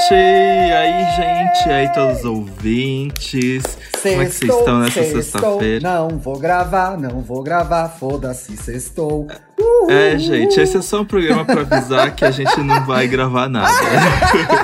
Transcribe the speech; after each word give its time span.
gente! 0.00 0.14
E 0.14 0.72
aí, 0.72 1.16
gente? 1.16 1.70
Aí, 1.70 1.92
todos 1.92 2.20
os 2.20 2.24
ouvintes? 2.24 3.62
Como 4.02 4.22
é 4.22 4.26
que 4.26 4.32
vocês 4.32 4.50
estão 4.50 4.80
nessa 4.80 5.02
sexta-feira? 5.02 5.80
Não 5.80 6.18
vou 6.18 6.38
gravar, 6.38 6.96
não 6.96 7.20
vou 7.20 7.42
gravar, 7.42 7.88
foda-se, 7.88 8.56
sextou. 8.56 9.26
É, 9.88 10.16
gente, 10.18 10.58
esse 10.58 10.78
é 10.78 10.82
só 10.82 11.02
um 11.02 11.04
programa 11.04 11.44
pra 11.44 11.60
avisar 11.60 12.14
que 12.14 12.24
a 12.24 12.30
gente 12.30 12.58
não 12.60 12.86
vai 12.86 13.06
gravar 13.06 13.48
nada. 13.48 13.68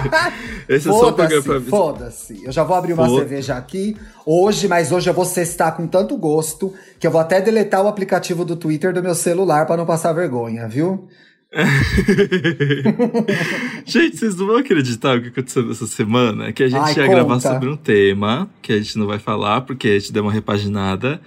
esse 0.69 0.89
é 0.89 0.93
só 0.93 1.11
um 1.11 1.13
programa 1.13 1.43
pra 1.43 1.57
avisar. 1.57 1.71
Foda-se, 1.71 2.45
eu 2.45 2.53
já 2.53 2.65
vou 2.65 2.77
abrir 2.77 2.95
uma 2.95 3.09
cerveja 3.09 3.57
aqui 3.57 3.97
hoje, 4.25 4.67
mas 4.69 4.91
hoje 4.91 5.11
eu 5.11 5.15
vou 5.15 5.27
cestar 5.27 5.77
com 5.77 5.87
tanto 5.87 6.17
gosto 6.17 6.73
que 6.99 7.07
eu 7.07 7.11
vou 7.11 7.21
até 7.21 7.41
deletar 7.41 7.83
o 7.83 7.89
aplicativo 7.89 8.45
do 8.45 8.57
Twitter 8.57 8.93
do 8.95 9.03
meu 9.03 9.15
celular 9.15 9.67
pra 9.67 9.77
não 9.77 9.85
passar 9.85 10.15
vergonha, 10.15 10.67
viu? 10.67 11.07
gente, 13.87 14.19
vocês 14.19 14.37
não 14.37 14.47
vão 14.47 14.57
acreditar 14.57 15.17
o 15.17 15.23
que 15.23 15.29
aconteceu 15.29 15.65
nessa 15.65 15.87
semana? 15.87 16.53
Que 16.53 16.65
a 16.65 16.69
gente 16.69 16.81
Ai, 16.81 16.91
ia 16.91 17.07
conta. 17.07 17.09
gravar 17.09 17.41
sobre 17.41 17.69
um 17.69 17.77
tema 17.77 18.51
que 18.61 18.73
a 18.73 18.79
gente 18.79 18.99
não 18.99 19.07
vai 19.07 19.19
falar 19.19 19.63
porque 19.63 19.89
a 19.89 19.99
gente 19.99 20.13
deu 20.13 20.23
uma 20.23 20.33
repaginada. 20.33 21.21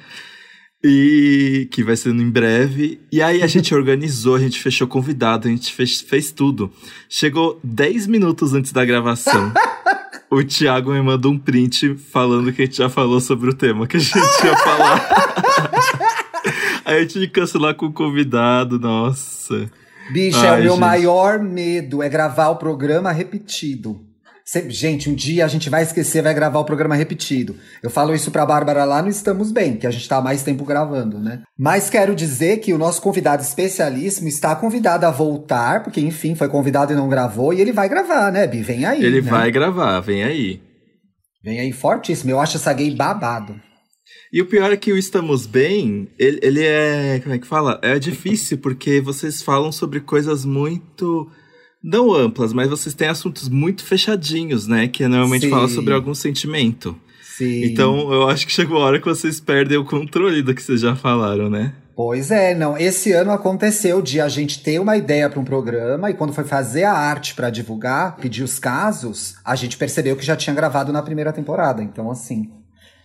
E 0.82 1.68
que 1.72 1.84
vai 1.84 1.98
ser 1.98 2.16
em 2.16 2.30
breve. 2.30 3.02
E 3.12 3.22
aí 3.22 3.42
a 3.42 3.48
gente 3.48 3.74
organizou, 3.76 4.36
a 4.36 4.40
gente 4.40 4.62
fechou 4.62 4.88
convidado, 4.88 5.48
a 5.48 5.52
gente 5.52 5.74
fez, 5.74 6.00
fez 6.00 6.32
tudo. 6.32 6.72
Chegou 7.10 7.60
10 7.64 8.08
minutos 8.08 8.54
antes 8.54 8.72
da 8.72 8.86
gravação. 8.86 9.52
o 10.32 10.42
Thiago 10.42 10.94
me 10.94 11.02
mandou 11.02 11.34
um 11.34 11.40
print 11.40 11.96
falando 11.96 12.54
que 12.54 12.62
a 12.62 12.66
gente 12.66 12.78
já 12.78 12.88
falou 12.88 13.20
sobre 13.20 13.50
o 13.50 13.54
tema 13.54 13.88
que 13.88 13.98
a 13.98 14.00
gente 14.00 14.16
ia 14.16 14.56
falar. 14.56 15.06
aí 16.86 16.98
a 16.98 17.02
gente 17.02 17.20
que 17.20 17.28
cancelar 17.28 17.76
com 17.76 17.88
o 17.88 17.92
convidado, 17.92 18.80
nossa. 18.80 19.70
Bicho, 20.12 20.44
é 20.44 20.54
o 20.54 20.58
meu 20.58 20.72
gente. 20.72 20.80
maior 20.80 21.40
medo, 21.40 22.02
é 22.02 22.10
gravar 22.10 22.50
o 22.50 22.56
programa 22.56 23.12
repetido. 23.12 24.10
Gente, 24.68 25.12
um 25.12 25.14
dia 25.14 25.46
a 25.46 25.48
gente 25.48 25.70
vai 25.70 25.84
esquecer, 25.84 26.24
vai 26.24 26.34
gravar 26.34 26.58
o 26.58 26.66
programa 26.66 26.96
repetido. 26.96 27.56
Eu 27.84 27.90
falo 27.90 28.16
isso 28.16 28.32
pra 28.32 28.48
Bárbara 28.48 28.84
lá 28.84 29.00
no 29.00 29.08
Estamos 29.08 29.52
Bem, 29.52 29.78
que 29.78 29.86
a 29.86 29.92
gente 29.92 30.10
tá 30.10 30.18
há 30.18 30.22
mais 30.22 30.42
tempo 30.42 30.66
gravando, 30.66 31.20
né? 31.20 31.44
Mas 31.56 31.88
quero 31.88 32.16
dizer 32.16 32.58
que 32.58 32.74
o 32.74 32.78
nosso 32.78 33.00
convidado 33.00 33.44
especialíssimo 33.44 34.28
está 34.28 34.56
convidado 34.56 35.06
a 35.06 35.12
voltar, 35.12 35.84
porque 35.84 36.02
enfim, 36.02 36.34
foi 36.34 36.50
convidado 36.50 36.92
e 36.92 36.96
não 36.96 37.08
gravou, 37.08 37.54
e 37.54 37.62
ele 37.62 37.72
vai 37.72 37.88
gravar, 37.88 38.32
né, 38.32 38.48
Bi? 38.48 38.64
Vem 38.64 38.86
aí. 38.86 39.04
Ele 39.04 39.22
né? 39.22 39.30
vai 39.30 39.52
gravar, 39.52 40.00
vem 40.00 40.24
aí. 40.24 40.60
Vem 41.44 41.60
aí 41.60 41.72
fortíssimo. 41.72 42.32
Eu 42.32 42.40
acho 42.40 42.58
essa 42.58 42.74
gay 42.74 42.90
babado. 42.90 43.56
E 44.32 44.42
o 44.42 44.46
pior 44.46 44.72
é 44.72 44.78
que 44.78 44.92
o 44.92 44.98
Estamos 44.98 45.48
Bem, 45.48 46.08
ele, 46.18 46.40
ele 46.44 46.64
é. 46.64 47.20
Como 47.22 47.34
é 47.34 47.40
que 47.40 47.48
fala? 47.48 47.80
É 47.82 47.98
difícil, 47.98 48.60
porque 48.60 49.02
vocês 49.02 49.42
falam 49.42 49.72
sobre 49.72 50.00
coisas 50.00 50.46
muito. 50.46 51.30
Não 51.82 52.14
amplas, 52.14 52.52
mas 52.52 52.70
vocês 52.70 52.94
têm 52.94 53.08
assuntos 53.08 53.48
muito 53.48 53.84
fechadinhos, 53.84 54.68
né? 54.68 54.88
Que 54.88 55.08
normalmente 55.08 55.46
Sim. 55.46 55.50
fala 55.50 55.68
sobre 55.70 55.94
algum 55.94 56.14
sentimento. 56.14 56.96
Sim. 57.24 57.64
Então 57.64 58.12
eu 58.12 58.28
acho 58.28 58.46
que 58.46 58.52
chegou 58.52 58.78
a 58.78 58.86
hora 58.86 59.00
que 59.00 59.06
vocês 59.06 59.40
perdem 59.40 59.78
o 59.78 59.86
controle 59.86 60.42
do 60.42 60.54
que 60.54 60.62
vocês 60.62 60.82
já 60.82 60.96
falaram, 60.96 61.50
né? 61.50 61.74
Pois 61.96 62.32
é, 62.32 62.54
não. 62.54 62.78
Esse 62.78 63.12
ano 63.12 63.32
aconteceu 63.32 64.02
de 64.02 64.22
a 64.22 64.30
gente 64.30 64.62
ter 64.62 64.80
uma 64.80 64.96
ideia 64.96 65.30
para 65.30 65.40
um 65.40 65.44
programa 65.44 66.10
e 66.10 66.14
quando 66.14 66.34
foi 66.34 66.44
fazer 66.44 66.84
a 66.84 66.94
arte 66.94 67.34
para 67.36 67.50
divulgar, 67.50 68.16
pedir 68.18 68.44
os 68.44 68.60
casos, 68.60 69.36
a 69.44 69.56
gente 69.56 69.76
percebeu 69.76 70.16
que 70.16 70.26
já 70.26 70.36
tinha 70.36 70.56
gravado 70.56 70.94
na 70.94 71.02
primeira 71.02 71.34
temporada. 71.34 71.84
Então, 71.84 72.10
assim, 72.10 72.50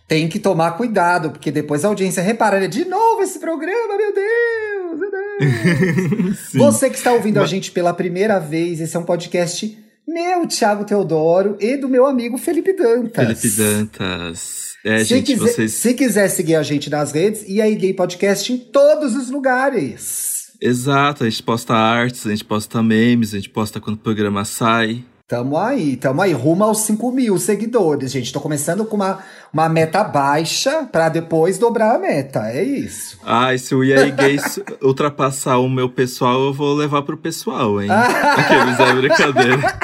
tem 0.06 0.28
que 0.28 0.38
tomar 0.38 0.72
cuidado, 0.72 1.30
porque 1.30 1.50
depois 1.50 1.84
a 1.84 1.88
audiência 1.88 2.22
repara, 2.22 2.68
de 2.68 2.84
novo 2.84 3.22
esse 3.22 3.38
programa, 3.38 3.96
meu 3.96 4.14
Deus, 4.14 5.00
meu 5.00 5.10
Deus. 5.10 6.38
Você 6.54 6.90
que 6.90 6.96
está 6.96 7.12
ouvindo 7.12 7.36
Mas... 7.36 7.44
a 7.44 7.46
gente 7.46 7.70
pela 7.70 7.94
primeira 7.94 8.38
vez, 8.38 8.80
esse 8.80 8.96
é 8.96 9.00
um 9.00 9.04
podcast 9.04 9.78
meu, 10.06 10.46
Thiago 10.46 10.84
Teodoro, 10.84 11.56
e 11.58 11.78
do 11.78 11.88
meu 11.88 12.06
amigo 12.06 12.36
Felipe 12.36 12.74
Dantas. 12.74 13.40
Felipe 13.40 13.56
Dantas. 13.56 14.74
É, 14.84 14.98
se, 14.98 15.04
gente, 15.06 15.32
quiser, 15.32 15.52
vocês... 15.52 15.72
se 15.72 15.94
quiser 15.94 16.28
seguir 16.28 16.56
a 16.56 16.62
gente 16.62 16.90
nas 16.90 17.10
redes, 17.10 17.42
e 17.48 17.60
aí 17.62 17.74
Gay 17.74 17.94
Podcast 17.94 18.52
em 18.52 18.58
todos 18.58 19.16
os 19.16 19.30
lugares. 19.30 20.52
Exato, 20.60 21.24
a 21.24 21.28
gente 21.28 21.42
posta 21.42 21.74
artes, 21.74 22.26
a 22.26 22.30
gente 22.30 22.44
posta 22.44 22.82
memes, 22.82 23.32
a 23.32 23.38
gente 23.38 23.48
posta 23.48 23.80
quando 23.80 23.96
o 23.96 24.00
programa 24.00 24.44
sai. 24.44 25.02
Tamo 25.26 25.56
aí, 25.56 25.96
tamo 25.96 26.20
aí, 26.20 26.34
rumo 26.34 26.64
aos 26.64 26.80
5 26.80 27.10
mil 27.10 27.38
seguidores, 27.38 28.12
gente. 28.12 28.30
Tô 28.30 28.40
começando 28.40 28.84
com 28.84 28.96
uma, 28.96 29.20
uma 29.50 29.70
meta 29.70 30.04
baixa 30.04 30.84
para 30.84 31.08
depois 31.08 31.56
dobrar 31.56 31.94
a 31.94 31.98
meta, 31.98 32.50
é 32.50 32.62
isso. 32.62 33.18
Ah, 33.24 33.54
e 33.54 33.58
se 33.58 33.74
o 33.74 33.82
EA 33.82 34.10
Gays 34.10 34.60
ultrapassar 34.82 35.56
o 35.56 35.68
meu 35.68 35.88
pessoal, 35.88 36.44
eu 36.44 36.52
vou 36.52 36.74
levar 36.74 37.00
pro 37.04 37.16
pessoal, 37.16 37.80
hein? 37.80 37.88
Aqueles 38.36 38.78
é 38.78 38.94
brincadeira. 38.94 39.78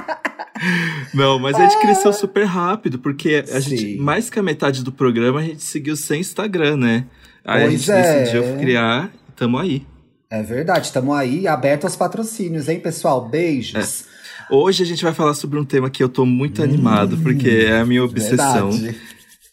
Não, 1.15 1.39
mas 1.39 1.57
a 1.57 1.61
gente 1.61 1.81
cresceu 1.81 2.13
super 2.13 2.45
rápido, 2.45 2.99
porque 2.99 3.43
a 3.51 3.63
Sim. 3.63 3.77
gente, 3.77 3.97
mais 3.97 4.29
que 4.29 4.39
a 4.39 4.43
metade 4.43 4.85
do 4.85 4.93
programa, 4.93 5.41
a 5.41 5.43
gente 5.43 5.63
seguiu 5.63 5.97
sem 5.97 6.21
Instagram, 6.21 6.77
né? 6.77 7.07
Aí 7.43 7.63
pois 7.63 7.89
a 7.89 7.97
gente 7.97 8.07
é. 8.07 8.21
decidiu 8.21 8.59
criar 8.59 9.11
e 9.27 9.33
tamo 9.33 9.57
aí. 9.57 9.87
É 10.29 10.43
verdade, 10.43 10.93
tamo 10.93 11.15
aí, 11.15 11.49
aberto 11.49 11.85
aos 11.85 11.97
patrocínios, 11.97 12.69
hein, 12.69 12.79
pessoal? 12.79 13.27
Beijos. 13.27 14.05
É. 14.07 14.10
Hoje 14.51 14.83
a 14.83 14.87
gente 14.87 15.05
vai 15.05 15.15
falar 15.15 15.35
sobre 15.35 15.59
um 15.59 15.65
tema 15.65 15.89
que 15.89 16.03
eu 16.03 16.09
tô 16.09 16.27
muito 16.27 16.61
hum, 16.61 16.65
animado, 16.65 17.17
porque 17.19 17.49
é 17.49 17.79
a 17.79 17.87
minha 17.87 18.03
obsessão. 18.03 18.73
Verdade. 18.73 19.01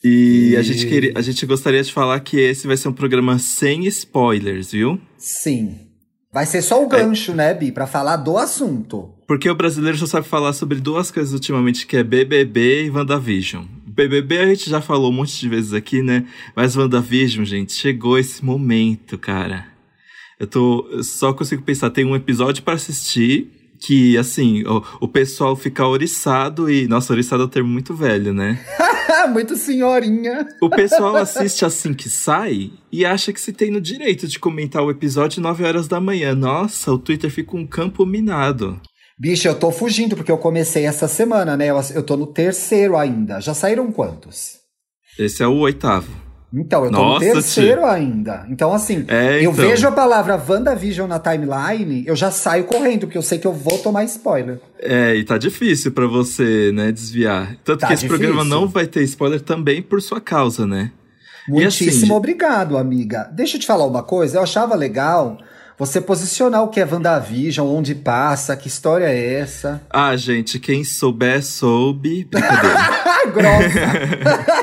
E, 0.04 0.50
e, 0.52 0.58
A, 0.58 0.62
gente 0.62 0.88
queria, 0.88 1.12
a 1.16 1.22
gente 1.22 1.46
gostaria 1.46 1.84
de 1.84 1.94
falar 1.94 2.20
que 2.20 2.40
esse 2.40 2.66
vai 2.66 2.76
ser 2.76 2.88
um 2.88 2.94
programa 2.94 3.38
sem 3.38 3.86
spoilers, 3.86 4.72
viu? 4.72 5.00
Sim. 5.18 5.88
Vai 6.34 6.46
ser 6.46 6.62
só 6.62 6.84
o 6.84 6.88
gancho, 6.88 7.32
é. 7.32 7.36
né, 7.36 7.54
Bi, 7.54 7.72
pra 7.72 7.86
falar 7.86 8.18
do 8.18 8.38
assunto. 8.38 9.14
Porque 9.28 9.50
o 9.50 9.56
brasileiro 9.56 9.98
só 9.98 10.06
sabe 10.06 10.28
falar 10.28 10.54
sobre 10.54 10.80
duas 10.80 11.12
coisas 11.12 11.34
ultimamente, 11.34 11.86
que 11.86 11.98
é 11.98 12.04
BBB 12.04 12.86
e 12.86 12.90
WandaVision. 12.90 13.66
BBB 13.86 14.40
a 14.40 14.48
gente 14.48 14.70
já 14.70 14.82
falou 14.82 15.12
um 15.12 15.16
monte 15.16 15.40
de 15.40 15.50
vezes 15.50 15.74
aqui, 15.74 16.02
né? 16.02 16.26
Mas 16.56 16.76
WandaVision, 16.76 17.46
gente, 17.46 17.74
chegou 17.74 18.18
esse 18.18 18.44
momento, 18.44 19.18
cara. 19.18 19.68
Eu 20.40 20.48
tô. 20.48 20.88
Eu 20.92 21.04
só 21.04 21.34
consigo 21.34 21.64
pensar, 21.64 21.90
tem 21.90 22.06
um 22.06 22.16
episódio 22.16 22.64
para 22.64 22.76
assistir 22.76 23.52
que, 23.80 24.18
assim, 24.18 24.64
o, 24.64 24.84
o 25.02 25.08
pessoal 25.08 25.56
fica 25.56 25.86
oriçado 25.86 26.70
e. 26.70 26.88
Nossa, 26.88 27.14
oriçado 27.14 27.44
é 27.44 27.46
um 27.46 27.50
termo 27.50 27.70
muito 27.70 27.94
velho, 27.94 28.34
né? 28.34 28.60
muito 29.32 29.56
senhorinha. 29.56 30.48
O 30.62 30.70
pessoal 30.70 31.16
assiste 31.16 31.66
assim 31.66 31.94
que 31.94 32.10
sai 32.10 32.72
e 32.92 33.06
acha 33.06 33.34
que 33.34 33.42
se 33.42 33.52
tem 33.54 33.72
no 33.72 33.82
direito 33.82 34.28
de 34.28 34.40
comentar 34.40 34.84
o 34.84 34.92
episódio 34.92 35.42
9 35.42 35.64
horas 35.64 35.88
da 35.88 36.00
manhã. 36.00 36.34
Nossa, 36.34 36.92
o 36.92 36.98
Twitter 36.98 37.30
fica 37.30 37.56
um 37.56 37.66
campo 37.66 38.06
minado. 38.06 38.80
Bicho, 39.20 39.48
eu 39.48 39.56
tô 39.56 39.72
fugindo 39.72 40.16
porque 40.16 40.32
eu 40.32 40.38
comecei 40.38 40.86
essa 40.86 41.08
semana, 41.08 41.58
né? 41.58 41.68
Eu, 41.68 41.80
eu 41.96 42.04
tô 42.04 42.16
no 42.16 42.28
terceiro 42.28 42.96
ainda. 42.96 43.42
Já 43.42 43.54
saíram 43.54 43.92
quantos? 43.92 44.58
Esse 45.18 45.42
é 45.42 45.48
o 45.48 45.58
oitavo. 45.58 46.27
Então, 46.54 46.86
eu 46.86 46.92
tô 46.92 46.98
Nossa, 46.98 47.26
no 47.26 47.34
terceiro 47.34 47.82
tia. 47.82 47.92
ainda. 47.92 48.46
Então, 48.50 48.74
assim, 48.74 49.04
é, 49.10 49.38
eu 49.38 49.52
então. 49.52 49.54
vejo 49.54 49.86
a 49.86 49.92
palavra 49.92 50.42
WandaVision 50.48 51.08
na 51.08 51.20
timeline, 51.20 52.04
eu 52.08 52.16
já 52.16 52.32
saio 52.32 52.64
correndo, 52.64 53.02
porque 53.02 53.18
eu 53.18 53.22
sei 53.22 53.38
que 53.38 53.46
eu 53.46 53.52
vou 53.54 53.78
tomar 53.80 54.06
spoiler. 54.06 54.60
É, 54.80 55.14
e 55.16 55.26
tá 55.26 55.38
difícil 55.38 55.92
para 55.92 56.08
você, 56.08 56.72
né, 56.74 56.92
desviar. 56.92 57.58
Tanto 57.66 57.82
tá 57.82 57.88
que 57.88 57.94
esse 57.94 58.04
difícil. 58.04 58.26
programa 58.26 58.46
não 58.48 58.66
vai 58.68 58.88
ter 58.88 59.04
spoiler 59.04 59.42
também 59.42 59.82
por 59.82 60.02
sua 60.02 60.22
causa, 60.22 60.66
né? 60.66 60.92
Muitíssimo 61.50 62.06
assim, 62.06 62.12
obrigado, 62.14 62.78
amiga. 62.78 63.30
Deixa 63.34 63.58
eu 63.58 63.62
te 63.62 63.68
falar 63.68 63.86
uma 63.86 64.04
coisa, 64.04 64.38
eu 64.38 64.44
achava 64.44 64.76
legal 64.76 65.38
você 65.78 66.02
posicionar 66.02 66.64
o 66.64 66.70
que 66.70 66.80
é 66.80 66.86
WandaVision, 66.86 67.68
onde 67.68 67.94
passa, 67.94 68.58
que 68.58 68.68
história 68.68 69.06
é 69.06 69.34
essa. 69.36 69.82
Ah, 69.90 70.16
gente, 70.16 70.60
quem 70.60 70.84
souber, 70.84 71.44
soube. 71.44 72.26
Brincadeira. 72.26 72.78
Grossa! 73.34 74.58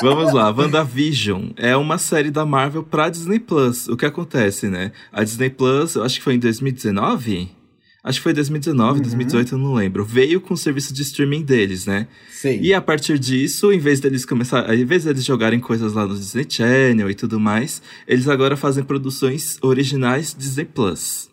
Vamos 0.00 0.32
lá, 0.32 0.50
WandaVision 0.50 1.50
é 1.56 1.76
uma 1.76 1.98
série 1.98 2.30
da 2.30 2.46
Marvel 2.46 2.82
pra 2.82 3.10
Disney 3.10 3.38
Plus. 3.38 3.88
O 3.88 3.96
que 3.96 4.06
acontece, 4.06 4.68
né? 4.68 4.92
A 5.12 5.22
Disney 5.22 5.50
Plus, 5.50 5.96
eu 5.96 6.04
acho 6.04 6.16
que 6.16 6.24
foi 6.24 6.34
em 6.34 6.38
2019 6.38 7.59
acho 8.02 8.18
que 8.18 8.22
foi 8.22 8.32
2019, 8.32 8.98
uhum. 8.98 9.02
2018, 9.02 9.54
eu 9.54 9.58
não 9.58 9.74
lembro, 9.74 10.04
veio 10.04 10.40
com 10.40 10.54
o 10.54 10.56
serviço 10.56 10.92
de 10.92 11.02
streaming 11.02 11.42
deles, 11.42 11.86
né? 11.86 12.06
Sim. 12.30 12.58
E 12.60 12.72
a 12.72 12.80
partir 12.80 13.18
disso, 13.18 13.72
em 13.72 13.78
vez 13.78 14.00
deles 14.00 14.24
começar, 14.24 14.72
em 14.74 14.84
vez 14.84 15.04
deles 15.04 15.24
jogarem 15.24 15.60
coisas 15.60 15.92
lá 15.92 16.06
no 16.06 16.14
Disney 16.14 16.46
Channel 16.48 17.10
e 17.10 17.14
tudo 17.14 17.38
mais, 17.38 17.82
eles 18.06 18.28
agora 18.28 18.56
fazem 18.56 18.84
produções 18.84 19.58
originais 19.62 20.34
Disney 20.36 20.64
Plus. 20.64 21.30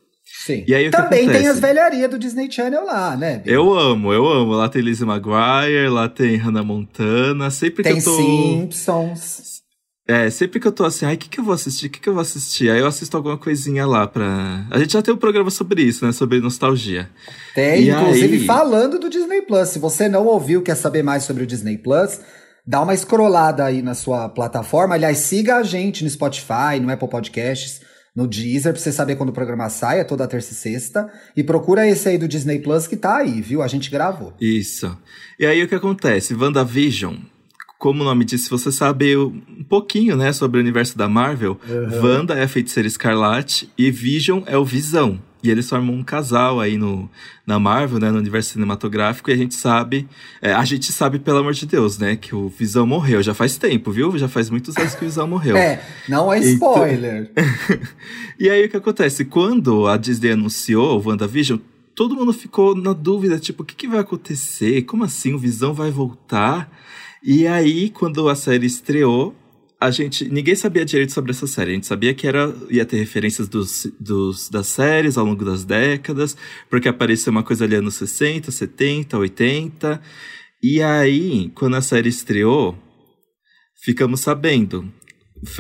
Sim. 0.47 0.63
E 0.65 0.73
aí, 0.73 0.89
Também 0.89 1.27
tem 1.27 1.45
as 1.47 1.59
velharias 1.59 2.09
do 2.09 2.17
Disney 2.17 2.49
Channel 2.49 2.85
lá, 2.85 3.17
né? 3.17 3.41
Eu 3.45 3.73
amo, 3.73 4.13
eu 4.13 4.25
amo. 4.25 4.53
Lá 4.53 4.69
tem 4.69 4.81
Lizzie 4.81 5.05
McGuire, 5.05 5.89
lá 5.89 6.07
tem 6.07 6.37
Hannah 6.37 6.63
Montana. 6.63 7.49
Sempre 7.49 7.83
tem 7.83 7.93
que 7.93 7.99
eu 7.99 8.03
tô. 8.03 8.15
Simpsons. 8.15 9.56
É, 10.07 10.29
sempre 10.29 10.57
que 10.59 10.65
eu 10.65 10.71
tô 10.71 10.85
assim, 10.85 11.05
ai, 11.05 11.15
o 11.15 11.17
que, 11.17 11.27
que 11.27 11.39
eu 11.39 11.43
vou 11.43 11.53
assistir? 11.53 11.87
O 11.87 11.89
que, 11.89 11.99
que 11.99 12.07
eu 12.07 12.13
vou 12.13 12.21
assistir? 12.21 12.69
Aí 12.69 12.79
eu 12.79 12.87
assisto 12.87 13.17
alguma 13.17 13.37
coisinha 13.37 13.85
lá 13.85 14.07
pra. 14.07 14.65
A 14.71 14.79
gente 14.79 14.93
já 14.93 15.01
tem 15.01 15.13
um 15.13 15.17
programa 15.17 15.51
sobre 15.51 15.81
isso, 15.81 16.05
né? 16.05 16.13
Sobre 16.13 16.39
nostalgia. 16.39 17.09
Tem, 17.53 17.83
e 17.83 17.89
inclusive 17.89 18.37
aí... 18.37 18.45
falando 18.45 18.97
do 18.97 19.09
Disney 19.09 19.41
Plus. 19.41 19.67
Se 19.67 19.79
você 19.79 20.07
não 20.07 20.25
ouviu, 20.25 20.61
quer 20.61 20.75
saber 20.75 21.03
mais 21.03 21.23
sobre 21.23 21.43
o 21.43 21.47
Disney 21.47 21.77
Plus, 21.77 22.21
dá 22.65 22.81
uma 22.81 22.95
scrollada 22.95 23.65
aí 23.65 23.81
na 23.81 23.93
sua 23.93 24.29
plataforma. 24.29 24.95
Aliás, 24.95 25.17
siga 25.17 25.57
a 25.57 25.63
gente 25.63 26.05
no 26.05 26.09
Spotify, 26.09 26.79
no 26.81 26.89
Apple 26.89 27.09
Podcasts. 27.09 27.81
no 28.15 28.27
Deezer 28.27 28.73
pra 28.73 28.81
você 28.81 28.91
saber 28.91 29.15
quando 29.15 29.29
o 29.29 29.33
programa 29.33 29.69
sai, 29.69 29.99
é 29.99 30.03
toda 30.03 30.27
terça 30.27 30.51
e 30.51 30.55
sexta. 30.55 31.07
E 31.35 31.43
procura 31.43 31.87
esse 31.87 32.09
aí 32.09 32.17
do 32.17 32.27
Disney 32.27 32.57
Plus 32.59 32.87
que 32.87 32.95
tá 32.95 33.17
aí, 33.17 33.41
viu? 33.41 33.61
A 33.61 33.67
gente 33.67 33.91
gravou. 33.91 34.33
Isso. 34.41 34.97
E 35.39 35.45
aí 35.45 35.61
o 35.61 35.67
que 35.67 35.75
acontece? 35.75 36.33
WandaVision, 36.33 37.17
como 37.77 38.01
o 38.01 38.05
nome 38.05 38.25
disse, 38.25 38.49
você 38.49 38.71
sabe 38.71 39.15
um 39.15 39.63
pouquinho, 39.67 40.15
né, 40.15 40.33
sobre 40.33 40.57
o 40.57 40.61
universo 40.61 40.97
da 40.97 41.07
Marvel. 41.07 41.59
Uhum. 41.67 42.01
Wanda 42.01 42.33
é 42.33 42.43
a 42.43 42.47
feiticeira 42.47 42.87
escarlate 42.87 43.71
e 43.77 43.91
Vision 43.91 44.41
é 44.45 44.57
o 44.57 44.65
Visão. 44.65 45.19
E 45.43 45.51
eles 45.51 45.69
formam 45.69 45.93
um 45.93 46.03
casal 46.03 46.59
aí 46.59 46.77
no, 46.77 47.09
na 47.45 47.59
Marvel, 47.59 47.99
né, 47.99 48.09
no 48.09 48.17
universo 48.17 48.53
cinematográfico, 48.53 49.29
e 49.29 49.33
a 49.33 49.37
gente 49.37 49.53
sabe, 49.53 50.07
é, 50.41 50.51
a 50.51 50.65
gente 50.65 50.91
sabe, 50.91 51.19
pelo 51.19 51.37
amor 51.37 51.53
de 51.53 51.67
Deus, 51.67 51.99
né, 51.99 52.15
que 52.15 52.33
o 52.33 52.49
Visão 52.49 52.87
morreu. 52.87 53.21
Já 53.21 53.35
faz 53.35 53.57
tempo, 53.57 53.91
viu? 53.91 54.17
Já 54.17 54.27
faz 54.27 54.49
muitos 54.49 54.75
anos 54.75 54.95
que 54.95 55.05
o 55.05 55.07
Visão 55.07 55.27
morreu. 55.27 55.55
É, 55.55 55.81
não 56.09 56.33
é 56.33 56.39
spoiler. 56.39 57.31
Então... 57.31 57.79
e 58.39 58.49
aí 58.49 58.65
o 58.65 58.69
que 58.69 58.77
acontece? 58.77 59.25
Quando 59.25 59.87
a 59.87 59.95
Disney 59.95 60.31
anunciou 60.31 60.99
o 60.99 61.07
WandaVision, 61.07 61.59
todo 61.93 62.15
mundo 62.15 62.33
ficou 62.33 62.75
na 62.75 62.93
dúvida, 62.93 63.37
tipo, 63.39 63.61
o 63.61 63.65
que, 63.65 63.75
que 63.75 63.87
vai 63.87 63.99
acontecer? 63.99 64.81
Como 64.81 65.03
assim? 65.03 65.33
O 65.33 65.39
Visão 65.39 65.73
vai 65.73 65.91
voltar? 65.91 66.69
E 67.23 67.47
aí, 67.47 67.89
quando 67.89 68.29
a 68.29 68.35
série 68.35 68.65
estreou, 68.65 69.35
a 69.79 69.91
gente. 69.91 70.27
Ninguém 70.29 70.55
sabia 70.55 70.85
direito 70.85 71.11
sobre 71.11 71.31
essa 71.31 71.47
série. 71.47 71.71
A 71.71 71.73
gente 71.75 71.87
sabia 71.87 72.13
que 72.13 72.27
era, 72.27 72.53
ia 72.69 72.85
ter 72.85 72.97
referências 72.97 73.47
dos, 73.47 73.87
dos, 73.99 74.49
das 74.49 74.67
séries 74.67 75.17
ao 75.17 75.25
longo 75.25 75.45
das 75.45 75.63
décadas, 75.63 76.35
porque 76.69 76.89
apareceu 76.89 77.31
uma 77.31 77.43
coisa 77.43 77.65
ali 77.65 77.75
anos 77.75 77.95
60, 77.95 78.51
70, 78.51 79.17
80. 79.17 80.01
E 80.61 80.81
aí, 80.81 81.49
quando 81.53 81.75
a 81.75 81.81
série 81.81 82.09
estreou, 82.09 82.75
ficamos 83.83 84.21
sabendo. 84.21 84.91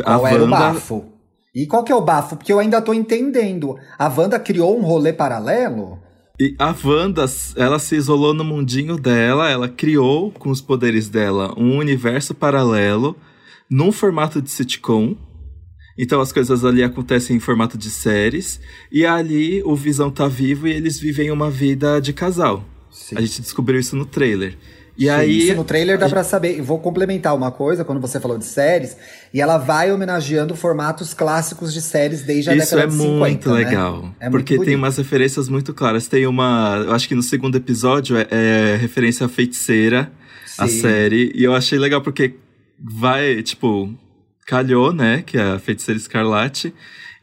Qual 0.03 0.25
a 0.25 0.29
era 0.29 0.43
Wanda... 0.43 0.55
o 0.55 0.59
bafo? 0.59 1.05
E 1.53 1.65
qual 1.65 1.83
que 1.83 1.91
é 1.91 1.95
o 1.95 2.01
bafo? 2.01 2.35
Porque 2.35 2.51
eu 2.51 2.59
ainda 2.59 2.81
tô 2.81 2.93
entendendo. 2.93 3.77
A 3.97 4.07
Wanda 4.07 4.39
criou 4.39 4.77
um 4.77 4.81
rolê 4.81 5.13
paralelo? 5.13 5.99
E 6.39 6.55
a 6.59 6.75
Wanda, 6.83 7.25
ela 7.55 7.79
se 7.79 7.95
isolou 7.95 8.31
no 8.31 8.43
mundinho 8.43 8.95
dela, 8.95 9.49
ela 9.49 9.67
criou 9.67 10.31
com 10.31 10.51
os 10.51 10.61
poderes 10.61 11.09
dela 11.09 11.53
um 11.57 11.77
universo 11.77 12.35
paralelo 12.35 13.15
num 13.67 13.91
formato 13.91 14.39
de 14.39 14.51
sitcom. 14.51 15.15
Então 15.97 16.21
as 16.21 16.31
coisas 16.31 16.63
ali 16.63 16.83
acontecem 16.83 17.35
em 17.35 17.39
formato 17.39 17.75
de 17.75 17.89
séries. 17.89 18.61
E 18.91 19.03
ali 19.03 19.63
o 19.63 19.75
Visão 19.75 20.11
tá 20.11 20.27
vivo 20.27 20.67
e 20.67 20.73
eles 20.73 20.99
vivem 20.99 21.31
uma 21.31 21.49
vida 21.49 21.99
de 21.99 22.13
casal. 22.13 22.63
Sim. 22.91 23.15
A 23.17 23.21
gente 23.21 23.41
descobriu 23.41 23.79
isso 23.79 23.95
no 23.95 24.05
trailer. 24.05 24.55
E 24.97 25.03
Sim, 25.03 25.09
aí. 25.09 25.37
Isso 25.37 25.55
no 25.55 25.63
trailer 25.63 25.99
dá 25.99 26.09
pra 26.09 26.23
saber. 26.23 26.59
Vou 26.61 26.79
complementar 26.79 27.35
uma 27.35 27.51
coisa, 27.51 27.85
quando 27.85 28.01
você 28.01 28.19
falou 28.19 28.37
de 28.37 28.45
séries, 28.45 28.97
e 29.31 29.39
ela 29.39 29.57
vai 29.57 29.91
homenageando 29.91 30.55
formatos 30.55 31.13
clássicos 31.13 31.71
de 31.71 31.81
séries 31.81 32.23
desde 32.23 32.49
a 32.49 32.55
Isso 32.55 32.75
década 32.75 32.87
de 32.87 32.93
50. 32.93 33.05
Isso 33.05 33.13
é 33.13 33.19
muito 33.19 33.49
né? 33.49 33.55
legal. 33.55 34.15
É 34.19 34.29
porque 34.29 34.55
muito 34.55 34.67
tem 34.67 34.75
umas 34.75 34.97
referências 34.97 35.47
muito 35.47 35.73
claras. 35.73 36.07
Tem 36.07 36.25
uma. 36.25 36.83
Eu 36.85 36.93
acho 36.93 37.07
que 37.07 37.13
no 37.13 37.21
segundo 37.21 37.55
episódio 37.55 38.17
é, 38.17 38.27
é 38.31 38.77
referência 38.77 39.27
à 39.27 39.29
feiticeira, 39.29 40.11
Sim. 40.45 40.63
a 40.63 40.67
série. 40.67 41.31
E 41.35 41.43
eu 41.43 41.53
achei 41.53 41.77
legal 41.77 42.01
porque 42.01 42.33
vai, 42.79 43.43
tipo, 43.43 43.93
calhou, 44.47 44.91
né? 44.91 45.21
Que 45.23 45.37
é 45.37 45.41
a 45.41 45.59
feiticeira 45.59 45.99
escarlate. 45.99 46.73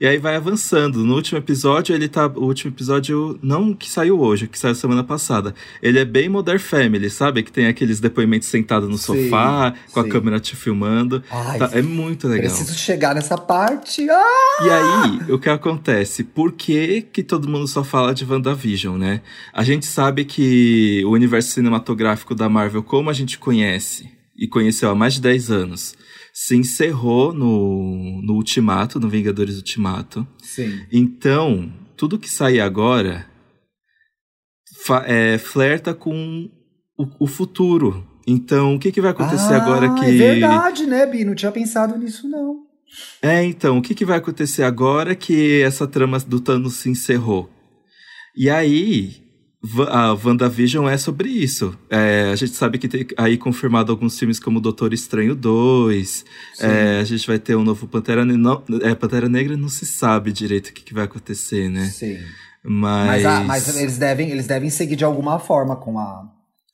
E 0.00 0.06
aí 0.06 0.18
vai 0.18 0.36
avançando. 0.36 1.04
No 1.04 1.14
último 1.14 1.38
episódio, 1.38 1.94
ele 1.94 2.08
tá. 2.08 2.26
O 2.26 2.44
último 2.44 2.72
episódio, 2.72 3.38
não 3.42 3.72
que 3.72 3.90
saiu 3.90 4.20
hoje, 4.20 4.46
que 4.46 4.58
saiu 4.58 4.74
semana 4.74 5.04
passada. 5.04 5.54
Ele 5.82 5.98
é 5.98 6.04
bem 6.04 6.28
Modern 6.28 6.58
Family, 6.58 7.08
sabe? 7.10 7.42
Que 7.42 7.52
tem 7.52 7.66
aqueles 7.66 8.00
depoimentos 8.00 8.48
sentados 8.48 8.88
no 8.88 8.98
sim, 8.98 9.24
sofá, 9.24 9.74
com 9.92 10.02
sim. 10.02 10.08
a 10.08 10.10
câmera 10.10 10.40
te 10.40 10.56
filmando. 10.56 11.22
Ai, 11.30 11.58
tá, 11.58 11.70
é 11.72 11.82
muito 11.82 12.26
legal. 12.28 12.50
Preciso 12.50 12.76
chegar 12.78 13.14
nessa 13.14 13.38
parte. 13.38 14.08
Ah! 14.10 14.64
E 14.64 14.70
aí, 14.70 15.32
o 15.32 15.38
que 15.38 15.48
acontece? 15.48 16.24
Por 16.24 16.52
que, 16.52 17.02
que 17.02 17.22
todo 17.22 17.48
mundo 17.48 17.66
só 17.66 17.84
fala 17.84 18.14
de 18.14 18.24
WandaVision, 18.24 18.98
né? 18.98 19.20
A 19.52 19.62
gente 19.62 19.86
sabe 19.86 20.24
que 20.24 21.02
o 21.04 21.10
universo 21.10 21.50
cinematográfico 21.50 22.34
da 22.34 22.48
Marvel, 22.48 22.82
como 22.82 23.10
a 23.10 23.12
gente 23.12 23.38
conhece, 23.38 24.10
e 24.36 24.48
conheceu 24.48 24.90
há 24.90 24.94
mais 24.94 25.14
de 25.14 25.20
10 25.20 25.50
anos, 25.50 25.94
se 26.34 26.56
encerrou 26.56 27.32
no, 27.32 28.20
no 28.20 28.34
Ultimato, 28.34 28.98
no 28.98 29.08
Vingadores 29.08 29.54
Ultimato. 29.54 30.26
Sim. 30.42 30.84
Então, 30.90 31.72
tudo 31.96 32.18
que 32.18 32.28
sair 32.28 32.60
agora 32.60 33.24
é, 35.06 35.38
flerta 35.38 35.94
com 35.94 36.50
o, 36.98 37.06
o, 37.20 37.26
futuro. 37.28 38.04
Então, 38.26 38.74
o 38.74 38.78
que, 38.80 38.90
que 38.90 39.00
vai 39.00 39.12
acontecer 39.12 39.54
ah, 39.54 39.62
agora 39.62 39.94
que. 39.94 40.06
É 40.06 40.10
verdade, 40.10 40.86
né, 40.86 41.06
Bi? 41.06 41.24
Não 41.24 41.36
tinha 41.36 41.52
pensado 41.52 41.96
nisso, 41.96 42.28
não. 42.28 42.64
É, 43.22 43.44
então, 43.44 43.78
o 43.78 43.82
que, 43.82 43.94
que 43.94 44.04
vai 44.04 44.18
acontecer 44.18 44.64
agora 44.64 45.14
que 45.14 45.62
essa 45.62 45.86
trama 45.86 46.18
do 46.18 46.40
Thanos 46.40 46.74
se 46.74 46.90
encerrou? 46.90 47.48
E 48.36 48.50
aí, 48.50 49.23
a 49.88 50.12
WandaVision 50.12 50.88
é 50.88 50.96
sobre 50.96 51.28
isso. 51.28 51.76
É, 51.88 52.30
a 52.32 52.36
gente 52.36 52.52
sabe 52.52 52.78
que 52.78 52.88
tem 52.88 53.06
aí 53.16 53.38
confirmado 53.38 53.90
alguns 53.90 54.18
filmes 54.18 54.38
como 54.38 54.60
Doutor 54.60 54.92
Estranho 54.92 55.34
2. 55.34 56.24
É, 56.60 57.00
a 57.00 57.04
gente 57.04 57.26
vai 57.26 57.38
ter 57.38 57.56
um 57.56 57.64
novo 57.64 57.86
Pantera 57.86 58.24
Negra. 58.24 58.62
É, 58.82 58.94
Pantera 58.94 59.28
Negra 59.28 59.56
não 59.56 59.68
se 59.68 59.86
sabe 59.86 60.32
direito 60.32 60.68
o 60.68 60.72
que, 60.72 60.82
que 60.82 60.94
vai 60.94 61.04
acontecer, 61.04 61.68
né? 61.68 61.86
Sim. 61.86 62.18
Mas... 62.62 63.22
Mas, 63.22 63.26
ah, 63.26 63.44
mas, 63.44 63.76
eles, 63.76 63.98
devem, 63.98 64.30
eles 64.30 64.46
devem 64.46 64.70
seguir 64.70 64.96
de 64.96 65.04
alguma 65.04 65.38
forma 65.38 65.76
com 65.76 65.98
a, 65.98 66.24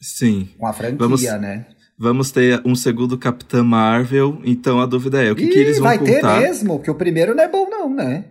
Sim. 0.00 0.48
Com 0.56 0.66
a 0.66 0.72
franquia, 0.72 0.96
vamos, 0.98 1.22
né? 1.22 1.66
Vamos 1.98 2.30
ter 2.30 2.62
um 2.64 2.74
segundo 2.74 3.18
Capitã 3.18 3.62
Marvel, 3.62 4.40
então 4.44 4.80
a 4.80 4.86
dúvida 4.86 5.22
é, 5.22 5.30
o 5.30 5.36
que, 5.36 5.44
Ih, 5.44 5.50
que 5.50 5.58
eles 5.58 5.78
vão 5.78 5.88
vai 5.88 5.98
contar? 5.98 6.20
Vai 6.20 6.40
ter 6.40 6.48
mesmo, 6.48 6.78
porque 6.78 6.90
o 6.90 6.94
primeiro 6.94 7.34
não 7.34 7.44
é 7.44 7.48
bom 7.48 7.68
não, 7.68 7.94
né? 7.94 8.24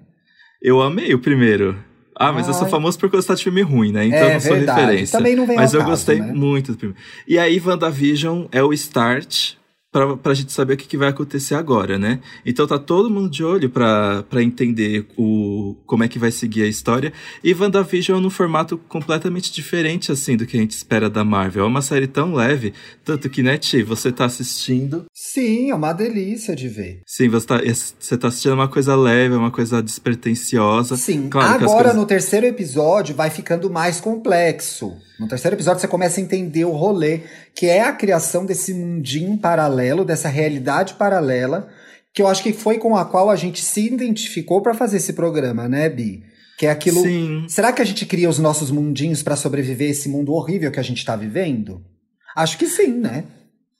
Eu 0.62 0.82
amei 0.82 1.14
o 1.14 1.20
primeiro. 1.20 1.78
Ah, 2.22 2.34
mas 2.34 2.48
Ai. 2.48 2.50
eu 2.50 2.54
sou 2.54 2.68
famoso 2.68 3.00
por 3.00 3.10
gostar 3.10 3.36
de 3.36 3.44
filme 3.44 3.62
ruim, 3.62 3.94
né? 3.94 4.06
Então 4.06 4.20
é, 4.20 4.28
eu 4.28 4.34
não 4.34 4.40
sou 4.42 4.52
verdade. 4.52 4.82
referência. 4.82 5.18
Também 5.18 5.36
não 5.38 5.48
vem 5.48 5.56
Mas 5.56 5.74
eu 5.74 5.80
caso, 5.80 5.92
gostei 5.92 6.20
né? 6.20 6.34
muito 6.34 6.74
do 6.74 6.78
filme. 6.78 6.96
E 7.26 7.40
aí, 7.40 7.62
WandaVision 7.66 8.46
é 8.52 8.62
o 8.62 8.74
start 8.74 9.54
pra, 9.92 10.18
pra 10.18 10.34
gente 10.34 10.52
saber 10.52 10.74
o 10.74 10.78
que, 10.78 10.88
que 10.88 10.98
vai 10.98 11.10
acontecer 11.10 11.56
agora, 11.56 11.98
né? 11.98 12.20
Então 12.46 12.68
tá 12.68 12.78
todo 12.78 13.10
mundo 13.10 13.30
de 13.30 13.44
olho 13.44 13.70
pra, 13.70 14.24
pra 14.30 14.44
entender 14.44 15.08
o, 15.18 15.76
como 15.86 16.04
é 16.04 16.08
que 16.08 16.20
vai 16.20 16.32
seguir 16.32 16.64
a 16.64 16.68
história. 16.68 17.14
E 17.44 17.54
WandaVision 17.54 18.20
num 18.20 18.30
formato 18.30 18.78
completamente 18.78 19.52
diferente, 19.52 20.12
assim, 20.12 20.36
do 20.36 20.46
que 20.46 20.58
a 20.58 20.60
gente 20.60 20.72
espera 20.72 21.10
da 21.10 21.24
Marvel. 21.24 21.64
É 21.64 21.68
uma 21.68 21.82
série 21.82 22.08
tão 22.08 22.34
leve, 22.34 22.74
tanto 23.04 23.30
que, 23.30 23.42
né, 23.42 23.58
Ti, 23.58 23.82
você 23.82 24.12
tá 24.12 24.26
assistindo... 24.26 25.06
Sim, 25.22 25.70
é 25.70 25.76
uma 25.76 25.92
delícia 25.92 26.56
de 26.56 26.70
ver. 26.70 27.02
Sim, 27.06 27.28
você 27.28 27.46
tá, 27.46 27.60
você 28.00 28.18
tá 28.18 28.30
assistindo 28.30 28.54
uma 28.54 28.70
coisa 28.70 28.96
leve, 28.96 29.36
uma 29.36 29.52
coisa 29.52 29.84
despretensiosa. 29.84 30.96
Sim, 30.96 31.28
claro 31.28 31.66
agora 31.66 31.84
coisas... 31.84 31.96
no 31.98 32.06
terceiro 32.06 32.46
episódio 32.46 33.14
vai 33.14 33.30
ficando 33.30 33.70
mais 33.70 34.00
complexo. 34.00 34.94
No 35.20 35.28
terceiro 35.28 35.58
episódio 35.58 35.82
você 35.82 35.90
começa 35.90 36.22
a 36.22 36.24
entender 36.24 36.64
o 36.64 36.72
rolê, 36.72 37.24
que 37.54 37.66
é 37.66 37.82
a 37.82 37.92
criação 37.92 38.46
desse 38.46 38.74
mundinho 38.74 39.38
paralelo, 39.38 40.06
dessa 40.06 40.30
realidade 40.30 40.94
paralela, 40.94 41.68
que 42.14 42.22
eu 42.22 42.28
acho 42.28 42.42
que 42.42 42.54
foi 42.54 42.78
com 42.78 42.96
a 42.96 43.04
qual 43.04 43.30
a 43.30 43.36
gente 43.36 43.62
se 43.62 43.88
identificou 43.88 44.62
para 44.62 44.74
fazer 44.74 44.98
esse 44.98 45.12
programa, 45.12 45.68
né, 45.68 45.90
Bi? 45.90 46.24
Que 46.58 46.66
é 46.66 46.72
aquilo. 46.72 47.02
Sim. 47.02 47.46
Será 47.50 47.74
que 47.74 47.82
a 47.82 47.86
gente 47.86 48.06
cria 48.06 48.30
os 48.30 48.40
nossos 48.40 48.72
mundinhos 48.72 49.22
para 49.22 49.36
sobreviver 49.36 49.90
esse 49.90 50.08
mundo 50.08 50.32
horrível 50.32 50.72
que 50.72 50.80
a 50.80 50.84
gente 50.84 51.04
tá 51.04 51.18
vivendo? 51.18 51.82
Acho 52.38 52.58
que 52.58 52.68
sim, 52.68 52.94
né? 52.94 53.26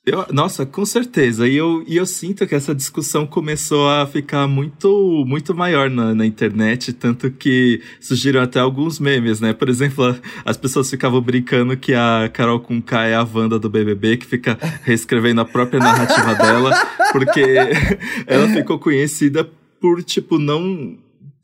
Eu, 0.04 0.26
nossa, 0.32 0.64
com 0.64 0.84
certeza. 0.86 1.46
E 1.46 1.56
eu, 1.56 1.84
e 1.86 1.96
eu 1.96 2.06
sinto 2.06 2.46
que 2.46 2.54
essa 2.54 2.74
discussão 2.74 3.26
começou 3.26 3.86
a 3.88 4.06
ficar 4.06 4.46
muito, 4.48 5.24
muito 5.26 5.54
maior 5.54 5.90
na, 5.90 6.14
na 6.14 6.24
internet, 6.24 6.92
tanto 6.94 7.30
que 7.30 7.82
surgiram 8.00 8.40
até 8.40 8.58
alguns 8.58 8.98
memes, 8.98 9.40
né? 9.40 9.52
Por 9.52 9.68
exemplo, 9.68 10.16
as 10.44 10.56
pessoas 10.56 10.88
ficavam 10.88 11.20
brincando 11.20 11.76
que 11.76 11.92
a 11.92 12.30
Carol 12.32 12.60
Conká 12.60 13.04
é 13.04 13.14
a 13.14 13.22
Wanda 13.22 13.58
do 13.58 13.68
BBB, 13.68 14.16
que 14.16 14.26
fica 14.26 14.58
reescrevendo 14.82 15.42
a 15.42 15.44
própria 15.44 15.78
narrativa 15.78 16.34
dela, 16.34 16.72
porque 17.12 17.44
ela 18.26 18.48
ficou 18.48 18.78
conhecida 18.78 19.48
por, 19.78 20.02
tipo, 20.02 20.38
não 20.38 20.96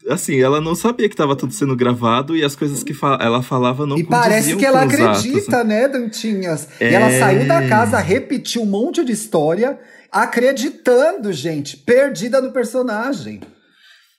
assim, 0.08 0.40
ela 0.40 0.60
não 0.60 0.74
sabia 0.74 1.08
que 1.08 1.14
estava 1.14 1.36
tudo 1.36 1.52
sendo 1.52 1.74
gravado 1.76 2.36
e 2.36 2.44
as 2.44 2.54
coisas 2.54 2.82
que 2.82 2.94
fa 2.94 3.18
ela 3.20 3.42
falava 3.42 3.86
não 3.86 3.98
E 3.98 4.04
parece 4.04 4.56
que 4.56 4.64
ela 4.64 4.82
acredita, 4.82 5.58
atos, 5.58 5.68
né? 5.68 5.82
né, 5.82 5.88
Dantinhas? 5.88 6.68
É... 6.80 6.90
E 6.90 6.94
ela 6.94 7.10
é. 7.10 7.18
saiu 7.18 7.46
da 7.46 7.66
casa, 7.68 7.98
repetiu 7.98 8.62
um 8.62 8.66
monte 8.66 9.04
de 9.04 9.12
história, 9.12 9.78
acreditando, 10.10 11.32
gente, 11.32 11.76
perdida 11.76 12.40
no 12.40 12.52
personagem. 12.52 13.40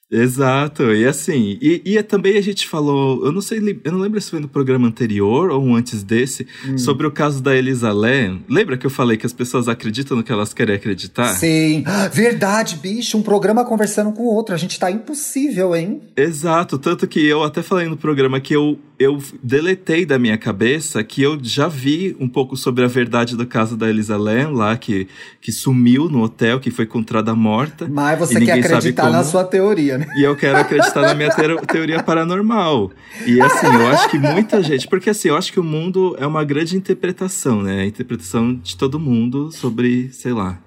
Exato, 0.10 0.94
e 0.94 1.06
assim, 1.06 1.58
e, 1.62 1.82
e 1.84 2.02
também 2.02 2.38
a 2.38 2.42
gente 2.42 2.66
falou, 2.66 3.26
eu 3.26 3.32
não 3.32 3.42
sei, 3.42 3.60
eu 3.84 3.92
não 3.92 4.00
lembro 4.00 4.22
se 4.22 4.30
foi 4.30 4.40
no 4.40 4.48
programa 4.48 4.88
anterior 4.88 5.50
ou 5.50 5.62
um 5.62 5.76
antes 5.76 6.02
desse, 6.02 6.48
hum. 6.66 6.78
sobre 6.78 7.06
o 7.06 7.12
caso 7.12 7.44
da 7.44 7.56
Elisa 7.56 7.92
Lam. 7.92 8.40
Lembra 8.50 8.78
que 8.78 8.86
eu 8.86 8.90
falei 8.90 9.18
que 9.18 9.26
as 9.26 9.34
pessoas 9.34 9.68
acreditam 9.68 10.16
no 10.16 10.24
que 10.24 10.32
elas 10.32 10.54
querem 10.54 10.76
acreditar? 10.76 11.34
Sim, 11.36 11.84
verdade, 12.12 12.78
bicho, 12.78 13.18
um 13.18 13.22
programa 13.22 13.66
conversando 13.66 14.14
com 14.14 14.24
o 14.24 14.34
outro, 14.34 14.56
a 14.56 14.58
gente 14.58 14.80
tá 14.80 14.90
impossível, 14.90 15.76
hein? 15.76 16.02
Exato, 16.16 16.78
tanto 16.78 17.06
que 17.06 17.26
eu 17.26 17.44
até 17.44 17.62
falei 17.62 17.88
no 17.90 17.98
programa 17.98 18.40
que 18.40 18.56
eu, 18.56 18.80
eu 18.98 19.22
deletei 19.44 20.06
da 20.06 20.18
minha 20.18 20.38
cabeça 20.38 21.04
que 21.04 21.22
eu 21.22 21.38
já 21.42 21.68
vi 21.68 22.16
um 22.18 22.30
pouco 22.30 22.56
sobre 22.56 22.84
a 22.86 22.88
verdade 22.88 23.36
do 23.36 23.46
caso 23.46 23.76
da 23.76 23.90
Elisa 23.90 24.16
Lam 24.16 24.52
lá, 24.52 24.78
que, 24.78 25.08
que 25.42 25.52
sumiu 25.52 26.10
no 26.10 26.24
hotel, 26.24 26.62
que 26.62 26.72
foi 26.72 26.86
encontrada 26.86 27.36
morta. 27.36 27.88
Mas 27.90 28.18
você 28.18 28.40
quer 28.40 28.54
acreditar 28.54 29.10
na 29.10 29.24
sua 29.24 29.44
teoria, 29.44 29.97
teoria, 29.98 30.14
né? 30.14 30.14
E 30.18 30.24
eu 30.24 30.36
quero 30.36 30.58
acreditar 30.58 31.02
na 31.02 31.14
minha 31.14 31.30
teoria 31.66 32.04
paranormal. 32.04 32.92
E 33.26 33.42
assim, 33.42 33.68
eu 33.68 33.88
acho 33.88 34.10
que 34.10 34.18
muita 34.18 34.62
gente. 34.62 34.88
Porque 34.88 35.10
assim, 35.10 35.30
eu 35.30 35.38
acho 35.38 35.52
que 35.52 35.60
o 35.60 35.64
mundo 35.64 36.16
é 36.20 36.28
uma 36.28 36.44
grande 36.44 36.78
interpretação, 36.78 37.62
né? 37.62 37.82
A 37.82 37.86
interpretação 37.86 38.56
de 38.56 38.76
todo 38.76 39.00
mundo 39.00 39.52
sobre, 39.52 40.12
sei 40.12 40.34
lá. 40.34 40.60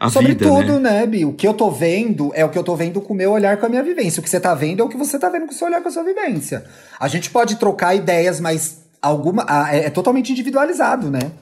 A 0.00 0.08
sobre 0.10 0.28
vida, 0.28 0.46
tudo, 0.46 0.78
né? 0.78 1.00
né, 1.00 1.06
Bi? 1.06 1.24
O 1.24 1.32
que 1.32 1.46
eu 1.46 1.52
tô 1.52 1.70
vendo 1.70 2.30
é 2.34 2.44
o 2.44 2.48
que 2.48 2.58
eu 2.58 2.62
tô 2.62 2.76
vendo 2.76 3.00
com 3.00 3.12
o 3.12 3.16
meu 3.16 3.32
olhar, 3.32 3.56
com 3.56 3.66
a 3.66 3.68
minha 3.68 3.82
vivência. 3.82 4.20
O 4.20 4.22
que 4.22 4.30
você 4.30 4.38
tá 4.38 4.54
vendo 4.54 4.80
é 4.80 4.84
o 4.84 4.88
que 4.88 4.96
você 4.96 5.18
tá 5.18 5.28
vendo 5.28 5.46
com 5.46 5.52
o 5.52 5.54
seu 5.54 5.66
olhar, 5.66 5.82
com 5.82 5.88
a 5.88 5.90
sua 5.90 6.04
vivência. 6.04 6.64
A 7.00 7.08
gente 7.08 7.30
pode 7.30 7.56
trocar 7.56 7.96
ideias, 7.96 8.40
mas 8.40 8.84
alguma. 9.02 9.44
É, 9.70 9.86
é 9.86 9.90
totalmente 9.90 10.30
individualizado, 10.30 11.10
né? 11.10 11.32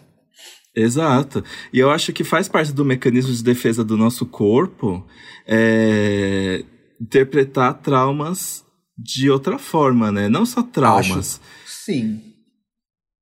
Exato. 0.75 1.42
E 1.73 1.78
eu 1.78 1.90
acho 1.90 2.12
que 2.12 2.23
faz 2.23 2.49
parte 2.49 2.73
do 2.73 2.85
mecanismo 2.85 3.33
de 3.33 3.42
defesa 3.42 3.83
do 3.83 3.97
nosso 3.97 4.26
corpo 4.26 5.06
é, 5.47 6.64
interpretar 7.00 7.74
traumas 7.74 8.64
de 8.96 9.30
outra 9.30 9.58
forma, 9.58 10.10
né? 10.10 10.28
Não 10.28 10.46
só 10.46 10.62
traumas. 10.62 11.40
Acho. 11.64 11.84
Sim. 11.84 12.20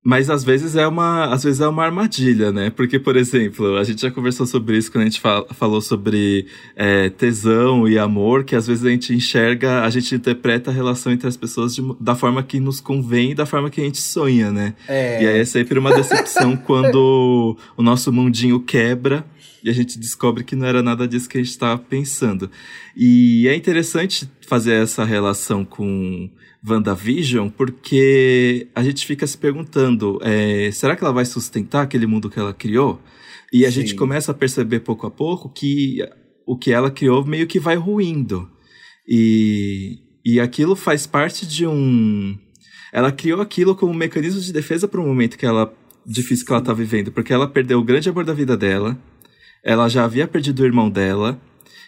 Mas 0.06 0.28
às 0.28 0.44
vezes 0.44 0.76
é 0.76 0.86
uma, 0.86 1.32
às 1.32 1.44
vezes 1.44 1.62
é 1.62 1.66
uma 1.66 1.82
armadilha, 1.82 2.52
né? 2.52 2.68
Porque, 2.68 2.98
por 2.98 3.16
exemplo, 3.16 3.78
a 3.78 3.84
gente 3.84 4.02
já 4.02 4.10
conversou 4.10 4.46
sobre 4.46 4.76
isso 4.76 4.92
quando 4.92 5.02
a 5.02 5.06
gente 5.06 5.18
fala, 5.18 5.46
falou 5.54 5.80
sobre 5.80 6.46
é, 6.76 7.08
tesão 7.08 7.88
e 7.88 7.98
amor, 7.98 8.44
que 8.44 8.54
às 8.54 8.66
vezes 8.66 8.84
a 8.84 8.90
gente 8.90 9.14
enxerga, 9.14 9.82
a 9.82 9.88
gente 9.88 10.14
interpreta 10.14 10.70
a 10.70 10.74
relação 10.74 11.10
entre 11.10 11.26
as 11.26 11.38
pessoas 11.38 11.74
de, 11.74 11.82
da 11.98 12.14
forma 12.14 12.42
que 12.42 12.60
nos 12.60 12.80
convém 12.80 13.30
e 13.30 13.34
da 13.34 13.46
forma 13.46 13.70
que 13.70 13.80
a 13.80 13.84
gente 13.84 13.98
sonha, 13.98 14.52
né? 14.52 14.74
É. 14.86 15.22
E 15.22 15.26
aí 15.26 15.38
é 15.38 15.44
sempre 15.46 15.78
uma 15.78 15.94
decepção 15.94 16.54
quando 16.66 17.56
o 17.74 17.82
nosso 17.82 18.12
mundinho 18.12 18.60
quebra 18.60 19.24
e 19.64 19.70
a 19.70 19.72
gente 19.72 19.98
descobre 19.98 20.44
que 20.44 20.54
não 20.54 20.66
era 20.66 20.82
nada 20.82 21.08
disso 21.08 21.26
que 21.26 21.38
a 21.38 21.40
gente 21.40 21.50
estava 21.50 21.78
pensando. 21.78 22.50
E 22.94 23.48
é 23.48 23.56
interessante 23.56 24.28
fazer 24.46 24.74
essa 24.74 25.04
relação 25.06 25.64
com 25.64 26.30
WandaVision, 26.62 27.48
porque 27.48 28.68
a 28.74 28.84
gente 28.84 29.06
fica 29.06 29.26
se 29.26 29.38
perguntando: 29.38 30.18
é, 30.22 30.70
será 30.70 30.94
que 30.94 31.02
ela 31.02 31.14
vai 31.14 31.24
sustentar 31.24 31.82
aquele 31.82 32.06
mundo 32.06 32.28
que 32.28 32.38
ela 32.38 32.52
criou? 32.52 33.00
E 33.50 33.64
a 33.64 33.70
Sim. 33.70 33.80
gente 33.80 33.94
começa 33.94 34.32
a 34.32 34.34
perceber 34.34 34.80
pouco 34.80 35.06
a 35.06 35.10
pouco 35.10 35.48
que 35.48 35.98
o 36.46 36.58
que 36.58 36.70
ela 36.70 36.90
criou 36.90 37.24
meio 37.24 37.46
que 37.46 37.58
vai 37.58 37.76
ruindo. 37.76 38.50
E, 39.08 39.98
e 40.22 40.38
aquilo 40.40 40.76
faz 40.76 41.06
parte 41.06 41.46
de 41.46 41.66
um. 41.66 42.36
Ela 42.92 43.10
criou 43.10 43.40
aquilo 43.40 43.74
como 43.74 43.92
um 43.92 43.96
mecanismo 43.96 44.42
de 44.42 44.52
defesa 44.52 44.86
para 44.86 45.00
o 45.00 45.06
momento 45.06 45.38
que 45.38 45.46
ela 45.46 45.74
difícil 46.06 46.44
que 46.44 46.52
ela 46.52 46.60
está 46.60 46.72
vivendo, 46.72 47.10
porque 47.10 47.32
ela 47.32 47.48
perdeu 47.48 47.78
o 47.78 47.84
grande 47.84 48.10
amor 48.10 48.24
da 48.24 48.34
vida 48.34 48.56
dela, 48.56 48.98
ela 49.64 49.88
já 49.88 50.04
havia 50.04 50.28
perdido 50.28 50.60
o 50.60 50.66
irmão 50.66 50.90
dela, 50.90 51.40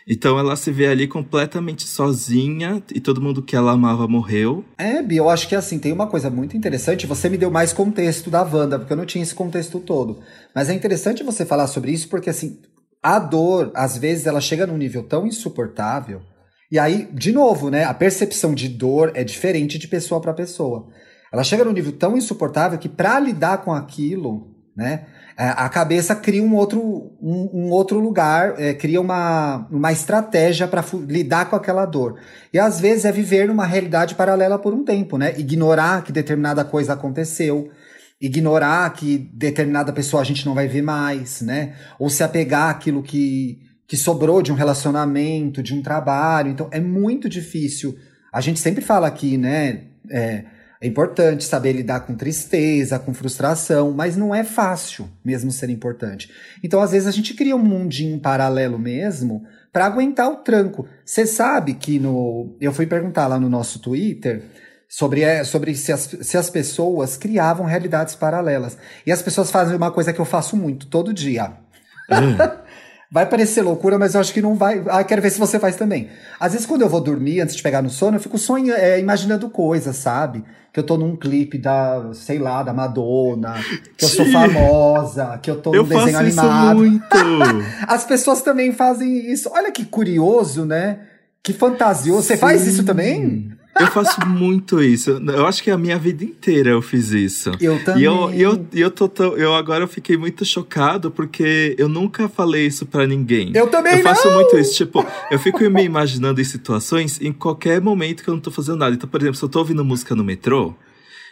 então 0.08 0.38
ela 0.38 0.54
se 0.54 0.70
vê 0.70 0.86
ali 0.86 1.08
completamente 1.08 1.86
sozinha 1.86 2.80
e 2.94 3.00
todo 3.00 3.20
mundo 3.20 3.42
que 3.42 3.56
ela 3.56 3.72
amava 3.72 4.06
morreu. 4.06 4.64
É, 4.78 5.02
Bi, 5.02 5.16
eu 5.16 5.28
acho 5.28 5.48
que 5.48 5.54
assim, 5.54 5.78
tem 5.80 5.92
uma 5.92 6.06
coisa 6.06 6.30
muito 6.30 6.56
interessante. 6.56 7.08
Você 7.08 7.28
me 7.28 7.36
deu 7.36 7.50
mais 7.50 7.72
contexto 7.72 8.30
da 8.30 8.42
Wanda, 8.42 8.78
porque 8.78 8.92
eu 8.92 8.96
não 8.96 9.04
tinha 9.04 9.22
esse 9.22 9.34
contexto 9.34 9.80
todo. 9.80 10.20
Mas 10.54 10.70
é 10.70 10.74
interessante 10.74 11.24
você 11.24 11.44
falar 11.44 11.66
sobre 11.66 11.90
isso, 11.90 12.08
porque 12.08 12.30
assim, 12.30 12.60
a 13.02 13.18
dor, 13.18 13.72
às 13.74 13.98
vezes, 13.98 14.26
ela 14.26 14.40
chega 14.40 14.66
num 14.66 14.76
nível 14.76 15.02
tão 15.02 15.26
insuportável. 15.26 16.22
E 16.70 16.78
aí, 16.78 17.08
de 17.12 17.32
novo, 17.32 17.68
né? 17.68 17.84
A 17.84 17.94
percepção 17.94 18.54
de 18.54 18.68
dor 18.68 19.12
é 19.14 19.22
diferente 19.22 19.78
de 19.78 19.88
pessoa 19.88 20.20
para 20.20 20.32
pessoa. 20.32 20.88
Ela 21.32 21.44
chega 21.44 21.64
num 21.64 21.72
nível 21.72 21.92
tão 21.92 22.16
insuportável 22.16 22.78
que 22.78 22.88
para 22.88 23.18
lidar 23.20 23.58
com 23.58 23.72
aquilo, 23.72 24.54
né? 24.76 25.06
É, 25.38 25.48
a 25.48 25.68
cabeça 25.68 26.16
cria 26.16 26.42
um 26.42 26.54
outro, 26.54 27.12
um, 27.20 27.50
um 27.52 27.70
outro 27.70 27.98
lugar, 28.00 28.54
é, 28.58 28.72
cria 28.72 28.98
uma, 28.98 29.68
uma 29.70 29.92
estratégia 29.92 30.66
para 30.66 30.82
lidar 31.06 31.50
com 31.50 31.56
aquela 31.56 31.84
dor. 31.84 32.18
E 32.52 32.58
às 32.58 32.80
vezes 32.80 33.04
é 33.04 33.12
viver 33.12 33.46
numa 33.48 33.66
realidade 33.66 34.14
paralela 34.14 34.58
por 34.58 34.72
um 34.72 34.82
tempo, 34.82 35.18
né? 35.18 35.34
Ignorar 35.36 36.02
que 36.02 36.10
determinada 36.10 36.64
coisa 36.64 36.94
aconteceu, 36.94 37.70
ignorar 38.18 38.90
que 38.94 39.18
determinada 39.34 39.92
pessoa 39.92 40.22
a 40.22 40.24
gente 40.24 40.46
não 40.46 40.54
vai 40.54 40.68
ver 40.68 40.80
mais, 40.80 41.42
né? 41.42 41.74
Ou 41.98 42.08
se 42.08 42.22
apegar 42.22 42.70
àquilo 42.70 43.02
que, 43.02 43.58
que 43.86 43.96
sobrou 43.96 44.40
de 44.40 44.50
um 44.50 44.54
relacionamento, 44.54 45.62
de 45.62 45.74
um 45.74 45.82
trabalho. 45.82 46.50
Então 46.50 46.68
é 46.72 46.80
muito 46.80 47.28
difícil. 47.28 47.94
A 48.32 48.40
gente 48.40 48.58
sempre 48.58 48.82
fala 48.82 49.06
aqui, 49.06 49.36
né? 49.36 49.82
É, 50.10 50.44
é 50.80 50.86
importante 50.86 51.44
saber 51.44 51.72
lidar 51.72 52.00
com 52.00 52.14
tristeza, 52.14 52.98
com 52.98 53.14
frustração, 53.14 53.92
mas 53.92 54.16
não 54.16 54.34
é 54.34 54.44
fácil 54.44 55.08
mesmo 55.24 55.50
ser 55.50 55.70
importante. 55.70 56.30
Então, 56.62 56.80
às 56.80 56.92
vezes, 56.92 57.08
a 57.08 57.10
gente 57.12 57.34
cria 57.34 57.56
um 57.56 57.62
mundinho 57.62 58.20
paralelo 58.20 58.78
mesmo 58.78 59.44
para 59.72 59.86
aguentar 59.86 60.30
o 60.30 60.36
tranco. 60.36 60.86
Você 61.04 61.26
sabe 61.26 61.74
que 61.74 61.98
no. 61.98 62.56
Eu 62.60 62.72
fui 62.72 62.86
perguntar 62.86 63.26
lá 63.26 63.38
no 63.40 63.48
nosso 63.48 63.78
Twitter 63.78 64.42
sobre, 64.88 65.22
é, 65.22 65.44
sobre 65.44 65.74
se, 65.74 65.92
as, 65.92 66.14
se 66.20 66.36
as 66.36 66.50
pessoas 66.50 67.16
criavam 67.16 67.66
realidades 67.66 68.14
paralelas. 68.14 68.76
E 69.06 69.12
as 69.12 69.22
pessoas 69.22 69.50
fazem 69.50 69.76
uma 69.76 69.90
coisa 69.90 70.12
que 70.12 70.20
eu 70.20 70.24
faço 70.24 70.56
muito, 70.56 70.86
todo 70.86 71.12
dia. 71.12 71.52
Hum. 72.10 72.36
Vai 73.10 73.24
parecer 73.24 73.62
loucura, 73.62 73.98
mas 73.98 74.14
eu 74.14 74.20
acho 74.20 74.32
que 74.32 74.42
não 74.42 74.56
vai. 74.56 74.82
Ah, 74.88 75.04
quero 75.04 75.22
ver 75.22 75.30
se 75.30 75.38
você 75.38 75.60
faz 75.60 75.76
também. 75.76 76.08
Às 76.40 76.52
vezes, 76.52 76.66
quando 76.66 76.82
eu 76.82 76.88
vou 76.88 77.00
dormir, 77.00 77.40
antes 77.40 77.54
de 77.54 77.62
pegar 77.62 77.80
no 77.80 77.88
sono, 77.88 78.16
eu 78.16 78.20
fico 78.20 78.36
sonhando, 78.36 78.80
é, 78.80 78.98
imaginando 78.98 79.48
coisas, 79.48 79.96
sabe? 79.96 80.44
Que 80.72 80.80
eu 80.80 80.84
tô 80.84 80.96
num 80.96 81.16
clipe 81.16 81.56
da, 81.56 82.10
sei 82.12 82.38
lá, 82.38 82.64
da 82.64 82.72
Madonna, 82.72 83.54
que 83.96 84.04
eu 84.04 84.08
sou 84.08 84.26
famosa, 84.26 85.38
que 85.38 85.50
eu 85.50 85.60
tô 85.60 85.70
num 85.70 85.76
eu 85.76 85.84
desenho 85.84 86.18
animado. 86.18 86.78
muito. 86.78 87.06
As 87.86 88.04
pessoas 88.04 88.42
também 88.42 88.72
fazem 88.72 89.30
isso. 89.30 89.48
Olha 89.52 89.70
que 89.70 89.84
curioso, 89.84 90.64
né? 90.64 90.98
Que 91.42 91.52
fantasioso. 91.52 92.26
Você 92.26 92.36
faz 92.36 92.66
isso 92.66 92.84
também? 92.84 93.55
Eu 93.78 93.86
faço 93.88 94.26
muito 94.26 94.82
isso. 94.82 95.10
Eu 95.10 95.46
acho 95.46 95.62
que 95.62 95.70
a 95.70 95.76
minha 95.76 95.98
vida 95.98 96.24
inteira 96.24 96.70
eu 96.70 96.80
fiz 96.82 97.10
isso. 97.10 97.50
Eu 97.60 97.82
também. 97.84 98.02
E 98.02 98.04
eu, 98.04 98.30
eu, 98.32 98.66
eu, 98.72 98.90
tô, 98.90 99.06
eu 99.36 99.54
agora 99.54 99.84
eu 99.84 99.88
fiquei 99.88 100.16
muito 100.16 100.44
chocado 100.44 101.10
porque 101.10 101.74
eu 101.78 101.88
nunca 101.88 102.28
falei 102.28 102.66
isso 102.66 102.86
para 102.86 103.06
ninguém. 103.06 103.52
Eu 103.54 103.66
também 103.68 103.98
Eu 103.98 104.02
faço 104.02 104.28
não. 104.28 104.34
muito 104.36 104.56
isso. 104.58 104.74
Tipo, 104.74 105.04
eu 105.30 105.38
fico 105.38 105.58
me 105.70 105.82
imaginando 105.84 106.40
em 106.40 106.44
situações 106.44 107.20
em 107.20 107.32
qualquer 107.32 107.80
momento 107.80 108.22
que 108.22 108.28
eu 108.30 108.34
não 108.34 108.40
tô 108.40 108.50
fazendo 108.50 108.78
nada. 108.78 108.94
Então, 108.94 109.08
por 109.08 109.20
exemplo, 109.20 109.36
se 109.36 109.44
eu 109.44 109.48
tô 109.48 109.58
ouvindo 109.58 109.84
música 109.84 110.14
no 110.14 110.24
metrô, 110.24 110.74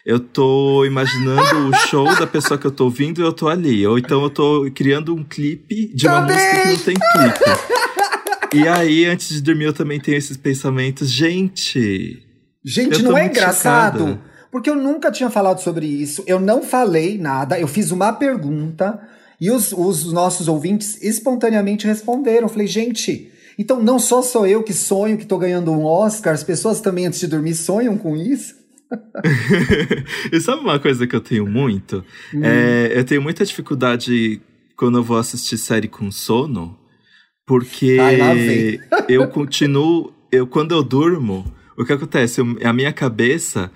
eu 0.05 0.21
tô 0.21 0.85
imaginando 0.85 1.71
o 1.71 1.75
show 1.89 2.05
da 2.17 2.27
pessoa 2.27 2.59
que 2.59 2.67
eu 2.67 2.71
tô 2.71 2.85
ouvindo 2.85 3.21
e 3.21 3.25
eu 3.25 3.33
tô 3.33 3.49
ali. 3.49 3.87
Ou 3.87 3.97
então 3.99 4.23
eu 4.23 4.29
tô 4.31 4.71
criando 4.75 5.15
um 5.15 5.25
clipe 5.25 5.91
de 5.95 6.07
uma 6.07 6.21
também. 6.21 6.37
música 6.37 6.61
que 6.63 6.69
não 6.69 6.77
tem 6.77 6.95
clipe. 6.95 7.45
E 8.55 8.69
aí, 8.69 9.05
antes 9.07 9.31
de 9.31 9.41
dormir, 9.43 9.65
eu 9.65 9.73
também 9.73 9.99
tenho 9.99 10.17
esses 10.17 10.37
pensamentos. 10.37 11.11
Gente, 11.11 12.23
Gente, 12.65 13.03
não 13.03 13.17
é 13.17 13.27
engraçado? 13.27 13.99
Chocada. 13.99 14.21
Porque 14.51 14.71
eu 14.71 14.77
nunca 14.77 15.11
tinha 15.11 15.29
falado 15.29 15.61
sobre 15.61 15.85
isso, 15.85 16.23
eu 16.27 16.39
não 16.39 16.63
falei 16.63 17.19
nada, 17.19 17.59
eu 17.59 17.67
fiz 17.67 17.91
uma 17.91 18.13
pergunta 18.13 19.01
e 19.41 19.51
os, 19.51 19.73
os 19.73 20.13
nossos 20.13 20.47
ouvintes 20.47 21.03
espontaneamente 21.03 21.87
responderam. 21.87 22.43
Eu 22.43 22.49
falei, 22.49 22.69
gente, 22.69 23.33
então 23.59 23.83
não 23.83 23.99
só 23.99 24.23
sou 24.23 24.47
eu 24.47 24.63
que 24.63 24.73
sonho 24.73 25.19
que 25.19 25.27
tô 25.27 25.39
ganhando 25.39 25.73
um 25.73 25.85
Oscar, 25.85 26.33
as 26.33 26.45
pessoas 26.45 26.81
também 26.81 27.07
antes 27.07 27.19
de 27.19 27.27
dormir 27.27 27.55
sonham 27.55 27.99
com 27.99 28.17
isso? 28.17 28.55
e 30.33 30.41
sabe 30.41 30.63
uma 30.63 30.79
coisa 30.79 31.07
que 31.07 31.17
eu 31.17 31.21
tenho 31.21 31.47
muito? 31.47 32.05
Hum. 32.33 32.45
É, 32.45 32.93
eu 32.95 33.05
tenho 33.05 33.21
muita 33.21 33.45
dificuldade 33.45 34.41
quando 34.77 34.99
eu 34.99 35.03
vou 35.03 35.17
assistir 35.17 35.59
série 35.59 35.89
com 35.89 36.11
sono, 36.11 36.79
porque 37.47 37.99
Ai, 38.01 38.81
eu 39.09 39.29
continuo. 39.29 40.13
Eu, 40.31 40.47
quando 40.47 40.73
eu 40.73 40.83
durmo, 40.83 41.45
o 41.77 41.85
que 41.85 41.93
acontece? 41.93 42.41
A 42.63 42.73
minha 42.73 42.93
cabeça 42.93 43.71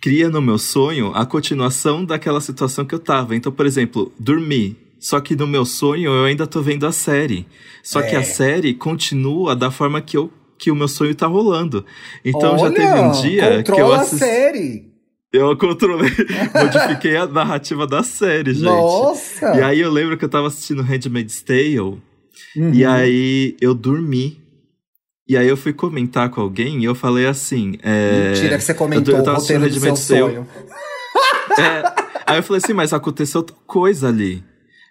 cria 0.00 0.28
no 0.28 0.40
meu 0.40 0.58
sonho 0.58 1.12
a 1.14 1.26
continuação 1.26 2.04
daquela 2.04 2.40
situação 2.40 2.84
que 2.84 2.94
eu 2.94 2.98
tava. 2.98 3.36
Então, 3.36 3.52
por 3.52 3.66
exemplo, 3.66 4.12
dormir. 4.18 4.76
Só 4.98 5.20
que 5.20 5.36
no 5.36 5.46
meu 5.46 5.64
sonho 5.64 6.10
eu 6.10 6.24
ainda 6.24 6.46
tô 6.46 6.62
vendo 6.62 6.86
a 6.86 6.92
série. 6.92 7.46
Só 7.82 8.00
é. 8.00 8.08
que 8.08 8.16
a 8.16 8.20
é. 8.20 8.24
série 8.24 8.74
continua 8.74 9.54
da 9.54 9.70
forma 9.70 10.00
que, 10.00 10.16
eu, 10.16 10.32
que 10.58 10.70
o 10.70 10.76
meu 10.76 10.88
sonho 10.88 11.14
tá 11.14 11.26
rolando. 11.26 11.84
Então 12.24 12.52
Olha, 12.52 12.58
já 12.58 12.70
teve 12.72 13.00
um 13.00 13.12
dia 13.12 13.62
que 13.62 13.70
eu 13.72 13.92
assisti. 13.92 14.24
a 14.24 14.26
série. 14.26 14.96
Eu 15.32 15.56
controlei, 15.56 16.10
modifiquei 16.54 17.16
a 17.16 17.26
narrativa 17.26 17.86
da 17.86 18.02
série, 18.02 18.54
gente. 18.54 18.64
Nossa! 18.64 19.54
E 19.54 19.62
aí 19.62 19.80
eu 19.80 19.90
lembro 19.90 20.16
que 20.16 20.24
eu 20.24 20.28
tava 20.28 20.46
assistindo 20.46 20.82
Handmaid's 20.82 21.42
Tale. 21.42 21.78
Uhum. 22.56 22.72
E 22.72 22.84
aí 22.84 23.56
eu 23.60 23.74
dormi. 23.74 24.45
E 25.28 25.36
aí 25.36 25.48
eu 25.48 25.56
fui 25.56 25.72
comentar 25.72 26.30
com 26.30 26.40
alguém 26.40 26.80
e 26.80 26.84
eu 26.84 26.94
falei 26.94 27.26
assim. 27.26 27.78
É, 27.82 28.28
Mentira 28.28 28.56
que 28.56 28.64
você 28.64 28.74
comentou 28.74 29.12
eu, 29.12 29.18
eu 29.18 29.24
tava 29.24 29.38
o 29.38 29.40
roteiro 29.40 29.68
do 29.68 29.80
seu 29.80 29.96
sonho. 29.96 30.46
É, 31.58 31.82
aí 32.26 32.38
eu 32.38 32.42
falei 32.42 32.60
assim, 32.62 32.74
mas 32.74 32.92
aconteceu 32.92 33.42
coisa 33.66 34.08
ali. 34.08 34.44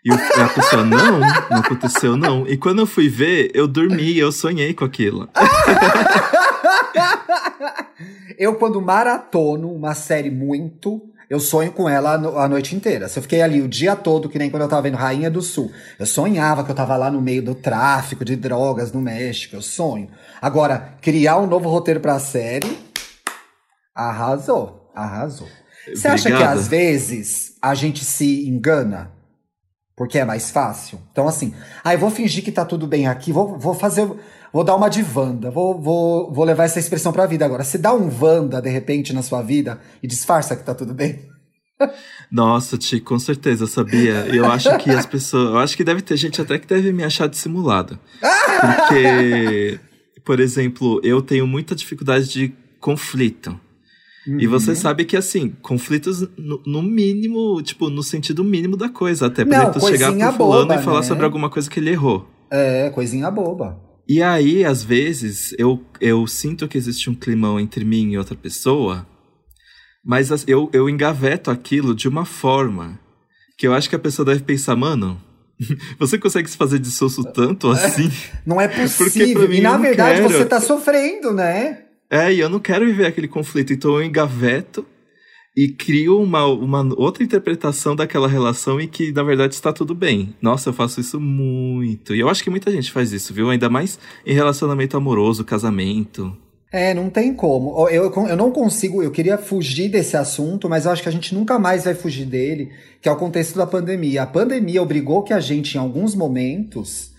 E 0.04 0.12
a 0.12 0.50
pessoa, 0.50 0.84
não, 0.84 1.20
não 1.20 1.58
aconteceu 1.58 2.18
não. 2.18 2.48
E 2.48 2.58
quando 2.58 2.80
eu 2.80 2.88
fui 2.88 3.08
ver, 3.08 3.52
eu 3.54 3.68
dormi, 3.68 4.18
eu 4.18 4.32
sonhei 4.32 4.74
com 4.74 4.84
aquilo. 4.84 5.30
eu, 8.38 8.56
quando 8.56 8.82
maratono 8.82 9.72
uma 9.72 9.94
série 9.94 10.32
muito, 10.32 11.02
eu 11.30 11.40
sonho 11.40 11.72
com 11.72 11.90
ela 11.90 12.14
a 12.14 12.48
noite 12.48 12.76
inteira. 12.76 13.08
Se 13.08 13.18
eu 13.20 13.24
fiquei 13.24 13.42
ali 13.42 13.62
o 13.62 13.68
dia 13.68 13.96
todo, 13.96 14.30
que 14.30 14.38
nem 14.38 14.50
quando 14.50 14.64
eu 14.64 14.70
tava 14.70 14.84
vendo 14.84 14.98
Rainha 14.98 15.30
do 15.30 15.42
Sul, 15.42 15.72
eu 15.98 16.06
sonhava 16.06 16.64
que 16.64 16.72
eu 16.72 16.76
tava 16.76 16.96
lá 16.96 17.10
no 17.10 17.22
meio 17.22 17.42
do 17.42 17.56
tráfico 17.56 18.24
de 18.24 18.36
drogas 18.36 18.92
no 18.92 19.02
México, 19.02 19.56
eu 19.56 19.62
sonho. 19.62 20.10
Agora, 20.42 20.96
criar 21.02 21.38
um 21.38 21.48
novo 21.48 21.70
roteiro 21.70 22.00
pra 22.00 22.20
série, 22.20 22.78
arrasou, 23.96 24.92
arrasou. 24.96 25.48
Você 25.88 26.08
acha 26.08 26.36
que 26.36 26.44
às 26.44 26.68
vezes 26.68 27.54
a 27.62 27.76
gente 27.76 28.04
se 28.04 28.48
engana? 28.48 29.12
Porque 29.96 30.20
é 30.20 30.26
mais 30.26 30.52
fácil? 30.52 31.00
Então, 31.12 31.28
assim, 31.28 31.54
ah, 31.84 31.94
eu 31.94 32.00
vou 32.00 32.10
fingir 32.10 32.44
que 32.44 32.52
tá 32.52 32.66
tudo 32.66 32.86
bem 32.86 33.08
aqui, 33.08 33.32
vou, 33.32 33.58
vou 33.58 33.74
fazer. 33.74 34.06
Vou 34.56 34.64
dar 34.64 34.78
uma 34.78 34.88
de 34.88 35.04
Wanda, 35.14 35.52
vou, 35.52 35.78
vou, 35.78 36.32
vou 36.32 36.46
levar 36.46 36.64
essa 36.64 36.80
expressão 36.80 37.12
pra 37.12 37.26
vida 37.26 37.44
agora. 37.44 37.62
Se 37.66 37.78
dá 37.78 37.94
um 37.94 38.10
Wanda, 38.10 38.62
de 38.62 38.70
repente, 38.70 39.12
na 39.12 39.22
sua 39.22 39.42
vida 39.42 39.82
e 40.02 40.08
disfarça 40.08 40.56
que 40.56 40.64
tá 40.64 40.74
tudo 40.74 40.94
bem. 40.94 41.28
Nossa, 42.32 42.78
Ti, 42.78 43.02
com 43.02 43.20
certeza, 43.20 43.68
sabia? 43.68 44.26
Eu 44.34 44.46
acho 44.46 44.78
que 44.78 44.90
as 44.92 45.06
pessoas. 45.06 45.50
Eu 45.50 45.58
acho 45.58 45.76
que 45.76 45.84
deve 45.84 46.02
ter 46.02 46.16
gente 46.16 46.42
até 46.42 46.58
que 46.58 46.66
deve 46.66 46.94
me 46.94 47.04
achar 47.04 47.28
dissimulado. 47.28 48.00
Porque, 48.62 49.78
por 50.24 50.40
exemplo, 50.40 51.02
eu 51.04 51.22
tenho 51.22 51.46
muita 51.46 51.76
dificuldade 51.76 52.30
de 52.30 52.54
conflito. 52.80 53.60
Uhum. 54.26 54.40
E 54.40 54.48
você 54.48 54.74
sabe 54.74 55.04
que, 55.04 55.18
assim, 55.18 55.50
conflitos 55.62 56.22
no, 56.38 56.64
no, 56.66 56.82
mínimo, 56.82 57.62
tipo, 57.62 57.90
no 57.90 58.02
sentido 58.02 58.42
mínimo 58.42 58.78
da 58.78 58.88
coisa. 58.88 59.26
Até, 59.26 59.44
por 59.44 59.52
Não, 59.52 59.64
exemplo, 59.64 59.88
chegar 59.90 60.14
pro 60.14 60.46
fulano 60.46 60.68
boba, 60.68 60.80
e 60.80 60.82
falar 60.82 61.02
né? 61.02 61.08
sobre 61.08 61.26
alguma 61.26 61.50
coisa 61.50 61.70
que 61.70 61.78
ele 61.78 61.90
errou. 61.90 62.26
É, 62.50 62.90
coisinha 62.92 63.30
boba. 63.30 63.84
E 64.08 64.22
aí, 64.22 64.64
às 64.64 64.84
vezes, 64.84 65.54
eu, 65.58 65.84
eu 66.00 66.28
sinto 66.28 66.68
que 66.68 66.78
existe 66.78 67.10
um 67.10 67.16
climão 67.16 67.60
entre 67.60 67.84
mim 67.84 68.12
e 68.12 68.18
outra 68.18 68.36
pessoa, 68.36 69.08
mas 70.04 70.30
eu, 70.48 70.70
eu 70.72 70.88
engaveto 70.88 71.50
aquilo 71.50 71.96
de 71.96 72.08
uma 72.08 72.26
forma 72.26 73.00
que 73.58 73.66
eu 73.66 73.74
acho 73.74 73.90
que 73.90 73.96
a 73.96 74.00
pessoa 74.00 74.26
deve 74.26 74.44
pensar, 74.44 74.76
mano, 74.76 75.20
você 75.98 76.20
consegue 76.20 76.50
se 76.50 76.58
fazer 76.58 76.78
de 76.78 76.92
soço 76.92 77.24
tanto 77.24 77.70
assim? 77.70 78.12
Não 78.46 78.62
é 78.62 78.68
possível. 78.88 79.52
e 79.52 79.62
na 79.62 79.78
verdade 79.78 80.22
quero. 80.22 80.30
você 80.30 80.46
tá 80.46 80.62
sofrendo, 80.62 81.34
né? 81.34 81.82
É, 82.10 82.32
e 82.32 82.40
eu 82.40 82.48
não 82.48 82.60
quero 82.60 82.86
viver 82.86 83.08
aquele 83.08 83.28
conflito, 83.28 83.74
então 83.74 83.96
eu 83.96 84.04
engaveto 84.04 84.86
e 85.56 85.70
crio 85.70 86.22
uma, 86.22 86.46
uma 86.46 86.94
outra 86.98 87.24
interpretação 87.24 87.96
daquela 87.96 88.28
relação 88.28 88.80
e 88.82 88.88
que, 88.88 89.12
na 89.14 89.24
verdade, 89.24 89.54
está 89.54 89.72
tudo 89.72 89.96
bem. 89.96 90.36
Nossa, 90.42 90.70
eu 90.70 90.74
faço 90.74 91.00
isso 91.00 91.20
muito. 91.20 92.14
E 92.14 92.20
eu 92.20 92.28
acho 92.28 92.44
que 92.44 92.50
muita 92.50 92.70
gente 92.72 92.92
faz 92.92 93.14
isso, 93.14 93.34
viu? 93.34 93.50
Ainda 93.50 93.70
mais 93.70 93.98
em 94.26 94.34
relacionamento 94.34 94.98
amoroso, 94.98 95.46
casamento. 95.46 96.36
É, 96.74 96.94
não 96.94 97.10
tem 97.10 97.34
como. 97.34 97.88
Eu, 97.88 98.12
eu, 98.12 98.28
eu 98.28 98.36
não 98.36 98.52
consigo, 98.52 99.02
eu 99.02 99.12
queria 99.12 99.38
fugir 99.38 99.88
desse 99.88 100.18
assunto, 100.18 100.68
mas 100.68 100.84
eu 100.84 100.92
acho 100.92 101.02
que 101.02 101.08
a 101.08 101.12
gente 101.12 101.34
nunca 101.34 101.58
mais 101.58 101.86
vai 101.86 101.96
fugir 101.96 102.26
dele, 102.26 102.70
que 103.02 103.08
é 103.08 103.12
o 103.12 103.16
contexto 103.16 103.56
da 103.56 103.66
pandemia. 103.66 104.24
A 104.24 104.28
pandemia 104.28 104.82
obrigou 104.82 105.24
que 105.24 105.32
a 105.32 105.40
gente, 105.40 105.76
em 105.76 105.80
alguns 105.80 106.14
momentos, 106.14 107.12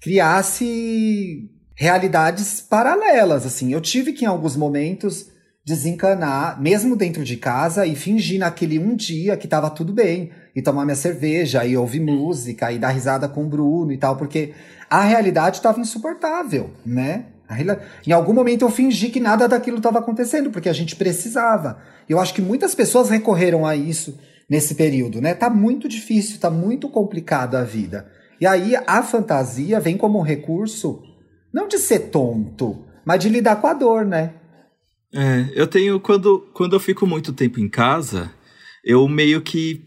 criasse 0.00 1.50
realidades 1.74 2.60
paralelas, 2.60 3.44
assim. 3.44 3.72
Eu 3.72 3.80
tive 3.80 4.12
que, 4.12 4.24
em 4.24 4.28
alguns 4.28 4.54
momentos, 4.54 5.26
desencanar, 5.70 6.60
mesmo 6.60 6.96
dentro 6.96 7.22
de 7.22 7.36
casa, 7.36 7.86
e 7.86 7.94
fingir 7.94 8.40
naquele 8.40 8.76
um 8.78 8.96
dia 8.96 9.36
que 9.36 9.46
tava 9.46 9.70
tudo 9.70 9.92
bem, 9.92 10.30
e 10.54 10.60
tomar 10.60 10.84
minha 10.84 10.96
cerveja, 10.96 11.64
e 11.64 11.76
ouvir 11.76 12.00
música, 12.00 12.72
e 12.72 12.78
dar 12.78 12.88
risada 12.88 13.28
com 13.28 13.44
o 13.44 13.48
Bruno 13.48 13.92
e 13.92 13.96
tal, 13.96 14.16
porque 14.16 14.52
a 14.90 15.02
realidade 15.02 15.58
estava 15.58 15.80
insuportável, 15.80 16.70
né? 16.84 17.26
Em 18.06 18.12
algum 18.12 18.32
momento 18.32 18.64
eu 18.64 18.70
fingi 18.70 19.10
que 19.10 19.20
nada 19.20 19.48
daquilo 19.48 19.76
estava 19.76 20.00
acontecendo, 20.00 20.50
porque 20.50 20.68
a 20.68 20.72
gente 20.72 20.96
precisava. 20.96 21.78
Eu 22.08 22.18
acho 22.18 22.34
que 22.34 22.42
muitas 22.42 22.74
pessoas 22.74 23.08
recorreram 23.08 23.64
a 23.64 23.76
isso 23.76 24.18
nesse 24.48 24.74
período, 24.74 25.20
né? 25.20 25.34
Tá 25.34 25.48
muito 25.48 25.88
difícil, 25.88 26.40
tá 26.40 26.50
muito 26.50 26.88
complicado 26.88 27.56
a 27.56 27.62
vida. 27.62 28.08
E 28.40 28.46
aí 28.46 28.74
a 28.86 29.02
fantasia 29.02 29.78
vem 29.78 29.96
como 29.96 30.18
um 30.18 30.22
recurso 30.22 31.02
não 31.52 31.68
de 31.68 31.78
ser 31.78 32.10
tonto, 32.10 32.84
mas 33.04 33.20
de 33.20 33.28
lidar 33.28 33.60
com 33.60 33.66
a 33.66 33.74
dor, 33.74 34.04
né? 34.04 34.34
É, 35.12 35.46
eu 35.54 35.66
tenho. 35.66 35.98
Quando, 36.00 36.48
quando 36.52 36.74
eu 36.74 36.80
fico 36.80 37.06
muito 37.06 37.32
tempo 37.32 37.60
em 37.60 37.68
casa, 37.68 38.30
eu 38.84 39.06
meio 39.08 39.40
que. 39.40 39.82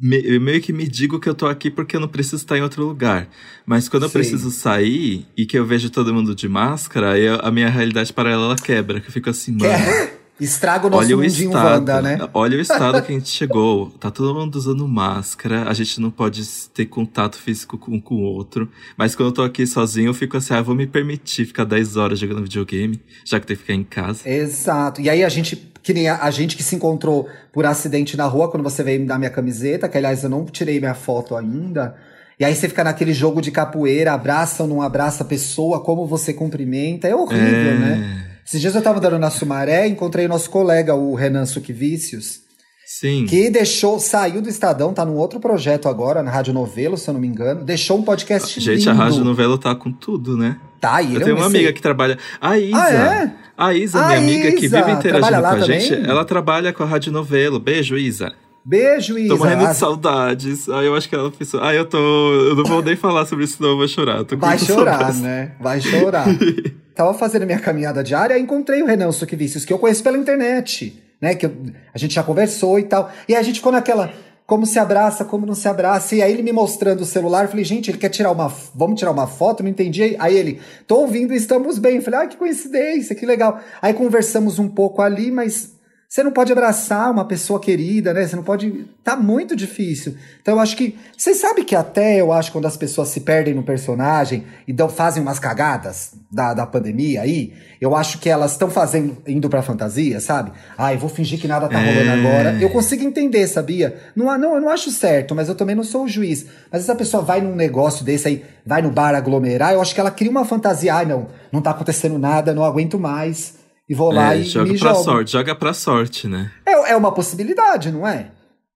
Me, 0.00 0.20
eu 0.22 0.40
meio 0.40 0.60
que 0.60 0.74
me 0.74 0.86
digo 0.86 1.18
que 1.18 1.28
eu 1.28 1.34
tô 1.34 1.46
aqui 1.46 1.70
porque 1.70 1.96
eu 1.96 2.00
não 2.00 2.08
preciso 2.08 2.36
estar 2.36 2.58
em 2.58 2.62
outro 2.62 2.84
lugar. 2.84 3.28
Mas 3.64 3.88
quando 3.88 4.02
Sim. 4.02 4.08
eu 4.08 4.12
preciso 4.12 4.50
sair 4.50 5.26
e 5.36 5.46
que 5.46 5.58
eu 5.58 5.64
vejo 5.64 5.88
todo 5.88 6.12
mundo 6.12 6.34
de 6.34 6.48
máscara, 6.48 7.18
eu, 7.18 7.40
a 7.42 7.50
minha 7.50 7.70
realidade 7.70 8.12
paralela 8.12 8.56
quebra. 8.56 9.00
Que 9.00 9.08
eu 9.08 9.12
fico 9.12 9.30
assim, 9.30 9.52
mano. 9.52 10.16
Estraga 10.38 10.86
o 10.86 10.90
nosso 10.90 11.04
olha 11.04 11.16
o 11.16 11.24
estado, 11.24 11.54
Wanda, 11.54 12.02
né? 12.02 12.18
Olha 12.34 12.58
o 12.58 12.60
estado 12.60 13.02
que 13.02 13.10
a 13.10 13.14
gente 13.14 13.28
chegou. 13.30 13.90
Tá 13.98 14.10
todo 14.10 14.34
mundo 14.34 14.54
usando 14.54 14.86
máscara, 14.86 15.68
a 15.68 15.72
gente 15.72 15.98
não 15.98 16.10
pode 16.10 16.46
ter 16.74 16.84
contato 16.86 17.38
físico 17.38 17.80
um 17.88 17.98
com 17.98 18.16
o 18.16 18.22
outro. 18.22 18.70
Mas 18.98 19.14
quando 19.14 19.30
eu 19.30 19.32
tô 19.32 19.42
aqui 19.42 19.66
sozinho, 19.66 20.08
eu 20.08 20.14
fico 20.14 20.36
assim, 20.36 20.52
ah, 20.52 20.60
vou 20.60 20.74
me 20.74 20.86
permitir 20.86 21.46
ficar 21.46 21.64
10 21.64 21.96
horas 21.96 22.18
jogando 22.18 22.42
videogame, 22.42 23.00
já 23.24 23.40
que 23.40 23.46
tem 23.46 23.56
que 23.56 23.62
ficar 23.62 23.74
em 23.74 23.84
casa. 23.84 24.28
Exato. 24.28 25.00
E 25.00 25.08
aí 25.08 25.24
a 25.24 25.28
gente, 25.30 25.56
que 25.82 25.94
nem 25.94 26.06
a, 26.08 26.22
a 26.22 26.30
gente 26.30 26.54
que 26.54 26.62
se 26.62 26.76
encontrou 26.76 27.28
por 27.50 27.64
acidente 27.64 28.14
na 28.14 28.26
rua, 28.26 28.50
quando 28.50 28.62
você 28.62 28.82
veio 28.82 29.00
me 29.00 29.06
dar 29.06 29.18
minha 29.18 29.30
camiseta, 29.30 29.88
que 29.88 29.96
aliás 29.96 30.22
eu 30.22 30.28
não 30.28 30.44
tirei 30.44 30.78
minha 30.78 30.94
foto 30.94 31.34
ainda. 31.34 31.96
E 32.38 32.44
aí 32.44 32.54
você 32.54 32.68
fica 32.68 32.84
naquele 32.84 33.14
jogo 33.14 33.40
de 33.40 33.50
capoeira, 33.50 34.12
abraça 34.12 34.62
ou 34.62 34.68
não 34.68 34.82
abraça 34.82 35.24
a 35.24 35.26
pessoa, 35.26 35.82
como 35.82 36.06
você 36.06 36.34
cumprimenta. 36.34 37.08
É 37.08 37.16
horrível, 37.16 37.72
é... 37.72 37.78
né? 37.78 38.35
Esses 38.46 38.60
dias 38.60 38.74
eu 38.76 38.82
tava 38.82 38.98
andando 38.98 39.18
na 39.18 39.28
Sumaré 39.28 39.88
encontrei 39.88 40.28
nosso 40.28 40.48
colega, 40.48 40.94
o 40.94 41.14
Renan 41.14 41.44
Suquivicius. 41.46 42.46
Sim. 42.86 43.26
Que 43.26 43.50
deixou, 43.50 43.98
saiu 43.98 44.40
do 44.40 44.48
Estadão, 44.48 44.94
tá 44.94 45.04
num 45.04 45.16
outro 45.16 45.40
projeto 45.40 45.88
agora, 45.88 46.22
na 46.22 46.30
Rádio 46.30 46.54
Novelo, 46.54 46.96
se 46.96 47.10
eu 47.10 47.14
não 47.14 47.20
me 47.20 47.26
engano. 47.26 47.64
Deixou 47.64 47.98
um 47.98 48.02
podcast 48.02 48.60
Gente, 48.60 48.78
lindo. 48.78 48.90
a 48.90 48.92
Rádio 48.92 49.24
Novelo 49.24 49.58
tá 49.58 49.74
com 49.74 49.90
tudo, 49.90 50.36
né? 50.36 50.56
Tá, 50.80 51.02
e 51.02 51.16
Eu 51.16 51.20
tenho 51.20 51.34
uma 51.34 51.46
amiga 51.46 51.72
que 51.72 51.82
trabalha. 51.82 52.16
A 52.40 52.56
Isa. 52.56 52.76
Ah, 52.78 53.24
é? 53.24 53.32
A 53.58 53.74
Isa, 53.74 53.98
minha 53.98 54.16
a 54.16 54.18
amiga 54.18 54.48
Isa. 54.48 54.56
que 54.56 54.68
vive 54.68 54.90
interagindo 54.92 55.40
com 55.40 55.46
a 55.46 55.56
também? 55.58 55.80
gente, 55.80 56.08
ela 56.08 56.24
trabalha 56.24 56.72
com 56.72 56.84
a 56.84 56.86
Rádio 56.86 57.10
Novelo. 57.10 57.58
Beijo, 57.58 57.98
Isa. 57.98 58.32
Beijo, 58.68 59.16
Isa. 59.16 59.28
Tô 59.28 59.38
morrendo 59.38 59.68
de 59.68 59.76
saudades. 59.76 60.68
Aí 60.68 60.86
eu 60.86 60.96
acho 60.96 61.08
que 61.08 61.14
ela 61.14 61.30
pensou, 61.30 61.62
ah, 61.62 61.72
eu 61.72 61.84
tô. 61.84 61.96
Eu 61.98 62.56
não 62.56 62.64
vou 62.64 62.82
nem 62.82 62.96
falar 62.96 63.24
sobre 63.24 63.44
isso, 63.44 63.62
não, 63.62 63.70
eu 63.70 63.76
vou 63.76 63.86
chorar. 63.86 64.24
Vai 64.36 64.58
chorar, 64.58 64.98
saudades. 64.98 65.20
né? 65.20 65.52
Vai 65.60 65.80
chorar. 65.80 66.26
tava 66.92 67.14
fazendo 67.14 67.46
minha 67.46 67.60
caminhada 67.60 68.02
diária 68.02 68.36
e 68.36 68.42
encontrei 68.42 68.82
o 68.82 68.86
Renan 68.86 69.12
Suquivicius, 69.12 69.64
que 69.64 69.72
eu 69.72 69.78
conheço 69.78 70.02
pela 70.02 70.18
internet, 70.18 71.00
né? 71.20 71.36
Que 71.36 71.46
eu, 71.46 71.56
a 71.94 71.98
gente 71.98 72.12
já 72.12 72.24
conversou 72.24 72.76
e 72.80 72.82
tal. 72.82 73.08
E 73.28 73.36
a 73.36 73.42
gente 73.42 73.56
ficou 73.60 73.70
naquela. 73.70 74.12
Como 74.44 74.66
se 74.66 74.78
abraça, 74.80 75.24
como 75.24 75.46
não 75.46 75.54
se 75.54 75.68
abraça. 75.68 76.16
E 76.16 76.22
aí 76.22 76.32
ele 76.32 76.42
me 76.42 76.52
mostrando 76.52 77.02
o 77.02 77.04
celular, 77.04 77.44
eu 77.44 77.48
falei, 77.48 77.64
gente, 77.64 77.90
ele 77.90 77.98
quer 77.98 78.08
tirar 78.08 78.32
uma. 78.32 78.52
Vamos 78.74 78.98
tirar 78.98 79.12
uma 79.12 79.28
foto? 79.28 79.62
Não 79.62 79.70
entendi. 79.70 80.16
Aí 80.18 80.36
ele, 80.36 80.60
tô 80.88 81.02
ouvindo, 81.02 81.32
estamos 81.32 81.78
bem. 81.78 81.96
Eu 81.96 82.02
falei, 82.02 82.20
ah, 82.20 82.26
que 82.26 82.36
coincidência, 82.36 83.14
que 83.14 83.26
legal. 83.26 83.60
Aí 83.80 83.94
conversamos 83.94 84.58
um 84.58 84.68
pouco 84.68 85.02
ali, 85.02 85.30
mas 85.30 85.75
você 86.08 86.22
não 86.22 86.30
pode 86.30 86.52
abraçar 86.52 87.10
uma 87.10 87.24
pessoa 87.24 87.58
querida, 87.58 88.14
né? 88.14 88.26
Você 88.26 88.36
não 88.36 88.44
pode. 88.44 88.86
Tá 89.02 89.16
muito 89.16 89.56
difícil. 89.56 90.14
Então 90.40 90.54
eu 90.54 90.60
acho 90.60 90.76
que. 90.76 90.96
Você 91.16 91.34
sabe 91.34 91.64
que 91.64 91.74
até 91.74 92.20
eu 92.20 92.32
acho 92.32 92.52
quando 92.52 92.66
as 92.66 92.76
pessoas 92.76 93.08
se 93.08 93.20
perdem 93.20 93.54
no 93.54 93.64
personagem 93.64 94.44
e 94.68 94.72
dão, 94.72 94.88
fazem 94.88 95.20
umas 95.20 95.40
cagadas 95.40 96.12
da, 96.30 96.54
da 96.54 96.64
pandemia 96.64 97.22
aí, 97.22 97.52
eu 97.80 97.96
acho 97.96 98.20
que 98.20 98.30
elas 98.30 98.52
estão 98.52 98.70
fazendo, 98.70 99.16
indo 99.26 99.48
pra 99.50 99.62
fantasia, 99.62 100.20
sabe? 100.20 100.52
Ah, 100.78 100.94
eu 100.94 100.98
vou 100.98 101.10
fingir 101.10 101.40
que 101.40 101.48
nada 101.48 101.68
tá 101.68 101.80
é... 101.80 101.92
rolando 101.92 102.12
agora. 102.12 102.58
Eu 102.62 102.70
consigo 102.70 103.02
entender, 103.02 103.46
sabia? 103.48 103.96
Não, 104.14 104.26
não, 104.38 104.54
eu 104.54 104.60
não 104.60 104.68
acho 104.68 104.92
certo, 104.92 105.34
mas 105.34 105.48
eu 105.48 105.56
também 105.56 105.74
não 105.74 105.84
sou 105.84 106.04
o 106.04 106.08
juiz. 106.08 106.46
Mas 106.70 106.82
essa 106.82 106.94
pessoa 106.94 107.20
vai 107.20 107.40
num 107.40 107.56
negócio 107.56 108.04
desse 108.04 108.28
aí, 108.28 108.44
vai 108.64 108.80
no 108.80 108.92
bar 108.92 109.14
aglomerar, 109.16 109.72
eu 109.72 109.80
acho 109.80 109.92
que 109.92 110.00
ela 110.00 110.12
cria 110.12 110.30
uma 110.30 110.44
fantasia. 110.44 110.94
Ah, 110.94 111.04
não, 111.04 111.26
não 111.50 111.60
tá 111.60 111.72
acontecendo 111.72 112.16
nada, 112.16 112.54
não 112.54 112.64
aguento 112.64 112.96
mais 112.96 113.55
e 113.88 113.94
vou 113.94 114.12
lá 114.12 114.34
é, 114.34 114.40
e 114.40 114.44
joga 114.44 114.72
me 114.72 114.78
pra 114.78 114.92
jogo. 114.92 115.04
sorte, 115.04 115.32
joga 115.32 115.54
pra 115.54 115.72
sorte, 115.72 116.26
né? 116.26 116.50
É, 116.64 116.92
é 116.92 116.96
uma 116.96 117.12
possibilidade, 117.12 117.92
não 117.92 118.06
é? 118.06 118.30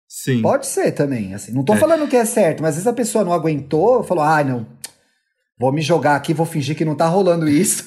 Sim. 0.08 0.42
Pode 0.42 0.66
ser 0.66 0.92
também, 0.92 1.34
assim. 1.34 1.52
Não 1.52 1.64
tô 1.64 1.74
é. 1.74 1.76
falando 1.76 2.08
que 2.08 2.16
é 2.16 2.24
certo, 2.24 2.62
mas 2.62 2.70
às 2.70 2.74
vezes 2.76 2.86
a 2.86 2.92
pessoa 2.92 3.24
não 3.24 3.32
aguentou, 3.32 4.02
falou, 4.02 4.24
ah, 4.24 4.42
não, 4.42 4.66
vou 5.58 5.72
me 5.72 5.82
jogar 5.82 6.16
aqui, 6.16 6.34
vou 6.34 6.46
fingir 6.46 6.76
que 6.76 6.84
não 6.84 6.94
tá 6.94 7.06
rolando 7.06 7.48
isso. 7.48 7.84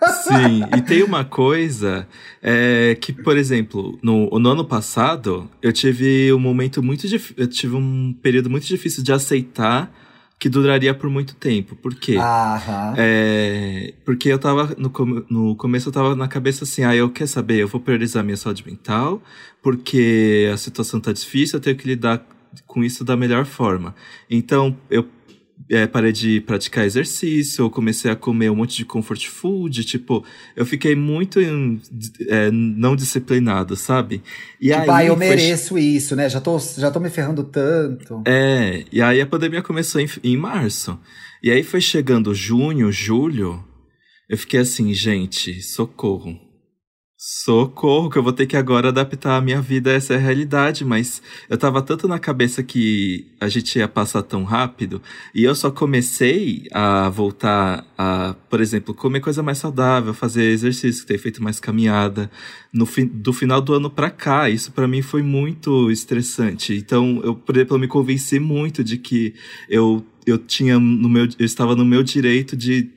Sim, 0.24 0.62
e 0.76 0.82
tem 0.82 1.02
uma 1.02 1.24
coisa 1.24 2.06
é, 2.42 2.96
que, 3.00 3.12
por 3.12 3.36
exemplo, 3.36 3.98
no, 4.02 4.28
no, 4.38 4.50
ano 4.50 4.64
passado, 4.64 5.50
eu 5.62 5.72
tive 5.72 6.32
um 6.32 6.38
momento 6.38 6.82
muito 6.82 7.08
difícil, 7.08 7.34
eu 7.38 7.46
tive 7.46 7.76
um 7.76 8.14
período 8.22 8.50
muito 8.50 8.66
difícil 8.66 9.02
de 9.02 9.12
aceitar 9.12 9.90
que 10.38 10.48
duraria 10.48 10.92
por 10.92 11.08
muito 11.08 11.34
tempo. 11.34 11.74
Por 11.76 11.94
quê? 11.94 12.16
É, 12.96 13.94
porque 14.04 14.28
eu 14.28 14.38
tava, 14.38 14.74
no, 14.76 14.92
no 15.30 15.56
começo 15.56 15.88
eu 15.88 15.92
tava 15.92 16.14
na 16.14 16.28
cabeça 16.28 16.64
assim, 16.64 16.84
ah, 16.84 16.94
eu 16.94 17.10
quero 17.10 17.28
saber, 17.28 17.62
eu 17.62 17.68
vou 17.68 17.80
priorizar 17.80 18.22
minha 18.22 18.36
saúde 18.36 18.64
mental, 18.66 19.22
porque 19.62 20.50
a 20.52 20.56
situação 20.56 21.00
tá 21.00 21.12
difícil, 21.12 21.56
eu 21.56 21.62
tenho 21.62 21.76
que 21.76 21.86
lidar 21.86 22.24
com 22.66 22.84
isso 22.84 23.04
da 23.04 23.16
melhor 23.16 23.44
forma. 23.44 23.94
Então, 24.30 24.76
eu 24.90 25.08
é, 25.68 25.86
parei 25.86 26.12
de 26.12 26.40
praticar 26.40 26.84
exercício, 26.84 27.64
eu 27.64 27.70
comecei 27.70 28.10
a 28.10 28.16
comer 28.16 28.50
um 28.50 28.56
monte 28.56 28.76
de 28.76 28.84
comfort 28.84 29.26
food, 29.26 29.84
tipo, 29.84 30.24
eu 30.54 30.64
fiquei 30.64 30.94
muito 30.94 31.40
é, 31.40 32.50
não 32.50 32.94
disciplinado, 32.94 33.74
sabe? 33.74 34.22
E 34.60 34.68
tipo, 34.68 34.80
aí, 34.80 34.90
ah, 34.90 35.04
eu 35.06 35.16
mereço 35.16 35.76
isso, 35.76 36.14
né? 36.14 36.28
Já 36.28 36.40
tô, 36.40 36.58
já 36.58 36.90
tô 36.90 37.00
me 37.00 37.10
ferrando 37.10 37.42
tanto. 37.42 38.22
É, 38.26 38.84
e 38.92 39.02
aí 39.02 39.20
a 39.20 39.26
pandemia 39.26 39.62
começou 39.62 40.00
em, 40.00 40.08
em 40.22 40.36
março. 40.36 40.98
E 41.42 41.50
aí 41.50 41.62
foi 41.62 41.80
chegando 41.80 42.34
junho, 42.34 42.90
julho, 42.92 43.62
eu 44.28 44.38
fiquei 44.38 44.60
assim, 44.60 44.92
gente, 44.94 45.62
socorro. 45.62 46.45
Socorro, 47.28 48.08
que 48.08 48.16
eu 48.16 48.22
vou 48.22 48.32
ter 48.32 48.46
que 48.46 48.56
agora 48.56 48.90
adaptar 48.90 49.36
a 49.36 49.40
minha 49.40 49.60
vida 49.60 49.90
a 49.90 49.94
essa 49.94 50.16
realidade, 50.16 50.84
mas 50.84 51.20
eu 51.50 51.58
tava 51.58 51.82
tanto 51.82 52.06
na 52.06 52.20
cabeça 52.20 52.62
que 52.62 53.26
a 53.40 53.48
gente 53.48 53.76
ia 53.80 53.88
passar 53.88 54.22
tão 54.22 54.44
rápido, 54.44 55.02
e 55.34 55.42
eu 55.42 55.52
só 55.52 55.68
comecei 55.68 56.68
a 56.70 57.08
voltar 57.08 57.84
a, 57.98 58.36
por 58.48 58.60
exemplo, 58.60 58.94
comer 58.94 59.18
coisa 59.18 59.42
mais 59.42 59.58
saudável, 59.58 60.14
fazer 60.14 60.44
exercício, 60.44 61.04
ter 61.04 61.18
feito 61.18 61.42
mais 61.42 61.58
caminhada, 61.58 62.30
no 62.72 62.86
fi, 62.86 63.04
do 63.04 63.32
final 63.32 63.60
do 63.60 63.74
ano 63.74 63.90
pra 63.90 64.08
cá. 64.08 64.48
Isso 64.48 64.70
para 64.70 64.86
mim 64.86 65.02
foi 65.02 65.22
muito 65.22 65.90
estressante. 65.90 66.74
Então, 66.74 67.20
eu, 67.24 67.34
por 67.34 67.56
exemplo, 67.56 67.74
eu 67.74 67.80
me 67.80 67.88
convenci 67.88 68.38
muito 68.38 68.84
de 68.84 68.98
que 68.98 69.34
eu, 69.68 70.06
eu 70.24 70.38
tinha 70.38 70.78
no 70.78 71.08
meu, 71.08 71.24
eu 71.24 71.44
estava 71.44 71.74
no 71.74 71.84
meu 71.84 72.04
direito 72.04 72.56
de 72.56 72.88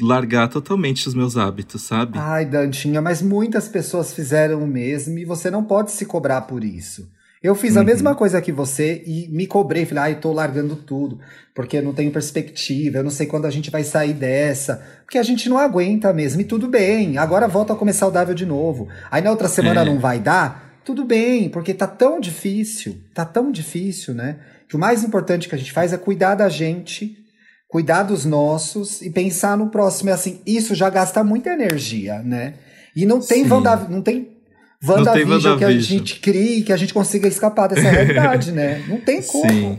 largar 0.00 0.48
totalmente 0.48 1.08
os 1.08 1.14
meus 1.14 1.36
hábitos, 1.36 1.82
sabe? 1.82 2.18
Ai, 2.18 2.44
Dantinha, 2.44 3.00
mas 3.00 3.22
muitas 3.22 3.68
pessoas 3.68 4.12
fizeram 4.12 4.62
o 4.62 4.66
mesmo 4.66 5.18
e 5.18 5.24
você 5.24 5.50
não 5.50 5.64
pode 5.64 5.90
se 5.90 6.04
cobrar 6.04 6.42
por 6.42 6.62
isso. 6.62 7.08
Eu 7.42 7.54
fiz 7.54 7.76
a 7.76 7.80
uhum. 7.80 7.86
mesma 7.86 8.14
coisa 8.14 8.40
que 8.40 8.50
você 8.50 9.02
e 9.06 9.28
me 9.28 9.46
cobrei, 9.46 9.84
falei, 9.84 10.04
ai, 10.04 10.14
tô 10.16 10.32
largando 10.32 10.74
tudo, 10.74 11.20
porque 11.54 11.76
eu 11.76 11.82
não 11.82 11.92
tenho 11.92 12.10
perspectiva, 12.10 12.98
eu 12.98 13.04
não 13.04 13.10
sei 13.10 13.26
quando 13.26 13.44
a 13.44 13.50
gente 13.50 13.70
vai 13.70 13.84
sair 13.84 14.14
dessa, 14.14 14.82
porque 15.04 15.18
a 15.18 15.22
gente 15.22 15.48
não 15.48 15.58
aguenta 15.58 16.12
mesmo, 16.12 16.40
e 16.40 16.44
tudo 16.44 16.66
bem, 16.66 17.18
agora 17.18 17.46
volta 17.46 17.72
a 17.72 17.76
comer 17.76 17.92
saudável 17.92 18.34
de 18.34 18.46
novo. 18.46 18.88
Aí 19.10 19.22
na 19.22 19.30
outra 19.30 19.48
semana 19.48 19.82
é. 19.82 19.84
não 19.84 19.98
vai 19.98 20.18
dar, 20.18 20.80
tudo 20.84 21.04
bem, 21.04 21.48
porque 21.48 21.74
tá 21.74 21.86
tão 21.86 22.18
difícil, 22.20 22.96
tá 23.12 23.24
tão 23.24 23.52
difícil, 23.52 24.14
né? 24.14 24.38
Que 24.68 24.74
o 24.74 24.78
mais 24.78 25.04
importante 25.04 25.48
que 25.48 25.54
a 25.54 25.58
gente 25.58 25.72
faz 25.72 25.92
é 25.92 25.98
cuidar 25.98 26.34
da 26.34 26.48
gente 26.48 27.25
cuidar 27.68 28.04
dos 28.04 28.24
nossos 28.24 29.02
e 29.02 29.10
pensar 29.10 29.56
no 29.56 29.68
próximo. 29.68 30.10
É 30.10 30.12
assim, 30.12 30.40
isso 30.46 30.74
já 30.74 30.88
gasta 30.90 31.22
muita 31.24 31.50
energia, 31.50 32.22
né? 32.22 32.54
E 32.94 33.04
não 33.04 33.20
tem 33.20 33.44
Vanda, 33.44 33.76
não 33.88 34.00
tem 34.00 34.36
WandaVision 34.84 35.58
que 35.58 35.64
a 35.64 35.78
gente 35.78 36.20
crie, 36.20 36.62
que 36.62 36.72
a 36.72 36.76
gente 36.76 36.94
consiga 36.94 37.28
escapar 37.28 37.68
dessa 37.68 37.88
realidade, 37.88 38.52
né? 38.52 38.84
Não 38.88 39.00
tem 39.00 39.22
como. 39.22 39.50
Sim. 39.50 39.78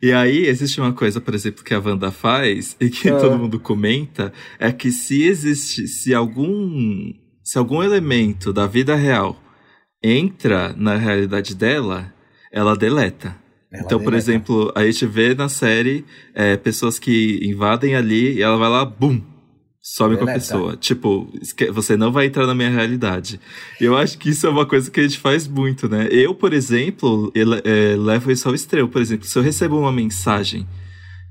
E 0.00 0.12
aí, 0.12 0.46
existe 0.46 0.80
uma 0.80 0.92
coisa, 0.92 1.20
por 1.20 1.34
exemplo, 1.34 1.64
que 1.64 1.74
a 1.74 1.80
Wanda 1.80 2.12
faz 2.12 2.76
e 2.80 2.88
que 2.88 3.08
ah. 3.08 3.16
todo 3.16 3.36
mundo 3.36 3.58
comenta, 3.58 4.32
é 4.58 4.70
que 4.70 4.92
se 4.92 5.24
existe, 5.24 5.88
se 5.88 6.14
algum, 6.14 7.12
se 7.42 7.58
algum 7.58 7.82
elemento 7.82 8.52
da 8.52 8.66
vida 8.66 8.94
real 8.94 9.36
entra 10.02 10.72
na 10.76 10.96
realidade 10.96 11.52
dela, 11.54 12.12
ela 12.52 12.76
deleta. 12.76 13.36
Ela 13.70 13.82
então, 13.84 14.00
por 14.00 14.14
exemplo, 14.14 14.72
a 14.74 14.84
gente 14.84 15.04
vê 15.06 15.34
na 15.34 15.48
série 15.48 16.04
é, 16.34 16.56
pessoas 16.56 16.98
que 16.98 17.38
invadem 17.42 17.94
ali 17.94 18.34
e 18.36 18.42
ela 18.42 18.56
vai 18.56 18.68
lá, 18.68 18.84
bum, 18.84 19.20
some 19.80 20.16
com 20.16 20.24
a 20.24 20.32
pessoa. 20.32 20.76
Tipo, 20.76 21.30
você 21.72 21.96
não 21.96 22.10
vai 22.10 22.26
entrar 22.26 22.46
na 22.46 22.54
minha 22.54 22.70
realidade. 22.70 23.40
E 23.80 23.84
eu 23.84 23.96
acho 23.96 24.18
que 24.18 24.30
isso 24.30 24.46
é 24.46 24.50
uma 24.50 24.66
coisa 24.66 24.90
que 24.90 25.00
a 25.00 25.02
gente 25.02 25.18
faz 25.18 25.46
muito, 25.46 25.88
né? 25.88 26.08
Eu, 26.10 26.34
por 26.34 26.52
exemplo, 26.52 27.30
é, 27.34 27.96
levo 27.96 28.30
isso 28.30 28.48
ao 28.48 28.54
extremo. 28.54 28.88
Por 28.88 29.02
exemplo, 29.02 29.26
se 29.26 29.38
eu 29.38 29.42
recebo 29.42 29.78
uma 29.78 29.92
mensagem 29.92 30.66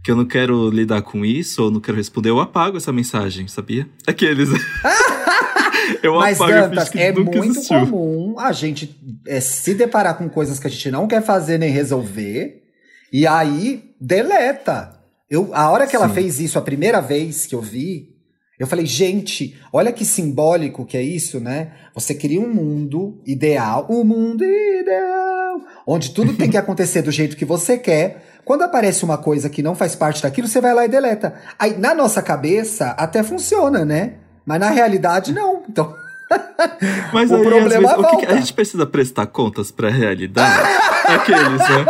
que 0.04 0.12
eu 0.12 0.16
não 0.16 0.26
quero 0.26 0.70
lidar 0.70 1.02
com 1.02 1.26
isso 1.26 1.64
ou 1.64 1.72
não 1.72 1.80
quero 1.80 1.98
responder, 1.98 2.30
eu 2.30 2.40
apago 2.40 2.78
essa 2.78 2.94
mensagem, 2.94 3.48
sabia? 3.48 3.88
Aqueles. 4.06 4.50
eu 6.04 6.16
Mas, 6.16 6.38
Dantas, 6.38 6.96
é 6.96 7.12
muito 7.12 7.38
existiu. 7.38 7.80
comum 7.80 8.36
a 8.40 8.52
gente 8.52 9.00
é, 9.28 9.40
se 9.40 9.74
deparar 9.74 10.18
com 10.18 10.30
coisas 10.30 10.60
que 10.60 10.68
a 10.68 10.70
gente 10.70 10.92
não 10.92 11.08
quer 11.08 11.22
fazer 11.22 11.58
nem 11.58 11.72
resolver, 11.72 12.64
e 13.12 13.26
aí 13.26 13.92
deleta. 14.00 14.96
Eu, 15.30 15.50
a 15.54 15.70
hora 15.70 15.86
que 15.86 15.92
Sim. 15.92 15.98
ela 15.98 16.10
fez 16.10 16.40
isso 16.40 16.58
a 16.58 16.62
primeira 16.62 17.02
vez 17.02 17.46
que 17.46 17.54
eu 17.54 17.62
vi, 17.62 18.18
eu 18.60 18.66
falei, 18.66 18.86
gente, 18.88 19.56
olha 19.72 19.92
que 19.92 20.04
simbólico 20.04 20.86
que 20.86 20.98
é 20.98 21.02
isso, 21.02 21.40
né? 21.40 21.74
Você 21.94 22.16
cria 22.16 22.42
um 22.42 22.52
mundo 22.52 23.22
ideal, 23.26 23.86
um 23.90 24.04
mundo 24.04 24.44
ideal, 24.44 25.62
onde 25.86 26.10
tudo 26.12 26.34
tem 26.34 26.50
que 26.50 26.58
acontecer 26.58 27.04
do 27.04 27.12
jeito 27.12 27.38
que 27.38 27.46
você 27.46 27.78
quer. 27.78 28.24
Quando 28.44 28.64
aparece 28.64 29.04
uma 29.04 29.18
coisa 29.18 29.50
que 29.50 29.62
não 29.62 29.76
faz 29.76 29.94
parte 29.94 30.24
daquilo, 30.24 30.48
você 30.48 30.60
vai 30.60 30.74
lá 30.74 30.86
e 30.86 30.90
deleta. 30.90 31.36
Aí, 31.60 31.78
na 31.78 31.94
nossa 31.94 32.22
cabeça, 32.22 32.92
até 32.92 33.22
funciona, 33.22 33.86
né? 33.86 34.16
Mas 34.48 34.62
na 34.62 34.70
realidade, 34.70 35.34
não. 35.34 35.62
Então. 35.70 35.94
Mas 37.14 37.30
o 37.30 37.36
aí, 37.36 37.44
problema 37.44 37.90
vezes, 37.90 37.98
o 37.98 38.18
que, 38.18 38.26
a 38.26 38.36
gente 38.36 38.54
precisa 38.54 38.86
prestar 38.86 39.28
contas 39.28 39.72
para 39.72 39.90
a 39.90 39.92
realidade? 39.92 40.70
Aqueles, 41.06 41.60
né? 41.60 41.86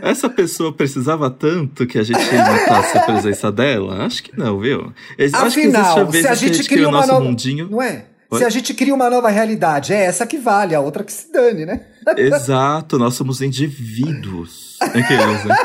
Essa 0.00 0.30
pessoa 0.30 0.72
precisava 0.72 1.30
tanto 1.30 1.86
que 1.86 1.98
a 1.98 2.02
gente 2.02 2.20
notasse 2.20 2.96
a 2.96 3.02
presença 3.02 3.52
dela? 3.52 4.06
Acho 4.06 4.22
que 4.22 4.38
não, 4.38 4.58
viu? 4.58 4.92
Afinal, 5.32 5.98
Acho 5.98 6.06
que 6.10 6.22
se 6.22 6.28
a 6.28 6.34
gente, 6.34 6.64
cria 6.64 6.88
uma 6.88 7.06
nova... 7.06 7.20
mundinho. 7.20 7.68
Não 7.70 7.82
é? 7.82 8.04
Oi? 8.30 8.38
Se 8.38 8.44
a 8.44 8.50
gente 8.50 8.72
cria 8.74 8.94
uma 8.94 9.10
nova 9.10 9.28
realidade, 9.28 9.92
é 9.92 10.04
essa 10.04 10.26
que 10.26 10.38
vale, 10.38 10.74
a 10.74 10.80
outra 10.80 11.02
que 11.02 11.12
se 11.12 11.30
dane, 11.32 11.66
né? 11.66 11.80
Exato, 12.16 12.98
nós 12.98 13.14
somos 13.14 13.42
indivíduos. 13.42 14.76
Aqueles, 14.80 15.44
né? 15.44 15.56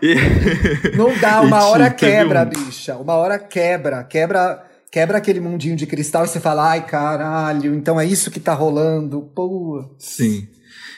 E... 0.00 0.96
Não 0.96 1.16
dá, 1.18 1.40
uma 1.40 1.64
hora 1.66 1.90
quebra, 1.90 2.42
um... 2.42 2.46
bicha. 2.46 2.96
Uma 2.96 3.14
hora 3.14 3.38
quebra. 3.38 4.04
Quebra 4.04 4.67
quebra 4.90 5.18
aquele 5.18 5.40
mundinho 5.40 5.76
de 5.76 5.86
cristal 5.86 6.24
e 6.24 6.28
você 6.28 6.40
fala, 6.40 6.70
ai 6.70 6.86
caralho, 6.86 7.74
então 7.74 8.00
é 8.00 8.06
isso 8.06 8.30
que 8.30 8.40
tá 8.40 8.54
rolando, 8.54 9.22
pô. 9.34 9.84
Sim. 9.98 10.48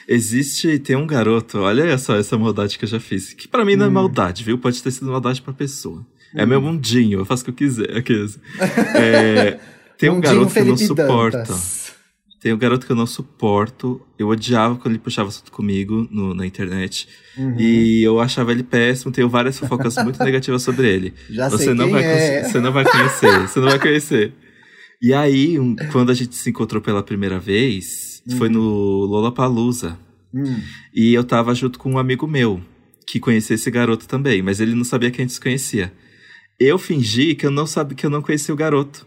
Existe, 0.07 0.79
tem 0.79 0.95
um 0.95 1.07
garoto, 1.07 1.59
olha 1.59 1.97
só 1.97 2.15
essa 2.15 2.37
maldade 2.37 2.77
que 2.77 2.85
eu 2.85 2.89
já 2.89 2.99
fiz, 2.99 3.33
que 3.33 3.47
para 3.47 3.63
mim 3.63 3.75
não 3.75 3.85
é 3.85 3.89
hum. 3.89 3.93
maldade, 3.93 4.43
viu? 4.43 4.57
Pode 4.57 4.81
ter 4.81 4.91
sido 4.91 5.11
maldade 5.11 5.41
pra 5.41 5.53
pessoa. 5.53 6.05
É 6.35 6.43
hum. 6.43 6.47
meu 6.47 6.61
mundinho, 6.61 7.19
eu 7.19 7.25
faço 7.25 7.43
o 7.43 7.45
que 7.45 7.51
eu 7.51 7.55
quiser. 7.55 7.97
Aqueles. 7.97 8.39
É, 8.95 9.59
tem 9.97 10.09
um 10.09 10.19
garoto 10.19 10.53
que 10.53 10.59
eu 10.59 10.65
não 10.65 10.77
suporto. 10.77 11.80
Tem 12.41 12.51
um 12.51 12.57
garoto 12.57 12.87
que 12.87 12.91
eu 12.91 12.95
não 12.95 13.05
suporto. 13.05 14.01
Eu 14.17 14.27
odiava 14.27 14.75
quando 14.75 14.95
ele 14.95 15.03
puxava 15.03 15.29
assunto 15.29 15.51
comigo 15.51 16.07
no, 16.09 16.33
na 16.33 16.43
internet. 16.43 17.07
Uhum. 17.37 17.55
E 17.59 18.01
eu 18.01 18.19
achava 18.19 18.51
ele 18.51 18.63
péssimo. 18.63 19.11
Tenho 19.11 19.29
várias 19.29 19.59
fofocas 19.59 19.95
muito 19.97 20.17
negativas 20.25 20.63
sobre 20.63 20.89
ele. 20.89 21.13
Já 21.29 21.47
você 21.47 21.65
sei 21.65 21.73
não 21.75 21.91
vai 21.91 22.03
é. 22.03 22.43
Você 22.43 22.59
não 22.59 22.71
vai 22.71 22.83
conhecer. 22.83 23.41
Você 23.41 23.59
não 23.59 23.69
vai 23.69 23.77
conhecer. 23.77 24.33
E 24.99 25.13
aí, 25.13 25.59
um, 25.59 25.75
quando 25.91 26.09
a 26.09 26.15
gente 26.15 26.35
se 26.35 26.49
encontrou 26.49 26.81
pela 26.81 27.03
primeira 27.03 27.37
vez, 27.37 28.23
uhum. 28.27 28.37
foi 28.37 28.49
no 28.49 28.59
Lollapalooza. 29.05 29.99
Uhum. 30.33 30.61
E 30.95 31.13
eu 31.13 31.23
tava 31.23 31.53
junto 31.53 31.77
com 31.77 31.91
um 31.91 31.99
amigo 31.99 32.25
meu, 32.25 32.59
que 33.05 33.19
conhecia 33.19 33.53
esse 33.53 33.69
garoto 33.69 34.07
também. 34.07 34.41
Mas 34.41 34.59
ele 34.59 34.73
não 34.73 34.83
sabia 34.83 35.11
que 35.11 35.21
a 35.21 35.23
gente 35.23 35.33
se 35.33 35.39
conhecia. 35.39 35.93
Eu 36.59 36.79
fingi 36.79 37.35
que 37.35 37.45
eu 37.45 37.51
não 37.51 37.67
sabia 37.67 37.95
que 37.95 38.05
eu 38.05 38.09
não 38.09 38.21
conhecia 38.23 38.51
o 38.51 38.57
garoto. 38.57 39.05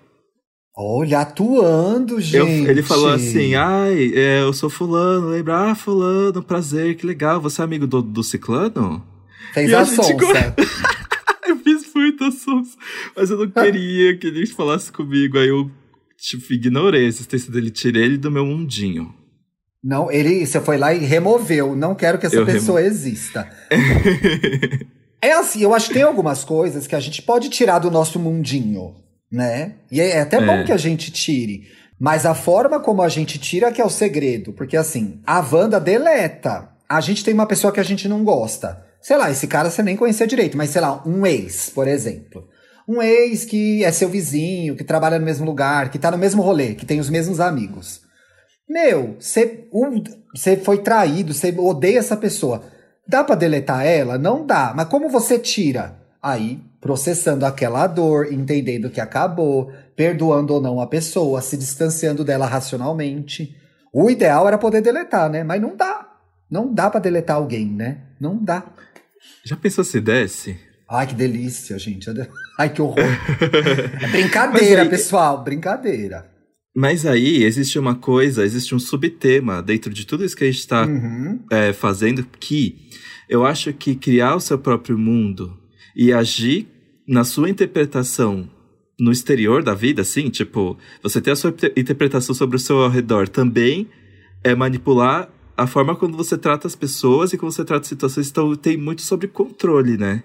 Olha, 0.76 1.20
atuando, 1.20 2.20
gente. 2.20 2.64
Eu, 2.64 2.68
ele 2.68 2.82
falou 2.82 3.08
assim: 3.08 3.54
ai, 3.54 4.12
é, 4.12 4.40
eu 4.42 4.52
sou 4.52 4.68
fulano, 4.68 5.28
lembra? 5.28 5.70
Ah, 5.70 5.74
fulano, 5.74 6.42
prazer, 6.42 6.96
que 6.96 7.06
legal. 7.06 7.40
Você 7.40 7.60
é 7.60 7.64
amigo 7.64 7.86
do, 7.86 8.02
do 8.02 8.24
ciclano? 8.24 9.04
Fez 9.52 9.70
e 9.70 9.74
a, 9.74 9.82
a 9.82 9.86
sonsa. 9.86 10.12
eu 11.46 11.56
fiz 11.58 11.94
muita 11.94 12.28
sonsa. 12.32 12.76
Mas 13.16 13.30
eu 13.30 13.38
não 13.38 13.48
queria 13.48 14.18
que 14.18 14.26
ele 14.26 14.46
falasse 14.48 14.90
comigo. 14.90 15.38
Aí 15.38 15.48
eu, 15.48 15.70
tipo, 16.18 16.52
ignorei 16.52 17.04
a 17.04 17.08
existência 17.08 17.52
dele, 17.52 17.70
tirei 17.70 18.02
ele 18.02 18.18
do 18.18 18.32
meu 18.32 18.44
mundinho. 18.44 19.14
Não, 19.80 20.10
ele, 20.10 20.44
você 20.44 20.60
foi 20.60 20.76
lá 20.76 20.92
e 20.92 20.98
removeu. 20.98 21.76
Não 21.76 21.94
quero 21.94 22.18
que 22.18 22.26
essa 22.26 22.34
eu 22.34 22.46
pessoa 22.46 22.80
remo... 22.80 22.92
exista. 22.92 23.48
é 25.22 25.34
assim, 25.34 25.62
eu 25.62 25.72
acho 25.72 25.86
que 25.86 25.94
tem 25.94 26.02
algumas 26.02 26.42
coisas 26.42 26.88
que 26.88 26.96
a 26.96 27.00
gente 27.00 27.22
pode 27.22 27.48
tirar 27.48 27.78
do 27.78 27.92
nosso 27.92 28.18
mundinho 28.18 29.03
né? 29.34 29.72
E 29.90 30.00
é 30.00 30.20
até 30.20 30.36
é. 30.36 30.40
bom 30.40 30.64
que 30.64 30.72
a 30.72 30.76
gente 30.76 31.10
tire. 31.10 31.68
Mas 31.98 32.24
a 32.24 32.34
forma 32.34 32.78
como 32.78 33.02
a 33.02 33.08
gente 33.08 33.38
tira 33.38 33.72
que 33.72 33.80
é 33.80 33.84
o 33.84 33.90
segredo. 33.90 34.52
Porque 34.52 34.76
assim, 34.76 35.20
a 35.26 35.40
Wanda 35.40 35.80
deleta. 35.80 36.68
A 36.88 37.00
gente 37.00 37.24
tem 37.24 37.34
uma 37.34 37.46
pessoa 37.46 37.72
que 37.72 37.80
a 37.80 37.84
gente 37.84 38.08
não 38.08 38.22
gosta. 38.22 38.84
Sei 39.00 39.16
lá, 39.16 39.30
esse 39.30 39.46
cara 39.46 39.70
você 39.70 39.82
nem 39.82 39.96
conhecia 39.96 40.26
direito, 40.26 40.56
mas 40.56 40.70
sei 40.70 40.80
lá, 40.80 41.02
um 41.04 41.26
ex, 41.26 41.68
por 41.68 41.88
exemplo. 41.88 42.46
Um 42.88 43.02
ex 43.02 43.44
que 43.44 43.84
é 43.84 43.90
seu 43.90 44.08
vizinho, 44.08 44.76
que 44.76 44.84
trabalha 44.84 45.18
no 45.18 45.24
mesmo 45.24 45.44
lugar, 45.44 45.90
que 45.90 45.98
tá 45.98 46.10
no 46.10 46.18
mesmo 46.18 46.42
rolê, 46.42 46.74
que 46.74 46.86
tem 46.86 47.00
os 47.00 47.10
mesmos 47.10 47.40
amigos. 47.40 48.02
Meu, 48.68 49.16
você 49.18 49.66
um, 49.72 50.02
foi 50.62 50.78
traído, 50.78 51.34
você 51.34 51.52
odeia 51.56 51.98
essa 51.98 52.16
pessoa. 52.16 52.62
Dá 53.06 53.24
para 53.24 53.34
deletar 53.34 53.84
ela? 53.84 54.16
Não 54.16 54.46
dá. 54.46 54.72
Mas 54.74 54.88
como 54.88 55.08
você 55.08 55.38
tira? 55.38 55.98
Aí 56.22 56.60
processando 56.84 57.46
aquela 57.46 57.86
dor, 57.86 58.30
entendendo 58.30 58.90
que 58.90 59.00
acabou, 59.00 59.72
perdoando 59.96 60.52
ou 60.52 60.60
não 60.60 60.78
a 60.78 60.86
pessoa, 60.86 61.40
se 61.40 61.56
distanciando 61.56 62.22
dela 62.22 62.44
racionalmente. 62.44 63.56
O 63.90 64.10
ideal 64.10 64.46
era 64.46 64.58
poder 64.58 64.82
deletar, 64.82 65.30
né? 65.30 65.42
Mas 65.42 65.62
não 65.62 65.74
dá. 65.74 66.06
Não 66.50 66.74
dá 66.74 66.90
para 66.90 67.00
deletar 67.00 67.36
alguém, 67.36 67.66
né? 67.66 68.02
Não 68.20 68.36
dá. 68.36 68.66
Já 69.42 69.56
pensou 69.56 69.82
se 69.82 69.98
desse? 69.98 70.60
Ai, 70.86 71.06
que 71.06 71.14
delícia, 71.14 71.78
gente. 71.78 72.10
Ai, 72.60 72.68
que 72.68 72.82
horror. 72.82 72.98
É 74.02 74.06
brincadeira, 74.08 74.82
aí, 74.82 74.88
pessoal, 74.90 75.42
brincadeira. 75.42 76.30
Mas 76.76 77.06
aí 77.06 77.44
existe 77.44 77.78
uma 77.78 77.94
coisa, 77.94 78.44
existe 78.44 78.74
um 78.74 78.78
subtema 78.78 79.62
dentro 79.62 79.90
de 79.90 80.06
tudo 80.06 80.22
isso 80.22 80.36
que 80.36 80.44
a 80.44 80.48
gente 80.48 80.58
está 80.58 80.84
uhum. 80.84 81.40
é, 81.50 81.72
fazendo 81.72 82.22
que 82.38 82.90
eu 83.26 83.46
acho 83.46 83.72
que 83.72 83.94
criar 83.94 84.34
o 84.34 84.40
seu 84.40 84.58
próprio 84.58 84.98
mundo 84.98 85.64
e 85.96 86.12
agir 86.12 86.73
na 87.06 87.24
sua 87.24 87.50
interpretação 87.50 88.48
no 88.98 89.10
exterior 89.10 89.62
da 89.62 89.74
vida, 89.74 90.02
assim, 90.02 90.30
tipo, 90.30 90.78
você 91.02 91.20
ter 91.20 91.32
a 91.32 91.36
sua 91.36 91.54
interpretação 91.76 92.34
sobre 92.34 92.56
o 92.56 92.60
seu 92.60 92.82
ao 92.82 92.90
redor 92.90 93.28
também 93.28 93.88
é 94.42 94.54
manipular 94.54 95.28
a 95.56 95.66
forma 95.66 95.96
como 95.96 96.16
você 96.16 96.36
trata 96.36 96.66
as 96.66 96.76
pessoas 96.76 97.32
e 97.32 97.38
como 97.38 97.50
você 97.50 97.64
trata 97.64 97.86
situações. 97.86 98.28
Então, 98.28 98.54
tem 98.54 98.76
muito 98.76 99.02
sobre 99.02 99.28
controle, 99.28 99.96
né? 99.96 100.22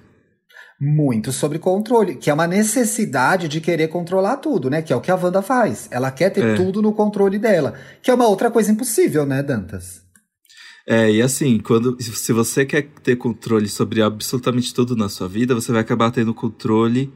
Muito 0.81 1.31
sobre 1.31 1.59
controle, 1.59 2.15
que 2.15 2.29
é 2.29 2.33
uma 2.33 2.47
necessidade 2.47 3.47
de 3.47 3.59
querer 3.59 3.89
controlar 3.89 4.37
tudo, 4.37 4.69
né? 4.69 4.81
Que 4.81 4.93
é 4.93 4.95
o 4.95 5.01
que 5.01 5.11
a 5.11 5.15
Wanda 5.15 5.41
faz. 5.41 5.89
Ela 5.91 6.09
quer 6.09 6.29
ter 6.29 6.43
é. 6.43 6.55
tudo 6.55 6.81
no 6.81 6.93
controle 6.93 7.37
dela. 7.37 7.73
Que 8.01 8.09
é 8.09 8.13
uma 8.13 8.27
outra 8.27 8.49
coisa 8.49 8.71
impossível, 8.71 9.25
né, 9.25 9.43
Dantas? 9.43 10.08
É, 10.87 11.11
e 11.11 11.21
assim, 11.21 11.59
quando 11.59 12.01
se 12.01 12.33
você 12.33 12.65
quer 12.65 12.87
ter 13.03 13.15
controle 13.15 13.67
sobre 13.67 14.01
absolutamente 14.01 14.73
tudo 14.73 14.95
na 14.95 15.09
sua 15.09 15.27
vida, 15.27 15.53
você 15.53 15.71
vai 15.71 15.81
acabar 15.81 16.11
tendo 16.11 16.33
controle 16.33 17.11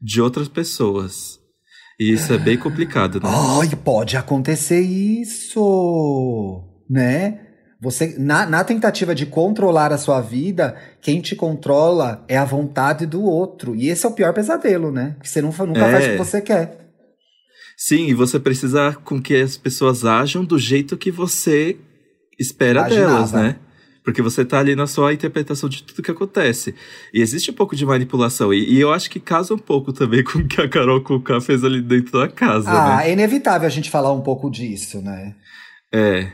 de 0.00 0.20
outras 0.20 0.48
pessoas. 0.48 1.40
E 1.98 2.12
isso 2.12 2.32
é 2.32 2.38
bem 2.38 2.58
complicado, 2.58 3.20
né? 3.20 3.28
Ai, 3.28 3.70
pode 3.82 4.16
acontecer 4.16 4.80
isso, 4.80 6.62
né? 6.88 7.40
Você, 7.80 8.16
na, 8.18 8.46
na, 8.46 8.64
tentativa 8.64 9.14
de 9.14 9.26
controlar 9.26 9.92
a 9.92 9.98
sua 9.98 10.20
vida, 10.20 10.76
quem 11.00 11.20
te 11.20 11.34
controla 11.34 12.24
é 12.28 12.36
a 12.36 12.44
vontade 12.44 13.06
do 13.06 13.22
outro. 13.22 13.74
E 13.74 13.88
esse 13.88 14.04
é 14.06 14.08
o 14.08 14.12
pior 14.12 14.32
pesadelo, 14.32 14.90
né? 14.90 15.16
Que 15.22 15.28
você 15.28 15.42
nunca, 15.42 15.64
nunca 15.66 15.86
é. 15.86 15.92
faz 15.92 16.06
o 16.06 16.10
que 16.10 16.16
você 16.16 16.40
quer. 16.40 16.86
Sim, 17.76 18.06
e 18.06 18.14
você 18.14 18.40
precisa 18.40 18.94
com 19.04 19.20
que 19.20 19.36
as 19.36 19.56
pessoas 19.56 20.04
ajam 20.04 20.44
do 20.44 20.58
jeito 20.58 20.96
que 20.96 21.10
você 21.10 21.76
espera 22.38 22.80
Imaginava. 22.80 23.12
delas, 23.12 23.32
né? 23.32 23.56
Porque 24.06 24.22
você 24.22 24.44
tá 24.44 24.60
ali 24.60 24.76
na 24.76 24.86
sua 24.86 25.12
interpretação 25.12 25.68
de 25.68 25.82
tudo 25.82 26.00
que 26.00 26.12
acontece. 26.12 26.76
E 27.12 27.20
existe 27.20 27.50
um 27.50 27.54
pouco 27.54 27.74
de 27.74 27.84
manipulação. 27.84 28.54
E, 28.54 28.74
e 28.74 28.80
eu 28.80 28.92
acho 28.92 29.10
que 29.10 29.18
casa 29.18 29.52
um 29.52 29.58
pouco 29.58 29.92
também 29.92 30.22
com 30.24 30.38
o 30.38 30.46
que 30.46 30.60
a 30.60 30.68
Carol 30.68 31.00
Kuka 31.00 31.40
fez 31.40 31.64
ali 31.64 31.82
dentro 31.82 32.20
da 32.20 32.28
casa. 32.28 32.70
Ah, 32.70 32.98
né? 32.98 33.10
é 33.10 33.12
inevitável 33.14 33.66
a 33.66 33.70
gente 33.70 33.90
falar 33.90 34.12
um 34.12 34.20
pouco 34.20 34.48
disso, 34.48 35.02
né? 35.02 35.34
É. 35.92 36.30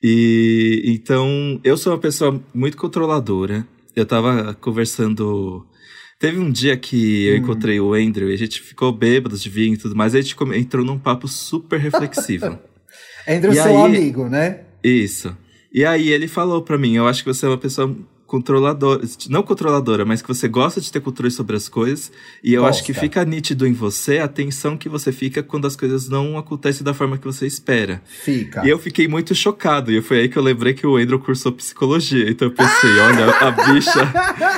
E 0.00 0.84
então, 0.86 1.58
eu 1.64 1.76
sou 1.76 1.92
uma 1.92 1.98
pessoa 1.98 2.40
muito 2.54 2.76
controladora. 2.76 3.66
Eu 3.96 4.06
tava 4.06 4.54
conversando. 4.60 5.66
Teve 6.20 6.38
um 6.38 6.52
dia 6.52 6.76
que 6.76 7.26
eu 7.26 7.34
hum. 7.34 7.38
encontrei 7.38 7.80
o 7.80 7.94
Andrew 7.94 8.30
e 8.30 8.34
a 8.34 8.38
gente 8.38 8.62
ficou 8.62 8.92
bêbados 8.92 9.42
de 9.42 9.50
vinho 9.50 9.74
e 9.74 9.78
tudo 9.78 9.96
mais. 9.96 10.14
A 10.14 10.20
gente 10.20 10.36
entrou 10.54 10.84
num 10.84 10.98
papo 10.98 11.26
super 11.26 11.80
reflexivo. 11.80 12.56
Andrew, 13.26 13.52
e 13.52 13.56
seu 13.56 13.64
aí, 13.64 13.84
amigo, 13.84 14.28
né? 14.28 14.60
Isso. 14.84 15.34
E 15.72 15.84
aí 15.84 16.10
ele 16.10 16.28
falou 16.28 16.62
para 16.62 16.78
mim, 16.78 16.94
eu 16.94 17.08
acho 17.08 17.24
que 17.24 17.32
você 17.32 17.46
é 17.46 17.48
uma 17.48 17.58
pessoa 17.58 17.96
controladora, 18.34 19.00
não 19.30 19.44
controladora, 19.44 20.04
mas 20.04 20.20
que 20.20 20.26
você 20.26 20.48
gosta 20.48 20.80
de 20.80 20.90
ter 20.90 21.00
controle 21.00 21.30
sobre 21.30 21.54
as 21.54 21.68
coisas, 21.68 22.10
e 22.42 22.52
eu 22.52 22.62
Gosta. 22.62 22.78
acho 22.78 22.84
que 22.84 22.92
fica 22.92 23.24
nítido 23.24 23.64
em 23.64 23.72
você 23.72 24.18
a 24.18 24.26
tensão 24.26 24.76
que 24.76 24.88
você 24.88 25.12
fica 25.12 25.40
quando 25.40 25.68
as 25.68 25.76
coisas 25.76 26.08
não 26.08 26.36
acontecem 26.36 26.82
da 26.82 26.92
forma 26.92 27.16
que 27.16 27.24
você 27.24 27.46
espera. 27.46 28.02
Fica. 28.04 28.66
E 28.66 28.68
eu 28.68 28.76
fiquei 28.76 29.06
muito 29.06 29.36
chocado, 29.36 29.92
e 29.92 30.02
foi 30.02 30.18
aí 30.18 30.28
que 30.28 30.36
eu 30.36 30.42
lembrei 30.42 30.74
que 30.74 30.84
o 30.84 30.96
Andrew 30.96 31.20
cursou 31.20 31.52
psicologia, 31.52 32.28
então 32.28 32.48
eu 32.48 32.52
pensei, 32.52 32.90
olha, 32.98 33.30
a 33.38 33.50
bicha, 33.52 34.12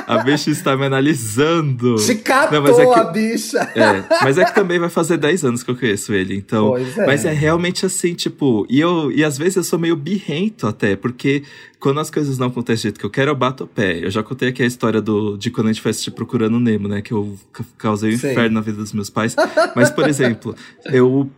a 0.07 0.17
bicha 0.23 0.49
está 0.49 0.75
me 0.75 0.85
analisando. 0.85 1.97
Te 1.97 2.15
catou 2.15 2.59
não, 2.59 2.79
é 2.79 2.93
que, 2.93 2.99
a 2.99 3.03
bicha. 3.03 3.59
É, 3.75 4.23
mas 4.23 4.39
é 4.39 4.45
que 4.45 4.55
também 4.55 4.79
vai 4.79 4.89
fazer 4.89 5.17
10 5.17 5.45
anos 5.45 5.61
que 5.61 5.69
eu 5.69 5.75
conheço 5.75 6.15
ele, 6.15 6.35
então, 6.35 6.75
é. 6.75 7.05
mas 7.05 7.25
é 7.25 7.31
realmente 7.31 7.85
assim, 7.85 8.15
tipo, 8.15 8.65
e 8.67 8.79
eu, 8.79 9.11
e 9.11 9.23
às 9.23 9.37
vezes 9.37 9.57
eu 9.57 9.63
sou 9.63 9.77
meio 9.77 9.95
birrento 9.95 10.65
até, 10.65 10.95
porque 10.95 11.43
quando 11.79 11.99
as 11.99 12.09
coisas 12.09 12.37
não 12.37 12.47
acontecem 12.47 12.77
do 12.77 12.83
jeito 12.83 12.99
que 12.99 13.05
eu 13.05 13.09
quero, 13.09 13.31
eu 13.31 13.35
bato 13.35 13.66
pé. 13.67 14.03
Eu 14.03 14.09
já 14.09 14.23
contei 14.23 14.49
aqui 14.49 14.63
a 14.63 14.65
história 14.65 15.01
do, 15.01 15.37
de 15.37 15.51
quando 15.51 15.67
a 15.67 15.71
gente 15.71 15.81
foi 15.81 15.91
assistir 15.91 16.11
Procurando 16.11 16.59
Nemo, 16.59 16.87
né? 16.87 17.01
Que 17.01 17.11
eu 17.11 17.37
causei 17.77 18.11
um 18.11 18.13
inferno 18.13 18.55
na 18.55 18.61
vida 18.61 18.77
dos 18.77 18.93
meus 18.93 19.09
pais. 19.09 19.35
Mas, 19.75 19.89
por 19.91 20.07
exemplo, 20.07 20.55
eu 20.85 21.29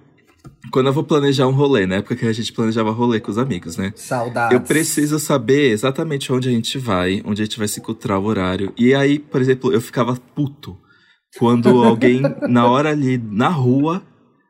quando 0.71 0.87
eu 0.87 0.93
vou 0.93 1.03
planejar 1.03 1.47
um 1.47 1.51
rolê, 1.51 1.85
na 1.85 1.95
época 1.95 2.15
que 2.15 2.25
a 2.25 2.33
gente 2.33 2.53
planejava 2.53 2.91
rolê 2.91 3.19
com 3.19 3.31
os 3.31 3.37
amigos, 3.37 3.77
né? 3.77 3.91
Saudades. 3.95 4.53
Eu 4.53 4.61
preciso 4.61 5.17
saber 5.19 5.71
exatamente 5.71 6.31
onde 6.31 6.49
a 6.49 6.51
gente 6.51 6.77
vai, 6.77 7.21
onde 7.25 7.41
a 7.41 7.45
gente 7.45 7.57
vai 7.57 7.67
se 7.67 7.79
encontrar 7.79 8.19
o 8.19 8.25
horário. 8.25 8.73
E 8.77 8.93
aí, 8.93 9.17
por 9.19 9.41
exemplo, 9.41 9.73
eu 9.73 9.81
ficava 9.81 10.15
puto 10.35 10.77
quando 11.37 11.83
alguém, 11.83 12.21
na 12.47 12.67
hora 12.67 12.89
ali, 12.89 13.17
na 13.17 13.49
rua, 13.49 14.03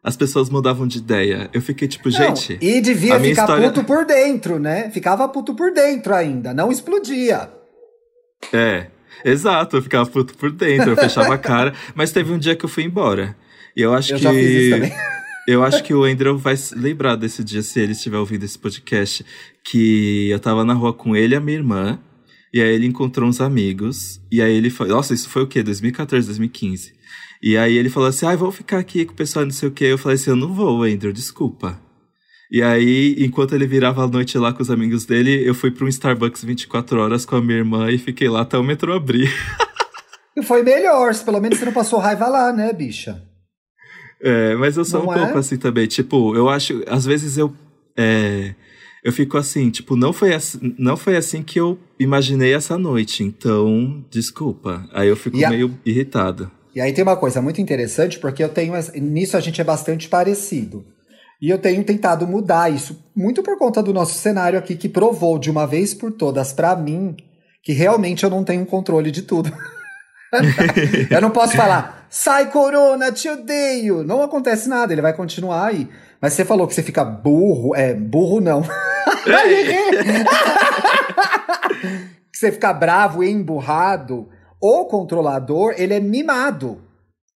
as 0.04 0.18
pessoas 0.18 0.50
mudavam 0.50 0.88
de 0.88 0.98
ideia. 0.98 1.50
Eu 1.54 1.62
fiquei 1.62 1.88
tipo, 1.88 2.10
gente. 2.10 2.54
Não, 2.54 2.70
e 2.70 2.82
devia 2.82 3.20
ficar 3.20 3.44
história... 3.44 3.70
puto 3.70 3.84
por 3.86 4.06
dentro, 4.06 4.60
né? 4.60 4.90
Ficava 4.92 5.28
puto 5.28 5.54
por 5.54 5.72
dentro 5.72 6.14
ainda, 6.14 6.54
não 6.54 6.72
explodia. 6.72 7.50
É, 8.54 8.88
exato, 9.24 9.78
eu 9.78 9.82
ficava 9.82 10.10
puto 10.10 10.36
por 10.38 10.52
dentro, 10.52 10.92
eu 10.92 10.96
fechava 10.96 11.34
a 11.34 11.38
cara. 11.38 11.74
Mas 11.96 12.12
teve 12.12 12.32
um 12.32 12.38
dia 12.38 12.56
que 12.56 12.66
eu 12.66 12.70
fui 12.70 12.84
embora. 12.84 13.36
E 13.76 13.82
eu 13.82 13.94
acho 13.94 14.14
eu 14.14 14.18
que. 14.18 14.24
Já 14.24 14.32
fiz 14.32 14.50
isso 14.50 14.70
também. 14.72 14.94
Eu 15.48 15.64
acho 15.64 15.84
que 15.84 15.96
o 15.96 16.04
Andrew 16.04 16.38
vai 16.38 16.54
lembrar 16.76 17.16
desse 17.16 17.44
dia, 17.44 17.64
se 17.64 17.80
ele 17.80 17.94
estiver 17.94 18.20
ouvindo 18.20 18.44
esse 18.44 18.60
podcast, 18.60 19.26
que 19.64 20.30
eu 20.30 20.40
tava 20.40 20.64
na 20.64 20.76
rua 20.76 20.94
com 20.94 21.16
ele 21.16 21.34
e 21.34 21.38
a 21.38 21.40
minha 21.40 21.58
irmã, 21.58 22.00
e 22.54 22.62
aí 22.62 22.70
ele 22.76 22.86
encontrou 22.86 23.28
uns 23.28 23.42
amigos, 23.42 24.22
e 24.32 24.44
aí 24.44 24.54
ele 24.56 24.70
falou, 24.70 24.98
nossa, 24.98 25.12
isso 25.12 25.28
foi 25.28 25.42
o 25.42 25.48
quê? 25.48 25.64
2014, 25.64 26.28
2015. 26.28 26.94
E 27.42 27.58
aí 27.58 27.78
ele 27.78 27.90
falou 27.90 28.10
assim: 28.10 28.26
ah, 28.26 28.36
vou 28.36 28.52
ficar 28.52 28.80
aqui 28.80 29.06
com 29.06 29.14
o 29.14 29.16
pessoal, 29.16 29.46
não 29.46 29.52
sei 29.52 29.70
o 29.70 29.72
quê. 29.72 29.86
Eu 29.86 29.98
falei 29.98 30.16
assim: 30.16 30.30
eu 30.30 30.36
não 30.36 30.54
vou, 30.54 30.84
Andrew, 30.84 31.14
desculpa. 31.14 31.80
E 32.52 32.64
aí, 32.64 33.16
enquanto 33.20 33.54
ele 33.54 33.68
virava 33.68 34.04
a 34.04 34.08
noite 34.08 34.38
lá 34.38 34.52
com 34.52 34.62
os 34.62 34.72
amigos 34.72 35.06
dele, 35.06 35.48
eu 35.48 35.54
fui 35.54 35.70
para 35.70 35.86
um 35.86 35.88
Starbucks 35.88 36.44
24 36.44 37.00
horas 37.00 37.24
com 37.24 37.36
a 37.36 37.42
minha 37.42 37.60
irmã 37.60 37.92
e 37.92 38.00
fiquei 38.00 38.28
lá 38.28 38.42
até 38.42 38.58
o 38.58 38.64
metrô 38.64 38.94
abrir. 38.94 39.32
E 40.36 40.42
foi 40.42 40.64
melhor, 40.64 41.14
pelo 41.24 41.40
menos 41.40 41.60
você 41.60 41.66
não 41.66 41.74
passou 41.74 42.00
raiva 42.00 42.28
lá, 42.28 42.52
né, 42.52 42.72
bicha? 42.74 43.22
É, 44.22 44.56
mas 44.56 44.78
eu 44.78 44.86
sou 44.86 45.04
não 45.04 45.10
um 45.10 45.14
é? 45.14 45.18
pouco 45.18 45.38
assim 45.38 45.58
também. 45.58 45.86
Tipo, 45.86 46.36
eu 46.36 46.50
acho, 46.50 46.84
às 46.88 47.06
vezes 47.06 47.38
eu. 47.38 47.54
É, 47.98 48.56
eu 49.04 49.14
fico 49.14 49.38
assim, 49.38 49.70
tipo, 49.70 49.96
não 49.96 50.12
foi, 50.12 50.34
assim, 50.34 50.76
não 50.78 50.98
foi 50.98 51.16
assim 51.16 51.42
que 51.42 51.60
eu 51.60 51.80
imaginei 52.00 52.54
essa 52.54 52.78
noite, 52.78 53.24
então, 53.24 54.04
desculpa. 54.10 54.88
Aí 54.94 55.08
eu 55.08 55.16
fico 55.16 55.44
a... 55.46 55.50
meio 55.50 55.78
irritado. 55.86 56.52
E 56.76 56.82
aí 56.82 56.94
tem 56.94 57.04
uma 57.04 57.18
coisa 57.18 57.42
muito 57.42 57.62
interessante, 57.62 58.20
porque 58.20 58.44
eu 58.44 58.50
tenho. 58.50 58.74
Nisso 58.96 59.38
a 59.38 59.40
gente 59.40 59.60
é 59.60 59.64
bastante 59.64 60.08
parecido. 60.08 60.86
E 61.42 61.50
eu 61.50 61.58
tenho 61.58 61.84
tentado 61.84 62.28
mudar 62.28 62.70
isso, 62.72 63.02
muito 63.16 63.42
por 63.42 63.58
conta 63.58 63.82
do 63.82 63.94
nosso 63.94 64.16
cenário 64.16 64.60
aqui, 64.60 64.76
que 64.76 64.90
provou 64.90 65.40
de 65.40 65.50
uma 65.50 65.66
vez 65.66 65.94
por 65.94 66.12
todas 66.12 66.52
para 66.52 66.76
mim 66.76 67.16
que 67.64 67.74
realmente 67.74 68.24
eu 68.24 68.30
não 68.30 68.44
tenho 68.44 68.66
controle 68.66 69.12
de 69.12 69.22
tudo. 69.22 69.52
eu 71.10 71.22
não 71.22 71.30
posso 71.30 71.56
falar, 71.56 72.08
sai 72.10 72.50
corona, 72.52 73.12
te 73.12 73.30
odeio. 73.30 74.04
Não 74.04 74.24
acontece 74.24 74.68
nada, 74.68 74.94
ele 74.94 75.02
vai 75.02 75.14
continuar 75.14 75.68
aí. 75.68 75.88
Mas 76.22 76.34
você 76.34 76.44
falou 76.44 76.68
que 76.68 76.74
você 76.74 76.84
fica 76.84 77.04
burro, 77.04 77.76
é, 77.76 77.94
burro 77.94 78.42
não. 78.42 78.64
que 82.32 82.38
você 82.38 82.52
fica 82.52 82.74
bravo 82.74 83.24
e 83.24 83.30
emburrado. 83.30 84.30
O 84.62 84.86
controlador, 84.86 85.74
ele 85.78 85.94
é 85.94 86.00
mimado. 86.00 86.82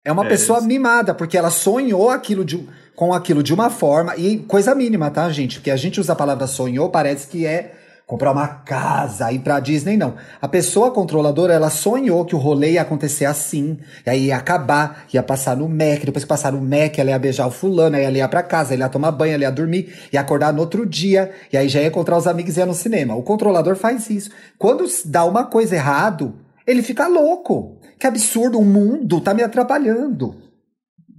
É 0.04 0.12
uma 0.12 0.26
é 0.26 0.28
pessoa 0.28 0.58
isso. 0.58 0.68
mimada, 0.68 1.14
porque 1.14 1.38
ela 1.38 1.50
sonhou 1.50 2.10
aquilo 2.10 2.44
de, 2.44 2.68
com 2.94 3.12
aquilo 3.12 3.42
de 3.42 3.52
uma 3.52 3.70
forma, 3.70 4.16
e 4.16 4.38
coisa 4.38 4.74
mínima, 4.74 5.10
tá, 5.10 5.28
gente? 5.30 5.58
Porque 5.58 5.70
a 5.70 5.76
gente 5.76 6.00
usa 6.00 6.12
a 6.12 6.16
palavra 6.16 6.46
sonhou, 6.46 6.88
parece 6.88 7.26
que 7.26 7.44
é 7.44 7.72
comprar 8.06 8.32
uma 8.32 8.46
casa, 8.46 9.32
ir 9.32 9.38
pra 9.38 9.58
Disney, 9.60 9.96
não. 9.96 10.14
A 10.40 10.46
pessoa 10.46 10.90
controladora, 10.90 11.54
ela 11.54 11.70
sonhou 11.70 12.24
que 12.24 12.34
o 12.34 12.38
rolê 12.38 12.72
ia 12.72 12.82
acontecer 12.82 13.24
assim, 13.24 13.78
e 14.06 14.10
aí 14.10 14.26
ia 14.26 14.36
acabar, 14.36 15.06
ia 15.12 15.22
passar 15.22 15.56
no 15.56 15.68
Mac, 15.68 16.04
depois 16.04 16.22
que 16.22 16.28
passar 16.28 16.52
no 16.52 16.60
Mac, 16.60 16.98
ela 16.98 17.10
ia 17.10 17.18
beijar 17.18 17.46
o 17.46 17.50
fulano, 17.50 17.96
aí 17.96 18.04
ela 18.04 18.18
ia 18.18 18.28
pra 18.28 18.42
casa, 18.42 18.74
ela 18.74 18.84
ia 18.84 18.88
tomar 18.90 19.10
banho, 19.10 19.34
ela 19.34 19.44
ia 19.44 19.50
dormir, 19.50 19.92
ia 20.12 20.20
acordar 20.20 20.52
no 20.52 20.60
outro 20.60 20.84
dia, 20.84 21.32
e 21.52 21.56
aí 21.56 21.68
já 21.68 21.80
ia 21.80 21.88
encontrar 21.88 22.18
os 22.18 22.26
amigos 22.26 22.56
e 22.56 22.60
ia 22.60 22.66
no 22.66 22.74
cinema. 22.74 23.14
O 23.14 23.22
controlador 23.22 23.74
faz 23.74 24.10
isso. 24.10 24.30
Quando 24.58 24.84
dá 25.06 25.24
uma 25.24 25.46
coisa 25.46 25.74
errado, 25.74 26.34
ele 26.66 26.82
fica 26.82 27.06
louco. 27.06 27.78
Que 27.98 28.06
absurdo, 28.06 28.58
o 28.58 28.64
mundo 28.64 29.20
tá 29.20 29.32
me 29.32 29.42
atrapalhando. 29.42 30.43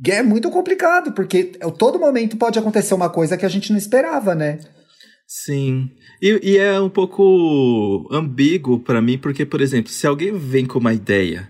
É 0.07 0.21
muito 0.21 0.49
complicado, 0.49 1.13
porque 1.13 1.53
a 1.61 1.71
todo 1.71 1.99
momento 1.99 2.37
pode 2.37 2.59
acontecer 2.59 2.93
uma 2.93 3.09
coisa 3.09 3.37
que 3.37 3.45
a 3.45 3.49
gente 3.49 3.71
não 3.71 3.77
esperava, 3.77 4.35
né? 4.35 4.59
Sim. 5.27 5.89
E, 6.21 6.39
e 6.51 6.57
é 6.57 6.79
um 6.79 6.89
pouco 6.89 8.07
ambíguo 8.11 8.79
para 8.79 9.01
mim, 9.01 9.17
porque, 9.17 9.45
por 9.45 9.61
exemplo, 9.61 9.91
se 9.91 10.05
alguém 10.05 10.37
vem 10.37 10.65
com 10.65 10.79
uma 10.79 10.93
ideia 10.93 11.49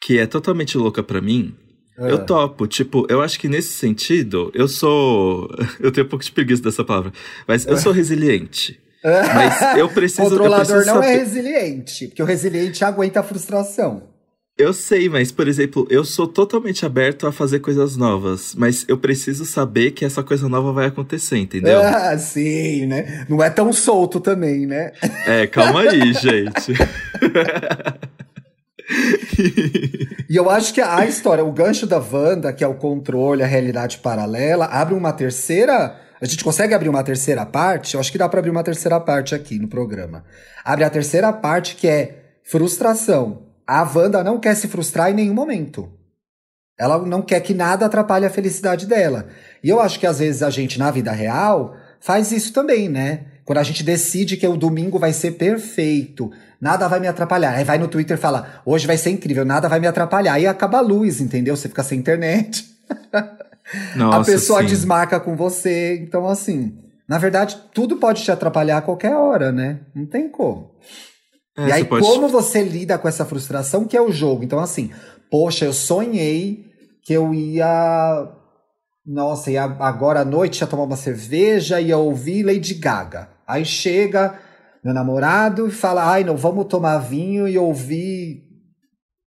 que 0.00 0.18
é 0.18 0.26
totalmente 0.26 0.76
louca 0.76 1.02
para 1.02 1.20
mim, 1.20 1.54
é. 1.98 2.10
eu 2.10 2.24
topo. 2.24 2.66
Tipo, 2.66 3.06
eu 3.08 3.20
acho 3.20 3.38
que 3.38 3.48
nesse 3.48 3.72
sentido, 3.72 4.50
eu 4.54 4.68
sou. 4.68 5.48
Eu 5.80 5.92
tenho 5.92 6.06
um 6.06 6.10
pouco 6.10 6.24
de 6.24 6.32
preguiça 6.32 6.62
dessa 6.62 6.84
palavra, 6.84 7.12
mas 7.46 7.66
eu 7.66 7.76
sou 7.76 7.92
resiliente. 7.92 8.80
Mas 9.02 9.78
eu 9.78 9.88
preciso. 9.88 10.22
O 10.22 10.30
controlador 10.30 10.76
eu 10.76 10.82
preciso 10.82 10.94
não 10.94 11.02
é 11.02 11.16
resiliente, 11.16 12.08
porque 12.08 12.22
o 12.22 12.26
resiliente 12.26 12.84
aguenta 12.84 13.20
a 13.20 13.22
frustração. 13.22 14.08
Eu 14.58 14.72
sei, 14.72 15.08
mas, 15.08 15.30
por 15.30 15.46
exemplo, 15.46 15.86
eu 15.88 16.04
sou 16.04 16.26
totalmente 16.26 16.84
aberto 16.84 17.28
a 17.28 17.32
fazer 17.32 17.60
coisas 17.60 17.96
novas, 17.96 18.56
mas 18.56 18.84
eu 18.88 18.98
preciso 18.98 19.46
saber 19.46 19.92
que 19.92 20.04
essa 20.04 20.20
coisa 20.20 20.48
nova 20.48 20.72
vai 20.72 20.86
acontecer, 20.86 21.38
entendeu? 21.38 21.78
Ah, 21.98 22.18
sim, 22.18 22.86
né? 22.86 23.24
Não 23.28 23.42
é 23.42 23.50
tão 23.50 23.72
solto 23.72 24.18
também, 24.18 24.66
né? 24.66 24.92
É, 25.26 25.46
calma 25.46 25.82
aí, 25.82 26.12
gente. 26.14 26.72
e 30.28 30.34
eu 30.34 30.50
acho 30.50 30.74
que 30.74 30.80
a 30.80 31.06
história, 31.06 31.44
o 31.44 31.52
gancho 31.52 31.86
da 31.86 31.98
Wanda, 31.98 32.52
que 32.52 32.64
é 32.64 32.66
o 32.66 32.74
controle, 32.74 33.44
a 33.44 33.46
realidade 33.46 33.98
paralela, 33.98 34.64
abre 34.66 34.94
uma 34.94 35.12
terceira. 35.12 35.96
A 36.20 36.26
gente 36.26 36.42
consegue 36.42 36.74
abrir 36.74 36.88
uma 36.88 37.04
terceira 37.04 37.46
parte? 37.46 37.94
Eu 37.94 38.00
acho 38.00 38.10
que 38.10 38.18
dá 38.18 38.28
para 38.28 38.40
abrir 38.40 38.50
uma 38.50 38.64
terceira 38.64 38.98
parte 38.98 39.34
aqui 39.36 39.58
no 39.58 39.68
programa. 39.68 40.24
Abre 40.64 40.84
a 40.84 40.90
terceira 40.90 41.32
parte 41.32 41.76
que 41.76 41.86
é 41.86 42.32
frustração 42.42 43.47
a 43.68 43.82
Wanda 43.82 44.24
não 44.24 44.40
quer 44.40 44.54
se 44.54 44.66
frustrar 44.66 45.10
em 45.10 45.14
nenhum 45.14 45.34
momento. 45.34 45.92
Ela 46.78 46.98
não 47.04 47.20
quer 47.20 47.40
que 47.40 47.52
nada 47.52 47.84
atrapalhe 47.84 48.24
a 48.24 48.30
felicidade 48.30 48.86
dela. 48.86 49.28
E 49.62 49.68
eu 49.68 49.78
acho 49.78 50.00
que 50.00 50.06
às 50.06 50.20
vezes 50.20 50.42
a 50.42 50.48
gente, 50.48 50.78
na 50.78 50.90
vida 50.90 51.12
real, 51.12 51.76
faz 52.00 52.32
isso 52.32 52.50
também, 52.54 52.88
né? 52.88 53.26
Quando 53.44 53.58
a 53.58 53.62
gente 53.62 53.82
decide 53.82 54.38
que 54.38 54.46
o 54.46 54.56
domingo 54.56 54.98
vai 54.98 55.12
ser 55.12 55.32
perfeito, 55.32 56.32
nada 56.58 56.88
vai 56.88 56.98
me 56.98 57.08
atrapalhar. 57.08 57.56
Aí 57.56 57.64
vai 57.64 57.76
no 57.76 57.88
Twitter 57.88 58.16
e 58.16 58.20
fala, 58.20 58.62
hoje 58.64 58.86
vai 58.86 58.96
ser 58.96 59.10
incrível, 59.10 59.44
nada 59.44 59.68
vai 59.68 59.80
me 59.80 59.86
atrapalhar. 59.86 60.34
Aí 60.34 60.46
acaba 60.46 60.78
a 60.78 60.82
luz, 60.82 61.20
entendeu? 61.20 61.54
Você 61.54 61.68
fica 61.68 61.82
sem 61.82 61.98
internet. 61.98 62.64
Nossa, 63.94 64.20
a 64.20 64.24
pessoa 64.24 64.60
sim. 64.60 64.66
desmarca 64.66 65.20
com 65.20 65.36
você. 65.36 65.98
Então, 66.00 66.26
assim, 66.26 66.78
na 67.06 67.18
verdade, 67.18 67.58
tudo 67.74 67.96
pode 67.96 68.22
te 68.22 68.30
atrapalhar 68.30 68.78
a 68.78 68.82
qualquer 68.82 69.14
hora, 69.14 69.52
né? 69.52 69.80
Não 69.94 70.06
tem 70.06 70.26
como. 70.26 70.70
É, 71.58 71.68
e 71.68 71.72
aí, 71.72 71.84
pode... 71.84 72.06
como 72.06 72.28
você 72.28 72.62
lida 72.62 72.96
com 72.96 73.08
essa 73.08 73.24
frustração 73.24 73.84
que 73.84 73.96
é 73.96 74.00
o 74.00 74.12
jogo? 74.12 74.44
Então, 74.44 74.60
assim, 74.60 74.92
poxa, 75.28 75.64
eu 75.64 75.72
sonhei 75.72 76.64
que 77.02 77.12
eu 77.12 77.34
ia. 77.34 78.28
Nossa, 79.04 79.50
ia 79.50 79.64
agora 79.64 80.20
à 80.20 80.24
noite 80.24 80.60
ia 80.60 80.66
tomar 80.66 80.84
uma 80.84 80.96
cerveja 80.96 81.80
e 81.80 81.88
ia 81.88 81.98
ouvir 81.98 82.44
Lady 82.44 82.74
Gaga. 82.74 83.30
Aí 83.46 83.64
chega 83.64 84.38
meu 84.84 84.94
namorado 84.94 85.66
e 85.66 85.70
fala: 85.72 86.08
ai, 86.08 86.22
não, 86.22 86.36
vamos 86.36 86.66
tomar 86.66 86.98
vinho 86.98 87.48
e 87.48 87.58
ouvir 87.58 88.44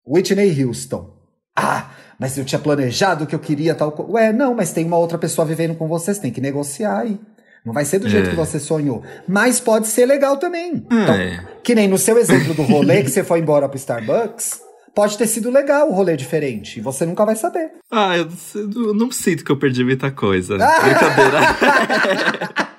Whitney 0.06 0.64
Houston. 0.64 1.12
Ah, 1.54 1.90
mas 2.18 2.38
eu 2.38 2.44
tinha 2.44 2.58
planejado 2.58 3.26
que 3.26 3.34
eu 3.34 3.38
queria 3.38 3.74
tal. 3.74 3.94
Ué, 4.10 4.32
não, 4.32 4.54
mas 4.54 4.72
tem 4.72 4.86
uma 4.86 4.96
outra 4.96 5.18
pessoa 5.18 5.44
vivendo 5.44 5.76
com 5.76 5.86
você, 5.86 6.14
você 6.14 6.22
tem 6.22 6.32
que 6.32 6.40
negociar 6.40 7.00
aí. 7.00 7.20
Não 7.64 7.72
vai 7.72 7.84
ser 7.84 7.98
do 7.98 8.08
jeito 8.08 8.26
é. 8.26 8.30
que 8.30 8.36
você 8.36 8.60
sonhou. 8.60 9.02
Mas 9.26 9.58
pode 9.58 9.86
ser 9.86 10.04
legal 10.04 10.36
também. 10.36 10.86
É. 10.90 11.02
Então, 11.02 11.44
que 11.62 11.74
nem 11.74 11.88
no 11.88 11.96
seu 11.96 12.18
exemplo 12.18 12.52
do 12.52 12.62
rolê 12.62 13.02
que 13.02 13.10
você 13.10 13.24
foi 13.24 13.38
embora 13.38 13.68
pro 13.68 13.78
Starbucks. 13.78 14.62
Pode 14.94 15.18
ter 15.18 15.26
sido 15.26 15.50
legal 15.50 15.88
o 15.88 15.92
rolê 15.92 16.16
diferente. 16.16 16.78
E 16.78 16.82
você 16.82 17.04
nunca 17.04 17.24
vai 17.24 17.34
saber. 17.34 17.72
Ah, 17.90 18.16
eu, 18.16 18.28
eu 18.54 18.94
não 18.94 19.10
sinto 19.10 19.44
que 19.44 19.50
eu 19.50 19.58
perdi 19.58 19.82
muita 19.82 20.10
coisa. 20.12 20.56
Brincadeira. 20.56 21.40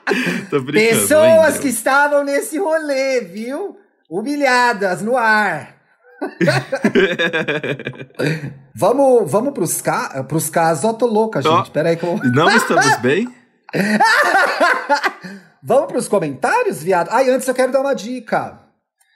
Tô 0.49 0.61
brincando, 0.61 1.01
Pessoas 1.01 1.45
ainda. 1.47 1.59
que 1.59 1.67
estavam 1.67 2.23
nesse 2.23 2.57
rolê, 2.57 3.21
viu? 3.21 3.75
Humilhadas 4.09 5.01
no 5.01 5.17
ar. 5.17 5.75
vamos, 8.73 9.29
vamos 9.31 9.53
pros, 9.53 9.81
ca 9.81 10.23
pros 10.23 10.49
casos. 10.49 10.85
Ó, 10.85 10.93
tô 10.93 11.05
louca, 11.07 11.41
gente. 11.41 11.69
Oh, 11.69 11.71
Peraí 11.71 11.95
que 11.97 12.03
eu. 12.03 12.19
Não 12.31 12.49
estamos 12.49 12.97
bem? 13.01 13.27
Vamos 15.61 15.87
para 15.87 15.97
os 15.97 16.07
comentários, 16.07 16.83
viado? 16.83 17.09
Ai, 17.11 17.29
antes 17.29 17.47
eu 17.47 17.53
quero 17.53 17.71
dar 17.71 17.81
uma 17.81 17.93
dica. 17.93 18.59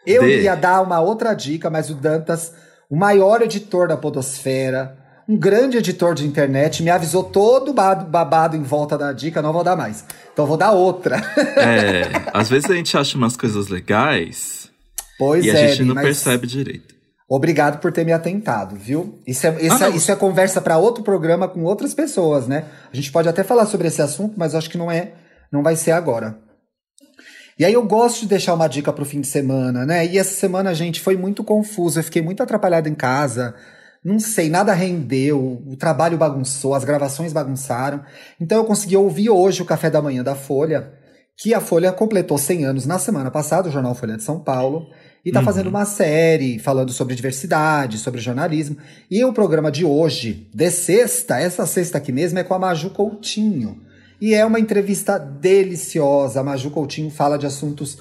Eu 0.06 0.24
De. 0.24 0.42
ia 0.42 0.56
dar 0.56 0.82
uma 0.82 1.00
outra 1.00 1.34
dica, 1.34 1.70
mas 1.70 1.90
o 1.90 1.96
Dantas, 1.96 2.54
o 2.90 2.96
maior 2.96 3.42
editor 3.42 3.88
da 3.88 3.98
Podosfera, 3.98 4.98
um 5.28 5.38
grande 5.38 5.78
editor 5.78 6.16
de 6.16 6.26
internet, 6.26 6.82
me 6.82 6.90
avisou 6.90 7.24
todo 7.24 7.72
babado 7.72 8.58
em 8.58 8.64
volta 8.64 8.98
da 8.98 9.14
dica, 9.14 9.42
não 9.42 9.54
vou 9.54 9.64
dar 9.64 9.76
mais. 9.76 10.04
Então 10.34 10.48
vou 10.48 10.58
dar 10.58 10.72
outra. 10.72 11.18
É, 11.56 12.04
às 12.34 12.50
vezes 12.50 12.70
a 12.70 12.74
gente 12.74 12.98
acha 12.98 13.16
umas 13.16 13.38
coisas 13.38 13.68
legais 13.68 14.72
pois 15.20 15.46
e 15.46 15.52
a 15.52 15.54
é, 15.54 15.68
gente 15.68 15.84
não 15.84 15.96
percebe 15.96 16.48
direito. 16.48 16.96
Obrigado 17.30 17.80
por 17.80 17.92
ter 17.92 18.04
me 18.04 18.12
atentado, 18.12 18.76
viu? 18.76 19.20
Isso 19.28 19.46
é, 19.46 19.62
isso, 19.62 19.84
ah, 19.84 19.88
é, 19.88 19.90
isso 19.92 20.12
é 20.12 20.16
conversa 20.16 20.60
para 20.60 20.80
outro 20.80 21.04
programa 21.04 21.48
com 21.48 21.64
outras 21.64 21.94
pessoas, 21.94 22.48
né? 22.48 22.66
A 22.92 22.96
gente 22.96 23.12
pode 23.12 23.30
até 23.30 23.44
falar 23.44 23.68
sobre 23.68 23.88
esse 23.88 24.02
assunto, 24.02 24.34
mas 24.36 24.56
acho 24.56 24.68
que 24.68 24.80
não 24.80 24.90
é, 24.90 25.14
não 25.52 25.62
vai 25.62 25.76
ser 25.76 25.92
agora. 25.92 26.40
E 27.60 27.64
aí 27.64 27.74
eu 27.74 27.86
gosto 27.86 28.22
de 28.22 28.28
deixar 28.30 28.56
uma 28.56 28.68
dica 28.68 28.92
pro 28.92 29.06
fim 29.06 29.22
de 29.22 29.28
semana, 29.28 29.86
né? 29.86 30.08
E 30.08 30.18
essa 30.18 30.34
semana, 30.34 30.74
gente, 30.74 31.00
foi 31.00 31.16
muito 31.16 31.44
confuso. 31.44 32.00
Eu 32.00 32.04
fiquei 32.04 32.22
muito 32.22 32.42
atrapalhado 32.42 32.90
em 32.90 32.96
casa. 32.96 33.54
Não 34.04 34.18
sei, 34.18 34.50
nada 34.50 34.74
rendeu, 34.74 35.62
o 35.68 35.76
trabalho 35.76 36.18
bagunçou, 36.18 36.74
as 36.74 36.86
gravações 36.86 37.34
bagunçaram. 37.34 38.02
Então 38.40 38.58
eu 38.58 38.66
consegui 38.66 38.96
ouvir 38.98 39.30
hoje 39.30 39.62
o 39.62 39.66
café 39.66 39.90
da 39.90 40.02
manhã 40.02 40.24
da 40.24 40.36
Folha, 40.36 40.94
que 41.42 41.54
a 41.54 41.62
Folha 41.62 41.94
completou 41.94 42.38
100 42.38 42.66
anos 42.66 42.86
na 42.86 43.00
semana 43.00 43.32
passada, 43.32 43.70
o 43.70 43.72
jornal 43.72 43.96
Folha 43.96 44.18
de 44.18 44.24
São 44.24 44.40
Paulo 44.40 44.90
e 45.24 45.32
tá 45.32 45.40
uhum. 45.40 45.46
fazendo 45.46 45.68
uma 45.68 45.86
série 45.86 46.60
falando 46.60 46.92
sobre 46.92 47.16
diversidade, 47.16 47.98
sobre 47.98 48.20
jornalismo. 48.20 48.76
E 49.10 49.24
o 49.24 49.32
programa 49.32 49.72
de 49.72 49.86
hoje, 49.86 50.50
de 50.54 50.70
sexta, 50.70 51.40
essa 51.40 51.66
sexta 51.66 51.98
aqui 51.98 52.12
mesmo, 52.12 52.40
é 52.40 52.44
com 52.44 52.54
a 52.54 52.60
Maju 52.60 52.90
Coutinho. 52.90 53.82
E 54.20 54.34
é 54.34 54.46
uma 54.46 54.60
entrevista 54.60 55.18
deliciosa. 55.18 56.42
A 56.42 56.44
Maju 56.44 56.72
Coutinho 56.72 57.10
fala 57.10 57.38
de 57.38 57.46
assuntos 57.46 57.98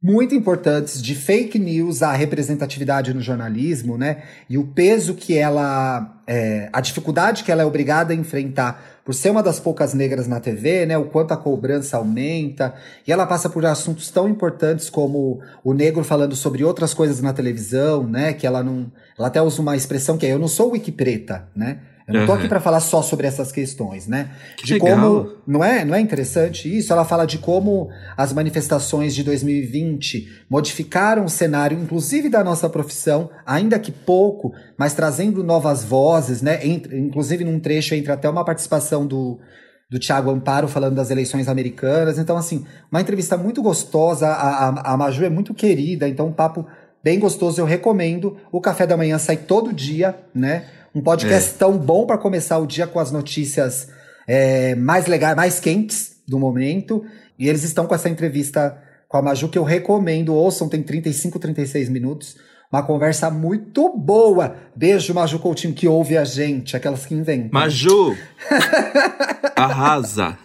muito 0.00 0.34
importantes 0.34 1.02
de 1.02 1.14
fake 1.16 1.58
news 1.58 2.02
à 2.02 2.12
representatividade 2.12 3.12
no 3.12 3.20
jornalismo, 3.20 3.98
né? 3.98 4.22
E 4.48 4.56
o 4.56 4.64
peso 4.64 5.14
que 5.14 5.36
ela. 5.36 6.22
É, 6.26 6.68
a 6.72 6.80
dificuldade 6.80 7.42
que 7.42 7.50
ela 7.50 7.62
é 7.62 7.64
obrigada 7.64 8.12
a 8.12 8.16
enfrentar 8.16 8.95
por 9.06 9.14
ser 9.14 9.30
uma 9.30 9.40
das 9.40 9.60
poucas 9.60 9.94
negras 9.94 10.26
na 10.26 10.40
TV, 10.40 10.84
né, 10.84 10.98
o 10.98 11.04
quanto 11.04 11.30
a 11.32 11.36
cobrança 11.36 11.96
aumenta, 11.96 12.74
e 13.06 13.12
ela 13.12 13.24
passa 13.24 13.48
por 13.48 13.64
assuntos 13.64 14.10
tão 14.10 14.28
importantes 14.28 14.90
como 14.90 15.40
o 15.62 15.72
negro 15.72 16.02
falando 16.02 16.34
sobre 16.34 16.64
outras 16.64 16.92
coisas 16.92 17.22
na 17.22 17.32
televisão, 17.32 18.02
né, 18.02 18.32
que 18.32 18.44
ela 18.44 18.64
não, 18.64 18.90
ela 19.16 19.28
até 19.28 19.40
usa 19.40 19.62
uma 19.62 19.76
expressão 19.76 20.18
que 20.18 20.26
é 20.26 20.32
eu 20.32 20.40
não 20.40 20.48
sou 20.48 20.72
wiki 20.72 20.90
preta, 20.90 21.48
né? 21.54 21.78
Eu 22.08 22.20
não 22.20 22.26
tô 22.26 22.32
aqui 22.32 22.46
para 22.46 22.60
falar 22.60 22.78
só 22.78 23.02
sobre 23.02 23.26
essas 23.26 23.50
questões, 23.50 24.06
né? 24.06 24.30
Que 24.56 24.64
de 24.64 24.74
legal. 24.74 24.96
como, 24.96 25.32
não 25.46 25.64
é, 25.64 25.84
não 25.84 25.94
é 25.94 26.00
interessante 26.00 26.74
isso? 26.74 26.92
Ela 26.92 27.04
fala 27.04 27.26
de 27.26 27.38
como 27.38 27.88
as 28.16 28.32
manifestações 28.32 29.12
de 29.12 29.24
2020 29.24 30.44
modificaram 30.48 31.24
o 31.24 31.28
cenário, 31.28 31.76
inclusive 31.76 32.28
da 32.28 32.44
nossa 32.44 32.68
profissão, 32.68 33.28
ainda 33.44 33.76
que 33.78 33.90
pouco, 33.90 34.52
mas 34.78 34.94
trazendo 34.94 35.42
novas 35.42 35.82
vozes, 35.82 36.42
né? 36.42 36.64
Entre, 36.64 36.96
inclusive 36.96 37.44
num 37.44 37.58
trecho 37.58 37.94
entre 37.94 38.12
até 38.12 38.28
uma 38.28 38.44
participação 38.44 39.04
do 39.06 39.40
do 39.88 39.98
Tiago 39.98 40.30
Amparo 40.30 40.66
falando 40.66 40.96
das 40.96 41.10
eleições 41.10 41.48
americanas. 41.48 42.18
Então, 42.18 42.36
assim, 42.36 42.66
uma 42.90 43.00
entrevista 43.00 43.36
muito 43.36 43.62
gostosa. 43.62 44.26
A, 44.26 44.68
a, 44.68 44.94
a 44.94 44.96
Maju 44.96 45.24
é 45.24 45.30
muito 45.30 45.54
querida, 45.54 46.08
então 46.08 46.26
um 46.26 46.32
papo 46.32 46.66
bem 47.02 47.20
gostoso. 47.20 47.60
Eu 47.60 47.64
recomendo. 47.64 48.36
O 48.50 48.60
café 48.60 48.86
da 48.86 48.96
manhã 48.96 49.16
sai 49.18 49.36
todo 49.36 49.72
dia, 49.72 50.18
né? 50.34 50.64
Um 50.96 51.02
podcast 51.02 51.50
é. 51.50 51.58
tão 51.58 51.76
bom 51.76 52.06
para 52.06 52.16
começar 52.16 52.56
o 52.56 52.66
dia 52.66 52.86
com 52.86 52.98
as 52.98 53.12
notícias 53.12 53.88
é, 54.26 54.74
mais 54.74 55.04
legais, 55.04 55.36
mais 55.36 55.60
quentes 55.60 56.16
do 56.26 56.38
momento. 56.38 57.04
E 57.38 57.50
eles 57.50 57.64
estão 57.64 57.86
com 57.86 57.94
essa 57.94 58.08
entrevista 58.08 58.82
com 59.06 59.18
a 59.18 59.22
Maju 59.22 59.50
que 59.50 59.58
eu 59.58 59.62
recomendo. 59.62 60.32
Ouçam, 60.32 60.70
tem 60.70 60.82
35, 60.82 61.38
36 61.38 61.90
minutos. 61.90 62.38
Uma 62.72 62.82
conversa 62.82 63.30
muito 63.30 63.88
boa. 63.96 64.56
Beijo, 64.74 65.14
Maju 65.14 65.38
Coutinho, 65.38 65.72
que 65.72 65.86
ouve 65.86 66.18
a 66.18 66.24
gente, 66.24 66.76
aquelas 66.76 67.06
que 67.06 67.14
inventam. 67.14 67.50
Maju! 67.52 68.16
Arrasa! 69.54 70.36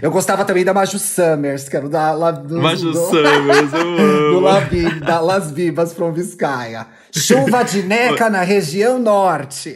Eu 0.00 0.10
gostava 0.10 0.44
também 0.44 0.64
da 0.64 0.72
Maju 0.72 0.98
Summers, 0.98 1.68
que 1.68 1.76
era 1.76 1.88
da, 1.88 2.12
lá, 2.12 2.30
do, 2.30 2.60
Maju 2.60 2.92
do, 2.92 2.98
Summers, 2.98 3.72
eu 3.72 3.80
amo. 3.80 4.34
Do 4.34 4.40
La, 4.40 4.60
da 5.04 5.20
Las 5.20 5.50
Vivas 5.50 5.94
from 5.94 6.12
Vizcaya. 6.12 6.86
Chuva 7.12 7.62
de 7.62 7.82
neca 7.86 8.28
na 8.28 8.42
região 8.42 8.98
norte. 8.98 9.74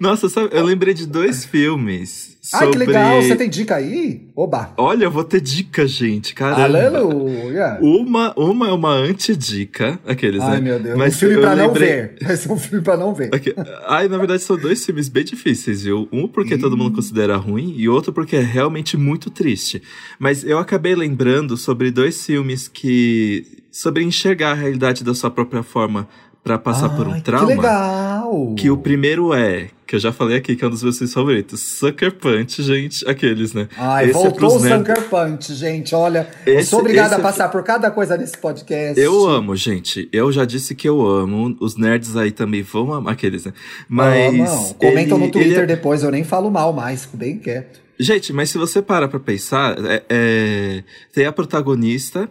Nossa, 0.00 0.28
sabe, 0.28 0.50
eu 0.52 0.64
lembrei 0.64 0.94
de 0.94 1.06
dois 1.06 1.44
filmes. 1.44 2.38
Sobre... 2.40 2.66
Ai, 2.66 2.72
que 2.72 2.78
legal! 2.78 3.22
Você 3.22 3.36
tem 3.36 3.50
dica 3.50 3.76
aí? 3.76 4.28
Oba! 4.34 4.72
Olha, 4.76 5.04
eu 5.04 5.10
vou 5.10 5.24
ter 5.24 5.40
dica, 5.40 5.86
gente. 5.86 6.34
Caramba! 6.34 6.62
Aleluia! 6.62 7.78
Uma, 7.82 8.32
uma 8.38 8.68
é 8.68 8.72
uma 8.72 8.92
anti-dica, 8.92 10.00
aqueles, 10.06 10.40
Ai, 10.40 10.56
né? 10.56 10.60
meu 10.60 10.80
Deus. 10.80 10.96
Mas 10.96 11.16
um 11.16 11.18
filme 11.18 11.36
pra 11.38 11.52
lembrei... 11.52 11.88
não 11.88 11.96
ver. 11.96 12.16
Vai 12.22 12.36
ser 12.36 12.52
um 12.52 12.56
filme 12.58 12.82
pra 12.82 12.96
não 12.96 13.14
ver. 13.14 13.34
Okay. 13.34 13.54
Ai, 13.86 14.08
na 14.08 14.16
verdade, 14.16 14.42
são 14.42 14.56
dois 14.56 14.84
filmes 14.86 15.08
bem 15.08 15.24
difíceis, 15.24 15.82
viu? 15.82 16.08
Um 16.10 16.26
porque 16.26 16.56
todo 16.56 16.76
mundo 16.76 16.94
considera 16.94 17.36
ruim 17.36 17.74
e 17.76 17.88
outro 17.88 18.12
porque 18.12 18.36
é 18.36 18.40
realmente 18.40 18.96
muito 18.96 19.30
triste. 19.30 19.82
Mas 20.18 20.42
eu 20.44 20.58
acabei 20.58 20.94
lembrando 20.94 21.56
sobre 21.56 21.90
dois 21.90 22.24
filmes 22.24 22.66
que. 22.66 23.44
sobre 23.70 24.04
enxergar 24.04 24.52
a 24.52 24.54
realidade 24.54 25.04
da 25.04 25.14
sua 25.14 25.30
própria 25.30 25.62
forma 25.62 26.08
para 26.48 26.58
passar 26.58 26.90
Ai, 26.90 26.96
por 26.96 27.06
um 27.06 27.20
trauma. 27.20 27.46
Que 27.46 27.54
legal! 27.54 28.54
Que 28.56 28.70
o 28.70 28.76
primeiro 28.78 29.34
é, 29.34 29.68
que 29.86 29.96
eu 29.96 30.00
já 30.00 30.12
falei 30.12 30.38
aqui, 30.38 30.56
que 30.56 30.64
é 30.64 30.66
um 30.66 30.70
dos 30.70 30.82
meus 30.82 30.96
filmes 30.96 31.12
favoritos. 31.12 31.60
Sucker 31.60 32.14
Punch, 32.14 32.62
gente, 32.62 33.06
aqueles, 33.08 33.52
né? 33.52 33.68
Ai, 33.76 34.08
esse 34.08 34.18
é 34.18 34.22
voltou 34.22 34.50
é 34.50 34.52
o 34.52 34.60
nerd... 34.60 34.86
Sucker 34.86 35.08
Punch, 35.08 35.54
gente. 35.54 35.94
Olha, 35.94 36.26
esse, 36.46 36.56
eu 36.56 36.64
sou 36.64 36.80
obrigada 36.80 37.16
a 37.16 37.18
é 37.18 37.22
passar 37.22 37.44
é... 37.44 37.48
por 37.48 37.62
cada 37.62 37.90
coisa 37.90 38.16
nesse 38.16 38.38
podcast. 38.38 38.98
Eu 38.98 39.26
amo, 39.26 39.54
gente. 39.54 40.08
Eu 40.10 40.32
já 40.32 40.44
disse 40.44 40.74
que 40.74 40.88
eu 40.88 41.06
amo. 41.06 41.54
Os 41.60 41.76
nerds 41.76 42.16
aí 42.16 42.30
também 42.30 42.62
vão 42.62 42.92
amar 42.92 43.12
aqueles, 43.12 43.44
né? 43.44 43.52
Mas. 43.88 44.34
Não, 44.34 44.44
não. 44.44 44.72
Comentam 44.74 45.18
ele, 45.18 45.26
no 45.26 45.32
Twitter 45.32 45.64
é... 45.64 45.66
depois, 45.66 46.02
eu 46.02 46.10
nem 46.10 46.24
falo 46.24 46.50
mal 46.50 46.72
mais, 46.72 47.02
fico 47.02 47.16
bem 47.16 47.38
quieto. 47.38 47.80
Gente, 48.00 48.32
mas 48.32 48.48
se 48.50 48.56
você 48.56 48.80
para 48.80 49.08
pra 49.08 49.18
pensar, 49.18 49.76
é, 49.84 50.02
é, 50.08 50.84
tem 51.12 51.26
a 51.26 51.32
protagonista 51.32 52.30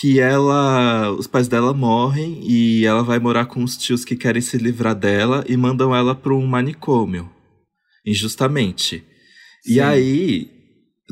que 0.00 0.18
ela, 0.18 1.12
os 1.12 1.28
pais 1.28 1.46
dela 1.46 1.72
morrem 1.72 2.40
e 2.42 2.84
ela 2.84 3.02
vai 3.04 3.20
morar 3.20 3.46
com 3.46 3.62
os 3.62 3.76
tios 3.76 4.04
que 4.04 4.16
querem 4.16 4.42
se 4.42 4.58
livrar 4.58 4.94
dela 4.94 5.44
e 5.48 5.56
mandam 5.56 5.94
ela 5.94 6.16
para 6.16 6.34
um 6.34 6.44
manicômio, 6.44 7.30
injustamente. 8.04 9.04
Sim. 9.62 9.74
E 9.74 9.80
aí, 9.80 10.50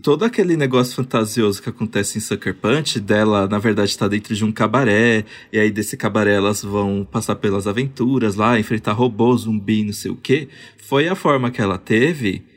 todo 0.03 0.25
aquele 0.25 0.57
negócio 0.57 0.97
fantasioso 0.97 1.63
que 1.63 1.69
acontece 1.69 2.19
em 2.19 2.21
Sucker 2.21 2.57
Punch, 2.57 2.99
dela, 2.99 3.47
na 3.47 3.61
verdade, 3.61 3.91
está 3.91 4.09
dentro 4.09 4.35
de 4.35 4.45
um 4.45 4.51
cabaré, 4.51 5.25
e 5.53 5.61
aí 5.61 5.71
desse 5.71 5.97
cabaré 5.97 6.35
elas 6.35 6.63
vão 6.63 7.07
passar 7.09 7.37
pelas 7.37 7.69
aventuras 7.69 8.35
lá, 8.35 8.59
enfrentar 8.59 8.95
robôs, 8.95 9.43
zumbi, 9.43 9.85
não 9.85 9.93
sei 9.93 10.11
o 10.11 10.17
quê, 10.17 10.49
foi 10.79 11.07
a 11.07 11.15
forma 11.15 11.53
que 11.53 11.63
ela 11.63 11.79
teve 11.79 12.52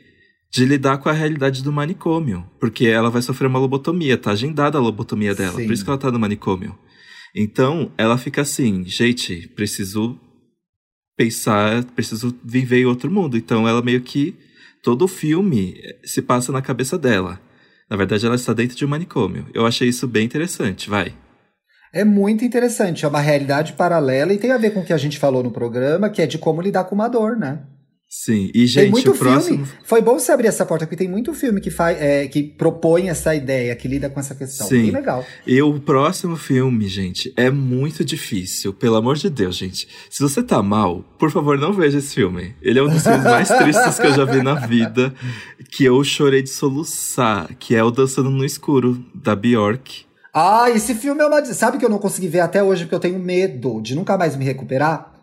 de 0.56 0.64
lidar 0.64 0.96
com 0.98 1.10
a 1.10 1.12
realidade 1.12 1.62
do 1.62 1.70
manicômio. 1.70 2.48
Porque 2.58 2.86
ela 2.86 3.10
vai 3.10 3.20
sofrer 3.20 3.46
uma 3.46 3.58
lobotomia, 3.58 4.16
tá 4.16 4.30
agendada 4.30 4.78
a 4.78 4.80
lobotomia 4.80 5.34
dela. 5.34 5.56
Sim. 5.56 5.66
Por 5.66 5.72
isso 5.72 5.84
que 5.84 5.90
ela 5.90 5.98
tá 5.98 6.10
no 6.10 6.18
manicômio. 6.18 6.76
Então, 7.34 7.92
ela 7.98 8.16
fica 8.16 8.40
assim, 8.40 8.82
gente, 8.86 9.48
preciso 9.48 10.18
pensar, 11.14 11.84
preciso 11.84 12.34
viver 12.42 12.80
em 12.80 12.86
outro 12.86 13.10
mundo. 13.10 13.36
Então, 13.36 13.68
ela 13.68 13.82
meio 13.82 14.00
que. 14.00 14.34
Todo 14.82 15.02
o 15.02 15.08
filme 15.08 15.74
se 16.04 16.22
passa 16.22 16.52
na 16.52 16.62
cabeça 16.62 16.96
dela. 16.96 17.40
Na 17.90 17.96
verdade, 17.96 18.24
ela 18.24 18.36
está 18.36 18.52
dentro 18.52 18.76
de 18.76 18.84
um 18.84 18.88
manicômio. 18.88 19.46
Eu 19.52 19.66
achei 19.66 19.88
isso 19.88 20.06
bem 20.06 20.24
interessante, 20.24 20.88
vai. 20.88 21.12
É 21.92 22.04
muito 22.04 22.44
interessante, 22.44 23.04
é 23.04 23.08
uma 23.08 23.20
realidade 23.20 23.72
paralela 23.72 24.32
e 24.32 24.38
tem 24.38 24.52
a 24.52 24.58
ver 24.58 24.70
com 24.70 24.80
o 24.80 24.84
que 24.84 24.92
a 24.92 24.98
gente 24.98 25.18
falou 25.18 25.42
no 25.42 25.50
programa, 25.50 26.08
que 26.08 26.22
é 26.22 26.26
de 26.26 26.38
como 26.38 26.62
lidar 26.62 26.84
com 26.84 26.94
uma 26.94 27.08
dor, 27.08 27.36
né? 27.36 27.64
Sim, 28.08 28.50
e 28.54 28.66
gente, 28.66 28.84
tem 28.84 28.90
muito 28.90 29.10
o 29.10 29.18
próximo... 29.18 29.66
filme. 29.66 29.80
Foi 29.84 30.00
bom 30.00 30.18
você 30.18 30.30
abrir 30.30 30.46
essa 30.46 30.64
porta, 30.64 30.86
porque 30.86 30.96
tem 30.96 31.08
muito 31.08 31.34
filme 31.34 31.60
que, 31.60 31.70
faz, 31.70 32.00
é, 32.00 32.28
que 32.28 32.42
propõe 32.42 33.08
essa 33.08 33.34
ideia, 33.34 33.74
que 33.74 33.88
lida 33.88 34.08
com 34.08 34.20
essa 34.20 34.34
questão. 34.34 34.66
Sim. 34.68 34.82
Bem 34.82 34.90
legal. 34.92 35.24
E 35.44 35.60
o 35.60 35.80
próximo 35.80 36.36
filme, 36.36 36.86
gente, 36.86 37.32
é 37.36 37.50
muito 37.50 38.04
difícil. 38.04 38.72
Pelo 38.72 38.96
amor 38.96 39.16
de 39.16 39.28
Deus, 39.28 39.56
gente. 39.56 39.88
Se 40.08 40.22
você 40.22 40.40
tá 40.40 40.62
mal, 40.62 41.04
por 41.18 41.32
favor, 41.32 41.58
não 41.58 41.72
veja 41.72 41.98
esse 41.98 42.14
filme. 42.14 42.54
Ele 42.62 42.78
é 42.78 42.82
um 42.82 42.88
dos 42.88 43.02
filmes 43.02 43.24
mais 43.24 43.48
tristes 43.58 43.98
que 43.98 44.06
eu 44.06 44.14
já 44.14 44.24
vi 44.24 44.40
na 44.40 44.54
vida, 44.54 45.12
que 45.70 45.84
eu 45.84 46.02
chorei 46.04 46.42
de 46.42 46.50
soluçar, 46.50 47.56
que 47.58 47.74
é 47.74 47.82
o 47.82 47.90
Dançando 47.90 48.30
no 48.30 48.44
Escuro, 48.44 49.04
da 49.14 49.34
Bjork. 49.34 50.06
Ah, 50.32 50.70
esse 50.70 50.94
filme 50.94 51.22
é 51.22 51.26
uma. 51.26 51.44
Sabe 51.46 51.78
que 51.78 51.84
eu 51.84 51.88
não 51.88 51.98
consegui 51.98 52.28
ver 52.28 52.40
até 52.40 52.62
hoje 52.62 52.84
porque 52.84 52.94
eu 52.94 53.00
tenho 53.00 53.18
medo 53.18 53.80
de 53.80 53.94
nunca 53.94 54.16
mais 54.18 54.36
me 54.36 54.44
recuperar? 54.44 55.15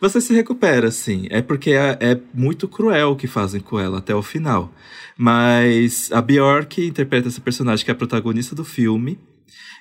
Você 0.00 0.20
se 0.20 0.34
recupera, 0.34 0.90
sim. 0.90 1.26
É 1.30 1.40
porque 1.40 1.70
é, 1.72 1.96
é, 2.00 2.20
muito 2.34 2.68
cruel 2.68 3.10
o 3.10 3.16
que 3.16 3.26
fazem 3.26 3.60
com 3.60 3.78
ela 3.78 3.98
até 3.98 4.14
o 4.14 4.22
final. 4.22 4.72
Mas 5.16 6.10
a 6.12 6.20
Bjork 6.20 6.84
interpreta 6.84 7.28
essa 7.28 7.40
personagem 7.40 7.84
que 7.84 7.90
é 7.90 7.94
a 7.94 7.96
protagonista 7.96 8.54
do 8.54 8.64
filme. 8.64 9.18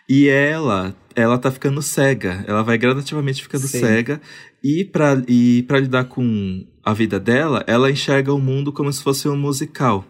E 0.07 0.27
ela, 0.29 0.95
ela 1.15 1.37
tá 1.37 1.51
ficando 1.51 1.81
cega. 1.81 2.43
Ela 2.47 2.63
vai 2.63 2.77
gradativamente 2.77 3.41
ficando 3.41 3.67
sim. 3.67 3.79
cega. 3.79 4.21
E 4.63 4.85
para 4.85 5.21
e 5.27 5.63
pra 5.63 5.79
lidar 5.79 6.05
com 6.05 6.65
a 6.83 6.93
vida 6.93 7.19
dela, 7.19 7.63
ela 7.67 7.91
enxerga 7.91 8.33
o 8.33 8.39
mundo 8.39 8.71
como 8.71 8.91
se 8.93 9.03
fosse 9.03 9.27
um 9.27 9.35
musical. 9.35 10.05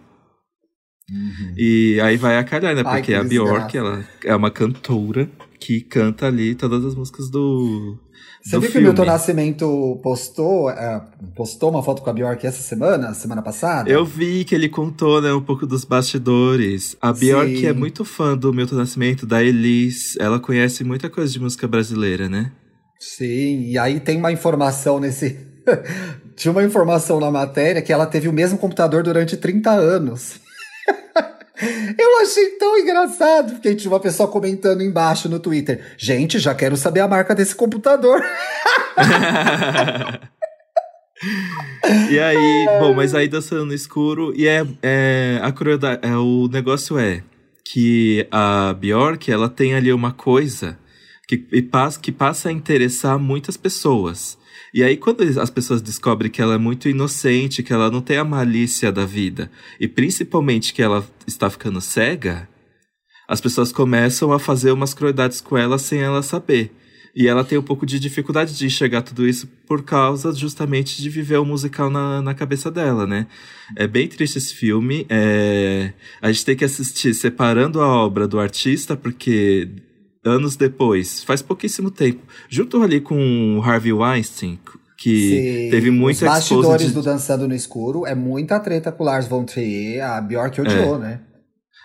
Uhum. 1.10 1.54
E 1.56 2.00
aí 2.02 2.18
vai 2.18 2.38
a 2.38 2.44
calhar, 2.44 2.76
né? 2.76 2.84
Porque 2.84 3.14
Ai, 3.14 3.22
a 3.22 3.24
Bjork, 3.24 3.78
ela 3.78 4.06
é 4.24 4.36
uma 4.36 4.50
cantora 4.52 5.30
que 5.60 5.80
canta 5.82 6.28
ali 6.28 6.56
todas 6.56 6.84
as 6.84 6.96
músicas 6.96 7.30
do, 7.30 7.98
você 8.46 8.60
viu 8.60 8.72
que 8.72 8.78
o 8.78 8.82
Milton 8.82 9.06
Nascimento 9.06 10.00
postou, 10.04 10.70
uh, 10.70 11.02
postou 11.36 11.72
uma 11.72 11.82
foto 11.82 12.04
com 12.04 12.10
a 12.12 12.14
Bjork 12.14 12.46
essa 12.46 12.62
semana, 12.62 13.12
semana 13.16 13.42
passada? 13.42 13.90
Eu 13.90 14.06
vi 14.06 14.46
que 14.46 14.54
ele 14.54 14.70
contou, 14.70 15.20
né, 15.20 15.34
um 15.34 15.42
pouco 15.42 15.66
dos 15.66 15.84
bastidores. 15.84 16.96
A 17.02 17.12
Bjork 17.12 17.58
Sim. 17.58 17.66
é 17.66 17.74
muito 17.74 18.06
fã 18.06 18.38
do 18.38 18.54
Milton 18.54 18.76
Nascimento, 18.76 19.26
da 19.26 19.44
Elis. 19.44 20.16
Ela 20.20 20.40
conhece 20.40 20.84
muita 20.84 21.10
coisa 21.10 21.34
de 21.34 21.40
música 21.40 21.68
brasileira, 21.68 22.30
né? 22.30 22.52
Sim, 23.00 23.64
e 23.64 23.80
aí 23.80 24.00
tem 24.00 24.18
uma 24.18 24.32
informação 24.32 25.00
nesse. 25.00 25.38
Tinha 26.36 26.52
uma 26.52 26.64
informação 26.64 27.20
na 27.20 27.32
matéria 27.32 27.82
que 27.82 27.92
ela 27.92 28.06
teve 28.06 28.28
o 28.28 28.34
mesmo 28.34 28.58
computador 28.60 29.02
durante 29.02 29.36
30 29.38 29.72
anos. 29.72 30.40
Eu 31.98 32.22
achei 32.22 32.52
tão 32.52 32.78
engraçado, 32.78 33.54
porque 33.54 33.76
tinha 33.76 33.92
uma 33.92 34.00
pessoa 34.00 34.30
comentando 34.30 34.82
embaixo 34.82 35.30
no 35.30 35.40
Twitter. 35.40 35.94
Gente, 35.98 36.40
já 36.40 36.54
quero 36.54 36.76
saber 36.76 37.00
a 37.00 37.08
marca 37.08 37.34
desse 37.34 37.56
computador. 37.56 38.22
e 42.12 42.20
aí, 42.20 42.66
bom, 42.80 42.94
mas 42.94 43.16
aí 43.16 43.28
dançando 43.28 43.66
no 43.66 43.74
escuro, 43.74 44.34
e 44.36 44.48
é, 44.48 44.66
é 44.82 45.40
a 45.42 45.52
crueldade, 45.52 46.06
é, 46.06 46.16
o 46.18 46.48
negócio 46.48 47.00
é 47.00 47.24
que 47.64 48.28
a 48.32 48.74
Bjork, 48.74 49.32
ela 49.32 49.50
tem 49.50 49.74
ali 49.74 49.92
uma 49.92 50.12
coisa 50.12 50.78
que, 51.28 51.38
que 52.02 52.12
passa 52.12 52.50
a 52.50 52.52
interessar 52.52 53.18
muitas 53.18 53.58
pessoas. 53.58 54.38
E 54.76 54.84
aí, 54.84 54.98
quando 54.98 55.22
as 55.40 55.50
pessoas 55.50 55.82
descobrem 55.82 56.30
que 56.30 56.42
ela 56.42 56.56
é 56.56 56.58
muito 56.58 56.90
inocente, 56.90 57.64
que 57.64 57.72
ela 57.72 57.90
não 57.90 58.02
tem 58.02 58.18
a 58.18 58.26
malícia 58.26 58.92
da 58.92 59.06
vida, 59.06 59.50
e 59.80 59.88
principalmente 59.88 60.74
que 60.74 60.82
ela 60.82 61.08
está 61.26 61.50
ficando 61.50 61.80
cega, 61.80 62.50
as 63.26 63.40
pessoas 63.40 63.72
começam 63.72 64.34
a 64.34 64.38
fazer 64.38 64.74
umas 64.74 64.94
crueldades 64.94 65.40
com 65.40 65.58
ela 65.58 65.78
sem 65.78 66.02
ela 66.02 66.22
saber. 66.22 66.76
E 67.16 67.26
ela 67.26 67.46
tem 67.46 67.58
um 67.58 67.64
pouco 67.64 67.86
de 67.86 67.98
dificuldade 67.98 68.58
de 68.58 68.66
enxergar 68.66 69.02
tudo 69.02 69.26
isso 69.26 69.48
por 69.66 69.82
causa 69.82 70.34
justamente 70.34 71.02
de 71.02 71.10
viver 71.10 71.38
o 71.38 71.46
musical 71.46 71.90
na, 71.90 72.22
na 72.22 72.34
cabeça 72.34 72.70
dela, 72.70 73.08
né? 73.08 73.28
É 73.78 73.88
bem 73.88 74.10
triste 74.10 74.38
esse 74.38 74.54
filme. 74.54 75.06
É... 75.08 75.94
A 76.22 76.30
gente 76.30 76.44
tem 76.44 76.56
que 76.58 76.66
assistir 76.66 77.14
separando 77.14 77.80
a 77.80 77.88
obra 77.88 78.28
do 78.28 78.38
artista, 78.38 78.98
porque 78.98 79.70
anos 80.26 80.56
depois, 80.56 81.24
faz 81.24 81.42
pouquíssimo 81.42 81.92
tempo, 81.92 82.22
junto 82.50 82.82
ali 82.82 83.00
com 83.00 83.58
o 83.58 83.62
Harvey 83.62 83.94
Weinstein, 83.94 84.60
que 84.98 85.30
Sim, 85.30 85.70
teve 85.70 85.92
muita 85.92 86.26
Os 86.26 86.32
bastidores 86.32 86.88
de... 86.88 86.94
do 86.94 87.02
Dançando 87.02 87.48
no 87.48 87.54
Escuro 87.54 88.06
é 88.06 88.16
muita 88.16 88.60
treta 88.60 88.92
com 88.92 89.04
o 89.04 89.06
Lars 89.06 89.28
von 89.28 89.44
Trier, 89.44 90.04
a 90.04 90.20
Bjork 90.20 90.60
odiou, 90.60 90.96
é. 90.96 91.00
né? 91.00 91.20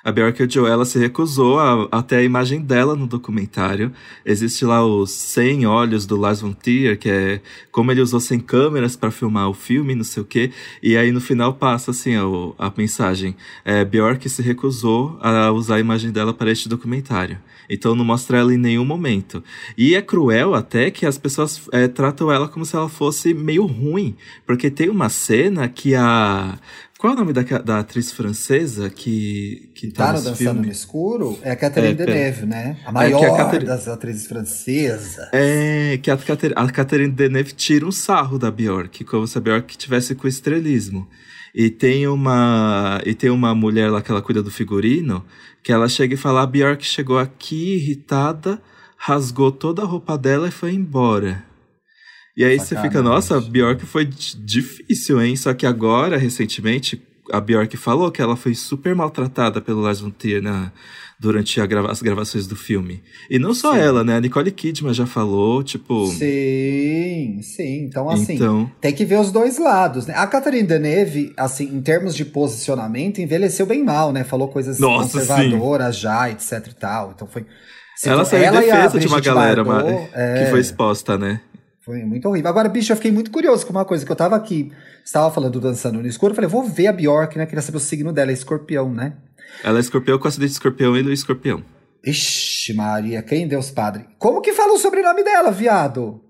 A 0.03 0.11
Bjork 0.11 0.43
odiou, 0.43 0.67
ela 0.67 0.87
se 0.87 0.99
recusou 0.99 1.59
a, 1.59 1.87
até 1.93 2.17
a 2.17 2.23
imagem 2.23 2.63
dela 2.63 2.97
no 2.97 3.07
documentário. 3.07 3.93
Existe 4.25 4.65
lá 4.65 4.85
os 4.85 5.11
100 5.11 5.67
olhos 5.67 6.07
do 6.07 6.17
Lars 6.17 6.41
von 6.41 6.53
Trier, 6.53 6.99
que 6.99 7.11
é 7.11 7.43
como 7.71 7.93
ele 7.93 8.01
usou 8.01 8.19
100 8.19 8.41
câmeras 8.41 8.97
para 8.97 9.11
filmar 9.11 9.51
o 9.51 9.55
filme, 9.55 9.95
não 9.95 10.05
sei 10.05 10.23
o 10.23 10.27
quê. 10.27 10.53
E 10.83 10.97
aí 10.97 11.13
no 11.13 11.21
final 11.21 11.53
passa 11.53 11.91
assim 11.91 12.15
a, 12.17 12.23
a 12.59 12.73
mensagem: 12.75 13.37
é, 13.63 13.85
Bjork 13.85 14.27
se 14.27 14.41
recusou 14.41 15.19
a 15.21 15.53
usar 15.53 15.77
a 15.77 15.81
imagem 15.81 16.11
dela 16.11 16.33
para 16.33 16.51
este 16.51 16.67
documentário. 16.67 17.39
Então 17.69 17.95
não 17.95 18.05
mostra 18.05 18.39
ela 18.39 18.53
em 18.53 18.59
nenhum 18.59 18.85
momento. 18.85 19.45
E 19.79 19.95
é 19.95 20.03
cruel 20.03 20.55
até 20.55 20.91
que 20.91 21.07
as 21.07 21.17
pessoas 21.17 21.69
é, 21.73 21.87
tratam 21.87 22.33
ela 22.33 22.49
como 22.49 22.67
se 22.67 22.75
ela 22.75 22.89
fosse 22.89 23.33
meio 23.33 23.65
ruim. 23.65 24.17
Porque 24.45 24.71
tem 24.71 24.89
uma 24.89 25.09
cena 25.09 25.69
que 25.69 25.95
a. 25.95 26.59
Qual 27.01 27.15
é 27.15 27.17
o 27.17 27.19
nome 27.19 27.33
da, 27.33 27.41
da 27.41 27.79
atriz 27.79 28.13
francesa 28.13 28.91
que, 28.91 29.71
que 29.75 29.91
tá, 29.91 30.09
tá 30.09 30.13
Dançando 30.13 30.37
filme? 30.37 30.67
no 30.67 30.71
Escuro? 30.71 31.39
É 31.41 31.51
a 31.51 31.57
Catherine 31.57 31.95
é, 31.95 31.95
Deneuve, 31.95 32.45
né? 32.45 32.77
A 32.85 32.93
maior 32.93 33.25
é 33.25 33.31
a 33.31 33.37
Catherine... 33.39 33.65
das 33.65 33.89
atrizes 33.89 34.27
francesas. 34.27 35.27
É, 35.33 35.99
que 36.03 36.11
a, 36.11 36.19
a 36.57 36.71
Catherine 36.71 37.11
Deneuve 37.11 37.55
tira 37.55 37.87
um 37.87 37.91
sarro 37.91 38.39
da 38.39 38.51
Bjork, 38.51 39.03
como 39.05 39.27
se 39.27 39.39
a 39.39 39.41
Bjork 39.41 39.79
tivesse 39.79 40.15
com 40.15 40.29
estrelismo. 40.29 41.09
E 41.55 41.71
tem 41.71 42.07
uma 42.07 43.01
e 43.07 43.15
tem 43.15 43.31
uma 43.31 43.55
mulher 43.55 43.91
lá 43.91 44.03
que 44.03 44.11
ela 44.11 44.21
cuida 44.21 44.43
do 44.43 44.51
figurino, 44.51 45.25
que 45.63 45.73
ela 45.73 45.89
chega 45.89 46.13
e 46.13 46.19
fala: 46.19 46.43
a 46.43 46.47
Bjork 46.47 46.85
chegou 46.85 47.19
aqui 47.19 47.77
irritada, 47.77 48.61
rasgou 48.99 49.51
toda 49.51 49.81
a 49.81 49.87
roupa 49.87 50.19
dela 50.19 50.49
e 50.49 50.53
foi 50.53 50.75
embora. 50.75 51.50
E 52.41 52.45
aí 52.45 52.59
você 52.59 52.75
fica, 52.75 53.03
nossa, 53.03 53.37
a 53.37 53.41
Bjork 53.43 53.85
foi 53.85 54.07
difícil, 54.07 55.21
hein? 55.21 55.37
Só 55.37 55.53
que 55.53 55.67
agora, 55.67 56.17
recentemente, 56.17 56.99
a 57.31 57.39
Bjork 57.39 57.77
falou 57.77 58.11
que 58.11 58.23
ela 58.23 58.35
foi 58.35 58.55
super 58.55 58.95
maltratada 58.95 59.61
pelo 59.61 59.83
Lars 59.83 60.01
von 60.01 60.09
Trier 60.09 60.41
na, 60.41 60.73
durante 61.21 61.61
grava 61.67 61.93
as 61.93 62.01
gravações 62.01 62.47
do 62.47 62.57
filme. 62.57 63.03
E 63.29 63.39
não 63.39 63.53
só 63.53 63.75
sim. 63.75 63.81
ela, 63.81 64.03
né? 64.03 64.17
A 64.17 64.21
Nicole 64.23 64.51
Kidman 64.51 64.95
já 64.95 65.05
falou, 65.05 65.63
tipo... 65.63 66.07
Sim, 66.07 67.41
sim. 67.43 67.85
Então, 67.85 68.09
assim, 68.09 68.37
então... 68.37 68.73
tem 68.81 68.95
que 68.95 69.05
ver 69.05 69.21
os 69.21 69.31
dois 69.31 69.59
lados, 69.59 70.07
né? 70.07 70.15
A 70.17 70.27
Catherine 70.27 70.67
Deneuve, 70.67 71.35
assim, 71.37 71.65
em 71.65 71.83
termos 71.83 72.17
de 72.17 72.25
posicionamento, 72.25 73.21
envelheceu 73.21 73.67
bem 73.67 73.85
mal, 73.85 74.13
né? 74.15 74.25
Falou 74.25 74.49
coisas 74.49 74.79
Nossa, 74.79 75.21
conservadoras 75.21 75.95
sim. 75.97 76.03
já, 76.03 76.31
etc 76.31 76.69
e 76.69 76.75
tal. 76.75 77.13
Então 77.15 77.29
foi... 77.29 77.45
Ela 78.03 78.25
saiu 78.25 78.47
em 78.47 78.51
defesa 78.51 78.99
de 78.99 79.07
uma 79.07 79.21
galera 79.21 79.63
Bardot, 79.63 80.09
é... 80.15 80.45
que 80.45 80.51
foi 80.51 80.61
exposta, 80.61 81.19
né? 81.19 81.43
Foi 81.91 82.05
muito 82.05 82.29
horrível. 82.29 82.49
Agora, 82.49 82.69
bicho, 82.69 82.93
eu 82.93 82.97
fiquei 82.97 83.11
muito 83.11 83.33
curioso 83.33 83.67
com 83.67 83.73
uma 83.73 83.85
coisa 83.85 84.07
que 84.07 84.13
eu 84.13 84.15
tava 84.15 84.37
aqui, 84.37 84.71
estava 85.05 85.29
falando 85.35 85.59
dançando 85.59 86.01
no 86.01 86.07
escuro, 86.07 86.31
eu 86.31 86.37
falei, 86.37 86.49
vou 86.49 86.63
ver 86.63 86.87
a 86.87 86.93
Bjork, 86.93 87.37
né? 87.37 87.47
Queria 87.47 87.61
saber 87.61 87.79
o 87.79 87.81
signo 87.81 88.13
dela, 88.13 88.31
é 88.31 88.33
escorpião, 88.33 88.95
né? 88.95 89.15
Ela 89.65 89.79
é 89.79 89.81
escorpião 89.81 90.17
com 90.17 90.29
acidente 90.29 90.51
de 90.51 90.55
escorpião 90.55 90.97
e 90.97 91.03
do 91.03 91.13
escorpião. 91.13 91.65
Ixi, 92.07 92.75
Maria, 92.75 93.21
quem 93.25 93.49
Deus 93.49 93.73
Padre? 93.73 94.05
Como 94.21 94.41
que 94.41 94.53
fala 94.53 94.73
o 94.73 94.79
sobrenome 94.79 95.25
dela, 95.25 95.51
viado? 95.51 96.21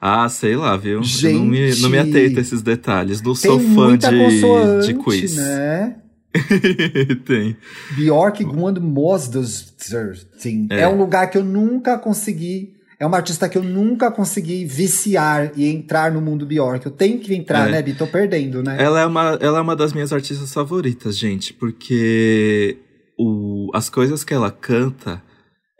Ah, 0.00 0.26
sei 0.30 0.56
lá, 0.56 0.74
viu? 0.74 1.02
Gente, 1.02 1.34
não 1.34 1.44
me, 1.44 1.74
não 1.82 1.90
me 1.90 1.98
ateito 1.98 2.38
a 2.38 2.40
esses 2.40 2.62
detalhes. 2.62 3.20
Não 3.20 3.34
sou 3.34 3.60
fã 3.60 3.94
de, 3.94 4.86
de 4.86 4.94
quiz. 4.94 5.36
né? 5.36 5.96
tem. 7.26 7.58
Bjork 7.94 8.42
Gund 8.42 8.78
Mosdusting. 8.78 10.68
É. 10.70 10.80
é 10.80 10.88
um 10.88 10.96
lugar 10.96 11.28
que 11.28 11.36
eu 11.36 11.44
nunca 11.44 11.98
consegui. 11.98 12.77
É 13.00 13.06
uma 13.06 13.16
artista 13.16 13.48
que 13.48 13.56
eu 13.56 13.62
nunca 13.62 14.10
consegui 14.10 14.64
viciar 14.64 15.52
e 15.56 15.66
entrar 15.66 16.10
no 16.10 16.20
mundo 16.20 16.44
Bjork. 16.44 16.84
Eu 16.84 16.90
tenho 16.90 17.20
que 17.20 17.32
entrar, 17.32 17.68
é. 17.68 17.72
né, 17.72 17.82
Bi? 17.82 17.94
Tô 17.94 18.08
perdendo, 18.08 18.60
né? 18.60 18.76
Ela 18.78 19.00
é, 19.00 19.06
uma, 19.06 19.38
ela 19.40 19.58
é 19.58 19.60
uma 19.60 19.76
das 19.76 19.92
minhas 19.92 20.12
artistas 20.12 20.52
favoritas, 20.52 21.16
gente, 21.16 21.54
porque 21.54 22.76
o, 23.16 23.70
as 23.72 23.88
coisas 23.88 24.24
que 24.24 24.34
ela 24.34 24.50
canta 24.50 25.22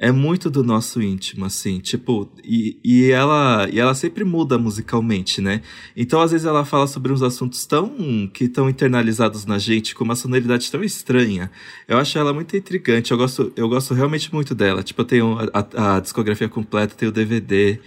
é 0.01 0.13
muito 0.13 0.49
do 0.49 0.63
nosso 0.63 1.03
íntimo, 1.03 1.45
assim, 1.45 1.81
tipo, 1.81 2.31
e, 2.45 2.79
e, 2.85 3.11
ela, 3.11 3.69
e 3.69 3.81
ela 3.81 3.97
sempre 3.97 4.23
muda 4.23 4.57
musicalmente, 4.57 5.41
né? 5.41 5.61
Então, 5.97 6.21
às 6.21 6.31
vezes, 6.31 6.47
ela 6.47 6.65
fala 6.65 6.87
sobre 6.87 7.13
uns 7.13 7.21
assuntos 7.21 7.67
tão 7.67 8.31
que 8.33 8.45
estão 8.45 8.71
internalizados 8.71 9.45
na 9.45 9.59
gente, 9.59 9.97
com 9.97 10.05
uma 10.05 10.15
sonoridade 10.15 10.71
tão 10.71 10.85
estranha. 10.85 11.51
Eu 11.89 11.99
acho 11.99 12.17
ela 12.17 12.33
muito 12.33 12.57
intrigante, 12.57 13.11
eu 13.11 13.19
gosto, 13.19 13.53
eu 13.57 13.69
gosto 13.69 13.93
realmente 13.93 14.33
muito 14.33 14.55
dela. 14.55 14.85
Tipo, 14.85 15.01
eu 15.03 15.05
tenho 15.05 15.37
a, 15.53 15.67
a, 15.75 15.97
a 15.97 16.01
discografia 16.01 16.49
completa, 16.49 16.95
tenho 16.95 17.11
o 17.11 17.15
DVD. 17.15 17.81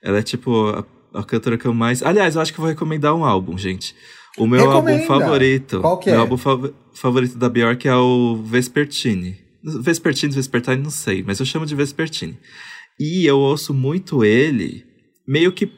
Ela 0.00 0.18
é, 0.18 0.22
tipo, 0.22 0.68
a, 0.68 0.84
a, 1.12 1.24
cantora 1.24 1.58
que 1.58 1.66
eu 1.66 1.74
mais. 1.74 2.04
Aliás, 2.04 2.36
eu 2.36 2.40
acho 2.40 2.52
que 2.52 2.60
vou 2.60 2.68
recomendar 2.68 3.16
um 3.16 3.24
álbum, 3.24 3.58
gente. 3.58 3.96
O 4.38 4.46
meu 4.46 4.60
Recomenda. 4.60 4.92
álbum 4.92 5.06
favorito. 5.08 5.80
Qual 5.80 5.98
que 5.98 6.08
é? 6.08 6.12
Meu 6.12 6.20
álbum 6.20 6.36
fav 6.36 6.72
favorito 6.92 7.36
da 7.36 7.48
Bjork 7.48 7.88
é 7.88 7.96
o 7.96 8.36
Vespertine. 8.44 9.47
Vespertine, 9.62 10.32
Vespertine, 10.32 10.82
não 10.82 10.90
sei, 10.90 11.22
mas 11.22 11.40
eu 11.40 11.46
chamo 11.46 11.66
de 11.66 11.74
Vespertine. 11.74 12.38
E 12.98 13.26
eu 13.26 13.38
ouço 13.38 13.72
muito 13.72 14.24
ele, 14.24 14.84
meio 15.26 15.52
que 15.52 15.70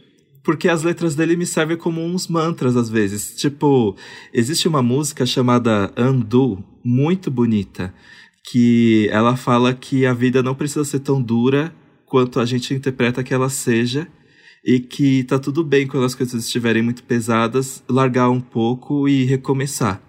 porque 0.43 0.69
as 0.69 0.83
letras 0.83 1.15
dele 1.15 1.37
me 1.37 1.47
servem 1.47 1.77
como 1.77 2.01
uns 2.01 2.27
mantras 2.27 2.77
às 2.77 2.89
vezes. 2.89 3.37
Tipo, 3.37 3.95
existe 4.33 4.67
uma 4.67 4.83
música 4.83 5.27
chamada 5.27 5.93
Andu, 5.97 6.65
muito 6.83 7.31
bonita, 7.31 7.95
que 8.51 9.09
ela 9.11 9.37
fala 9.37 9.75
que 9.75 10.07
a 10.07 10.15
vida 10.15 10.43
não 10.43 10.55
precisa 10.55 10.85
ser 10.85 11.01
tão 11.01 11.21
dura 11.21 11.75
quanto 12.07 12.41
a 12.41 12.47
gente 12.47 12.75
interpreta 12.75 13.23
que 13.23 13.35
ela 13.35 13.49
seja 13.49 14.09
e 14.65 14.81
que 14.81 15.25
tá 15.25 15.39
tudo 15.39 15.63
bem 15.63 15.87
quando 15.87 16.05
as 16.05 16.15
coisas 16.15 16.45
estiverem 16.45 16.83
muito 16.83 17.03
pesadas, 17.05 17.83
largar 17.89 18.31
um 18.31 18.41
pouco 18.41 19.09
e 19.09 19.25
recomeçar. 19.25 20.03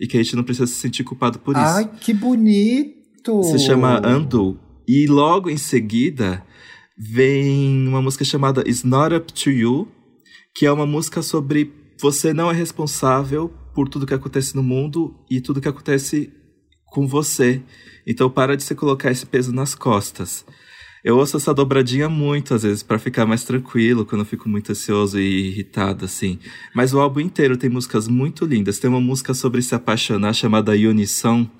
E 0.00 0.06
que 0.06 0.16
a 0.16 0.22
gente 0.22 0.34
não 0.34 0.42
precisa 0.42 0.66
se 0.66 0.74
sentir 0.74 1.04
culpado 1.04 1.38
por 1.38 1.54
isso. 1.54 1.64
Ai, 1.64 1.90
que 2.00 2.12
bonito! 2.12 3.01
Se 3.44 3.58
chama 3.58 4.00
Undo. 4.06 4.58
E 4.86 5.06
logo 5.06 5.48
em 5.48 5.56
seguida 5.56 6.44
vem 6.98 7.86
uma 7.86 8.02
música 8.02 8.24
chamada 8.24 8.62
It's 8.62 8.84
Not 8.84 9.14
Up 9.14 9.32
to 9.32 9.50
You, 9.50 9.88
que 10.54 10.66
é 10.66 10.72
uma 10.72 10.86
música 10.86 11.22
sobre 11.22 11.72
você 12.00 12.32
não 12.32 12.50
é 12.50 12.54
responsável 12.54 13.52
por 13.74 13.88
tudo 13.88 14.06
que 14.06 14.14
acontece 14.14 14.56
no 14.56 14.62
mundo 14.62 15.14
e 15.30 15.40
tudo 15.40 15.60
que 15.60 15.68
acontece 15.68 16.32
com 16.86 17.06
você. 17.06 17.62
Então 18.06 18.28
para 18.28 18.56
de 18.56 18.62
se 18.62 18.74
colocar 18.74 19.10
esse 19.10 19.24
peso 19.24 19.52
nas 19.52 19.74
costas. 19.74 20.44
Eu 21.04 21.18
ouço 21.18 21.36
essa 21.36 21.52
dobradinha 21.52 22.08
muito, 22.08 22.54
às 22.54 22.62
vezes, 22.62 22.80
para 22.80 22.96
ficar 22.96 23.26
mais 23.26 23.42
tranquilo, 23.42 24.06
quando 24.06 24.20
eu 24.20 24.24
fico 24.24 24.48
muito 24.48 24.70
ansioso 24.70 25.18
e 25.18 25.48
irritado, 25.48 26.04
assim. 26.04 26.38
Mas 26.76 26.94
o 26.94 27.00
álbum 27.00 27.18
inteiro 27.18 27.56
tem 27.56 27.68
músicas 27.68 28.06
muito 28.06 28.44
lindas. 28.44 28.78
Tem 28.78 28.88
uma 28.88 29.00
música 29.00 29.34
sobre 29.34 29.60
se 29.62 29.74
apaixonar 29.74 30.32
chamada 30.32 30.70
Unison, 30.70 31.50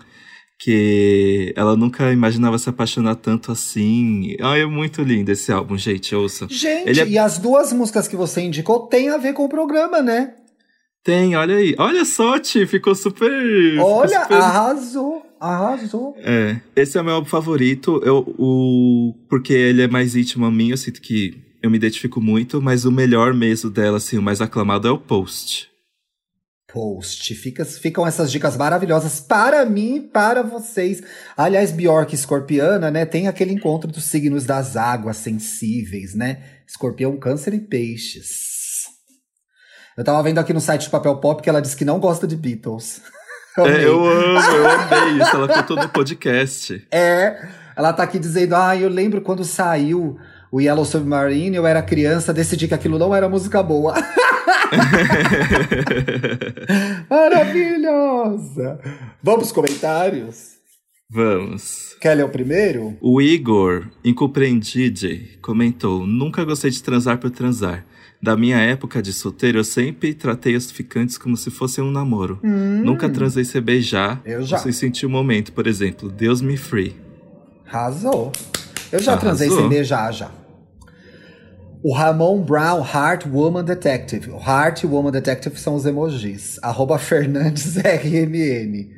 que 0.62 1.52
ela 1.56 1.76
nunca 1.76 2.12
imaginava 2.12 2.56
se 2.56 2.68
apaixonar 2.68 3.16
tanto 3.16 3.50
assim. 3.50 4.36
Ah, 4.40 4.56
é 4.56 4.64
muito 4.64 5.02
lindo 5.02 5.32
esse 5.32 5.50
álbum, 5.50 5.76
gente, 5.76 6.14
ouça. 6.14 6.46
Gente, 6.48 7.00
é... 7.00 7.08
e 7.08 7.18
as 7.18 7.36
duas 7.36 7.72
músicas 7.72 8.06
que 8.06 8.14
você 8.14 8.42
indicou 8.42 8.86
têm 8.86 9.08
a 9.08 9.16
ver 9.16 9.32
com 9.32 9.44
o 9.44 9.48
programa, 9.48 10.00
né? 10.00 10.34
Tem, 11.02 11.34
olha 11.34 11.56
aí. 11.56 11.74
Olha 11.76 12.04
só, 12.04 12.38
Ti, 12.38 12.64
ficou 12.64 12.94
super. 12.94 13.28
Olha, 13.80 14.08
ficou 14.08 14.22
super... 14.22 14.36
arrasou, 14.36 15.22
arrasou. 15.40 16.14
É, 16.18 16.60
esse 16.76 16.96
é 16.96 17.00
o 17.00 17.04
meu 17.04 17.14
álbum 17.14 17.28
favorito, 17.28 18.00
eu, 18.04 18.18
o... 18.38 19.14
porque 19.28 19.52
ele 19.52 19.82
é 19.82 19.88
mais 19.88 20.14
íntimo 20.14 20.46
a 20.46 20.50
mim, 20.50 20.70
eu 20.70 20.76
sinto 20.76 21.00
que 21.00 21.42
eu 21.60 21.72
me 21.72 21.76
identifico 21.76 22.20
muito, 22.20 22.62
mas 22.62 22.84
o 22.84 22.92
melhor 22.92 23.34
mesmo 23.34 23.68
dela, 23.68 23.96
assim, 23.96 24.16
o 24.16 24.22
mais 24.22 24.40
aclamado 24.40 24.86
é 24.86 24.92
o 24.92 24.98
Post 24.98 25.71
post. 26.72 27.34
Fica, 27.34 27.64
ficam 27.64 28.06
essas 28.06 28.32
dicas 28.32 28.56
maravilhosas 28.56 29.20
para 29.20 29.64
mim 29.64 29.96
e 29.96 30.00
para 30.00 30.42
vocês. 30.42 31.02
Aliás, 31.36 31.70
Bjork 31.70 32.14
Escorpiana, 32.14 32.90
né? 32.90 33.04
Tem 33.04 33.28
aquele 33.28 33.52
encontro 33.52 33.90
dos 33.90 34.04
signos 34.04 34.46
das 34.46 34.76
águas 34.76 35.18
sensíveis, 35.18 36.14
né? 36.14 36.42
Escorpião, 36.66 37.16
câncer 37.18 37.52
e 37.52 37.60
peixes. 37.60 38.86
Eu 39.96 40.02
tava 40.02 40.22
vendo 40.22 40.38
aqui 40.38 40.54
no 40.54 40.60
site 40.60 40.86
do 40.86 40.90
Papel 40.90 41.16
Pop 41.18 41.42
que 41.42 41.50
ela 41.50 41.60
disse 41.60 41.76
que 41.76 41.84
não 41.84 42.00
gosta 42.00 42.26
de 42.26 42.34
Beatles. 42.34 43.02
Eu, 43.58 43.66
é, 43.66 43.84
eu 43.84 44.06
amo, 44.06 44.38
eu 44.38 44.70
amei 44.70 45.22
isso. 45.22 45.36
Ela 45.36 45.48
contou 45.48 45.76
no 45.76 45.88
podcast. 45.90 46.88
É, 46.90 47.48
ela 47.76 47.92
tá 47.92 48.02
aqui 48.02 48.18
dizendo: 48.18 48.56
Ah, 48.56 48.74
eu 48.74 48.88
lembro 48.88 49.20
quando 49.20 49.44
saiu 49.44 50.18
o 50.52 50.60
Yellow 50.60 50.84
Submarine, 50.84 51.56
eu 51.56 51.66
era 51.66 51.82
criança, 51.82 52.32
decidi 52.32 52.68
que 52.68 52.74
aquilo 52.74 52.98
não 52.98 53.14
era 53.14 53.26
música 53.26 53.62
boa. 53.62 53.94
Maravilhosa! 57.08 58.78
Vamos 59.22 59.50
comentários? 59.50 60.52
Vamos. 61.10 61.96
Quer 62.00 62.14
ler 62.16 62.24
o 62.24 62.28
primeiro? 62.28 62.96
O 63.00 63.20
Igor, 63.20 63.88
incompreendido, 64.04 65.08
comentou: 65.40 66.06
Nunca 66.06 66.44
gostei 66.44 66.70
de 66.70 66.82
transar 66.82 67.18
por 67.18 67.30
transar. 67.30 67.84
Da 68.22 68.36
minha 68.36 68.58
época 68.58 69.02
de 69.02 69.12
solteiro, 69.12 69.58
eu 69.58 69.64
sempre 69.64 70.14
tratei 70.14 70.54
os 70.54 70.70
ficantes 70.70 71.18
como 71.18 71.36
se 71.36 71.50
fossem 71.50 71.82
um 71.82 71.90
namoro. 71.90 72.38
Hum. 72.44 72.82
Nunca 72.84 73.08
transei 73.08 73.44
sem 73.44 73.60
beijar. 73.60 74.20
Eu 74.24 74.42
já. 74.42 74.58
Sem 74.58 74.70
sentir 74.70 75.06
o 75.06 75.10
momento, 75.10 75.52
por 75.52 75.66
exemplo. 75.66 76.08
Deus 76.10 76.40
me 76.42 76.56
free. 76.58 76.94
Arrasou. 77.66 78.30
Eu 78.92 79.00
já 79.00 79.12
Arrasou. 79.12 79.28
transei 79.28 79.50
sem 79.50 79.68
beijar, 79.68 80.12
já. 80.12 80.30
O 81.84 81.92
Ramon 81.92 82.42
Brown, 82.42 82.80
Heart 82.80 83.26
Woman 83.26 83.64
Detective. 83.64 84.30
O 84.30 84.36
Heart 84.38 84.84
Woman 84.84 85.10
Detective 85.10 85.58
são 85.58 85.74
os 85.74 85.84
emojis. 85.84 86.58
Arroba 86.62 86.96
Fernandes 86.96 87.74
RMN. 87.82 88.88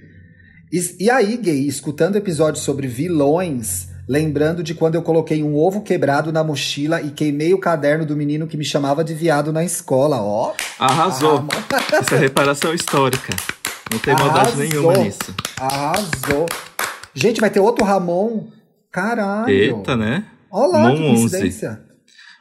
E, 0.70 0.96
e 1.00 1.10
aí, 1.10 1.36
gay, 1.38 1.66
escutando 1.66 2.16
episódios 2.16 2.62
sobre 2.62 2.86
vilões, 2.86 3.88
lembrando 4.06 4.62
de 4.62 4.74
quando 4.74 4.96
eu 4.96 5.02
coloquei 5.02 5.42
um 5.42 5.56
ovo 5.56 5.80
quebrado 5.80 6.30
na 6.30 6.44
mochila 6.44 7.00
e 7.00 7.10
queimei 7.10 7.54
o 7.54 7.58
caderno 7.58 8.04
do 8.04 8.14
menino 8.14 8.46
que 8.46 8.56
me 8.56 8.64
chamava 8.64 9.02
de 9.02 9.14
viado 9.14 9.50
na 9.50 9.64
escola, 9.64 10.20
ó. 10.20 10.52
Arrasou. 10.78 11.46
Essa 11.90 12.16
é 12.16 12.18
reparação 12.18 12.74
histórica. 12.74 13.34
Não 13.90 13.98
tem 13.98 14.12
Arrasou. 14.12 14.32
maldade 14.32 14.56
nenhuma 14.58 14.96
nisso. 14.98 15.34
Arrasou. 15.58 16.46
Gente, 17.14 17.40
vai 17.40 17.48
ter 17.48 17.60
outro 17.60 17.82
Ramon. 17.82 18.48
Caralho. 18.92 19.48
Eita, 19.48 19.96
né? 19.96 20.26
Olá, 20.50 20.88
Mon 20.88 20.96
que 20.96 21.02
coincidência. 21.02 21.70
11. 21.70 21.83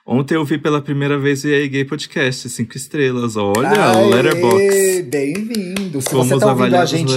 Ontem 0.05 0.35
eu 0.35 0.43
vi 0.43 0.57
pela 0.57 0.81
primeira 0.81 1.17
vez 1.17 1.45
o 1.45 1.47
EA 1.47 1.65
Gay 1.65 1.85
Podcast, 1.85 2.49
cinco 2.49 2.75
estrelas. 2.75 3.37
Olha, 3.37 3.97
o 3.97 4.09
Letterbox. 4.09 5.05
Bem-vindo. 5.05 6.01
Se 6.01 6.09
Fomos 6.09 6.27
você 6.27 6.39
tá 6.39 6.51
ouvindo 6.51 6.75
a 6.75 6.85
gente. 6.85 7.11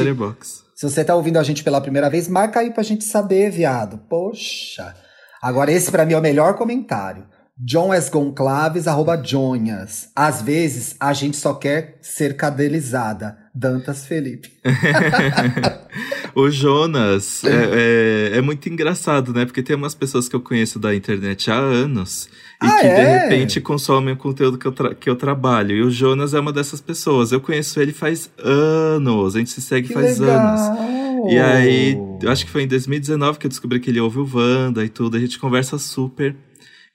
Se 0.72 0.89
você 0.89 1.05
tá 1.05 1.14
ouvindo 1.16 1.37
a 1.37 1.43
gente 1.43 1.64
pela 1.64 1.80
primeira 1.80 2.09
vez, 2.09 2.28
marca 2.28 2.61
aí 2.61 2.72
pra 2.72 2.84
gente 2.84 3.03
saber, 3.03 3.51
viado. 3.51 3.99
Poxa. 4.09 4.95
Agora, 5.43 5.72
esse 5.72 5.91
para 5.91 6.07
mim 6.07 6.12
é 6.12 6.18
o 6.18 6.22
melhor 6.22 6.55
comentário. 6.55 7.26
John 7.59 7.93
S. 7.93 8.09
Gonclaves, 8.09 8.87
arroba 8.87 9.16
Jonhas. 9.16 10.11
Às 10.14 10.41
vezes, 10.41 10.95
a 11.01 11.12
gente 11.12 11.37
só 11.37 11.55
quer 11.55 11.99
ser 12.01 12.37
cadelizada. 12.37 13.37
Dantas 13.53 14.07
Felipe. 14.07 14.53
o 16.37 16.51
Jonas 16.51 17.43
é, 17.45 18.34
é, 18.34 18.37
é, 18.37 18.41
muito 18.43 18.68
engraçado, 18.68 19.32
né? 19.32 19.47
Porque 19.47 19.62
tem 19.62 19.74
umas 19.74 19.95
pessoas 19.95 20.28
que 20.28 20.37
eu 20.37 20.41
conheço 20.41 20.78
da 20.78 20.95
internet 20.95 21.51
há 21.51 21.57
anos 21.57 22.28
e 22.62 22.66
ah, 22.66 22.76
que 22.78 22.87
é? 22.87 22.95
de 22.95 23.22
repente 23.22 23.59
consomem 23.59 24.12
o 24.12 24.18
conteúdo 24.18 24.59
que 24.59 24.66
eu, 24.66 24.72
que 24.72 25.09
eu 25.09 25.16
trabalho. 25.16 25.74
E 25.74 25.80
o 25.80 25.91
Jonas 25.91 26.34
é 26.34 26.41
uma 26.41 26.53
dessas 26.53 26.78
pessoas. 26.78 27.32
Eu 27.32 27.41
conheço 27.41 27.80
ele 27.80 27.91
faz 27.91 28.30
anos, 28.39 29.34
a 29.34 29.39
gente 29.39 29.49
se 29.49 29.62
segue 29.62 29.89
que 29.89 29.95
faz 29.95 30.18
legal. 30.18 30.39
anos. 30.39 31.32
E 31.32 31.39
aí, 31.39 31.99
eu 32.22 32.30
acho 32.30 32.45
que 32.45 32.51
foi 32.51 32.64
em 32.64 32.68
2019 32.68 33.39
que 33.39 33.47
eu 33.47 33.49
descobri 33.49 33.80
que 33.80 33.89
ele 33.89 33.99
ouve 33.99 34.18
o 34.18 34.30
Wanda 34.30 34.84
e 34.84 34.91
tudo. 34.91 35.16
A 35.16 35.20
gente 35.20 35.39
conversa 35.39 35.78
super. 35.78 36.37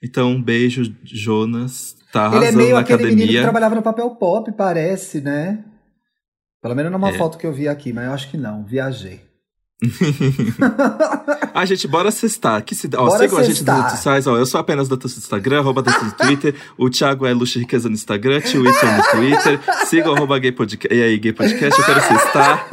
Então, 0.00 0.30
um 0.30 0.40
beijo, 0.40 0.94
Jonas. 1.02 1.96
Tá 2.12 2.26
arrasando 2.26 2.44
ele 2.44 2.54
é 2.54 2.56
meio 2.56 2.74
na 2.74 2.80
aquele 2.80 2.94
academia. 2.94 3.16
menino 3.16 3.38
que 3.38 3.42
trabalhava 3.42 3.74
no 3.74 3.82
papel 3.82 4.08
pop, 4.10 4.52
parece, 4.52 5.20
né? 5.20 5.64
Pelo 6.62 6.76
menos 6.76 6.92
numa 6.92 7.10
é. 7.10 7.14
foto 7.14 7.36
que 7.36 7.46
eu 7.46 7.52
vi 7.52 7.66
aqui, 7.66 7.92
mas 7.92 8.06
eu 8.06 8.12
acho 8.12 8.30
que 8.30 8.36
não, 8.36 8.64
viajei. 8.64 9.31
a 11.54 11.64
gente, 11.64 11.88
bora 11.88 12.10
cestar. 12.10 12.62
Que 12.62 12.74
se... 12.74 12.88
ó, 12.94 13.06
bora 13.06 13.18
sigam 13.18 13.38
a 13.38 13.42
gente 13.42 13.64
nas 13.64 13.76
redes 13.76 13.92
sociais. 13.92 14.26
Ó, 14.26 14.36
eu 14.36 14.46
sou 14.46 14.60
apenas 14.60 14.88
da 14.88 14.96
no 14.96 15.04
Instagram, 15.04 15.60
arroba 15.60 15.82
no 15.82 16.12
Twitter. 16.12 16.54
o 16.78 16.88
Thiago 16.88 17.26
é 17.26 17.32
Luxo 17.32 17.58
Riqueza 17.58 17.88
no 17.88 17.94
Instagram, 17.94 18.40
Tio 18.40 18.62
Wilson 18.62 18.86
no 18.86 19.02
Twitter. 19.10 19.60
Sigam 19.86 20.14
arroba 20.14 20.38
gay 20.38 20.52
podcast. 20.52 20.94
E 20.94 21.02
aí, 21.02 21.18
gay 21.18 21.32
podcast, 21.32 21.78
eu 21.78 21.86
quero 21.86 22.00
cestar. 22.02 22.68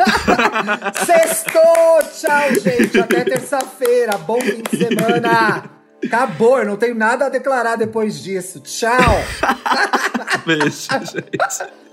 Sextou! 1.06 2.00
Tchau, 2.14 2.56
gente. 2.62 3.00
Até 3.00 3.24
terça-feira. 3.24 4.18
Bom 4.18 4.40
fim 4.42 4.62
de 4.62 4.78
semana. 4.78 5.64
Acabou, 6.06 6.60
eu 6.60 6.66
não 6.66 6.78
tenho 6.78 6.96
nada 6.96 7.26
a 7.26 7.30
declarar 7.30 7.76
depois 7.76 8.22
disso. 8.22 8.60
Tchau! 8.62 9.24
Beijo, 10.46 10.88
gente. 10.90 11.89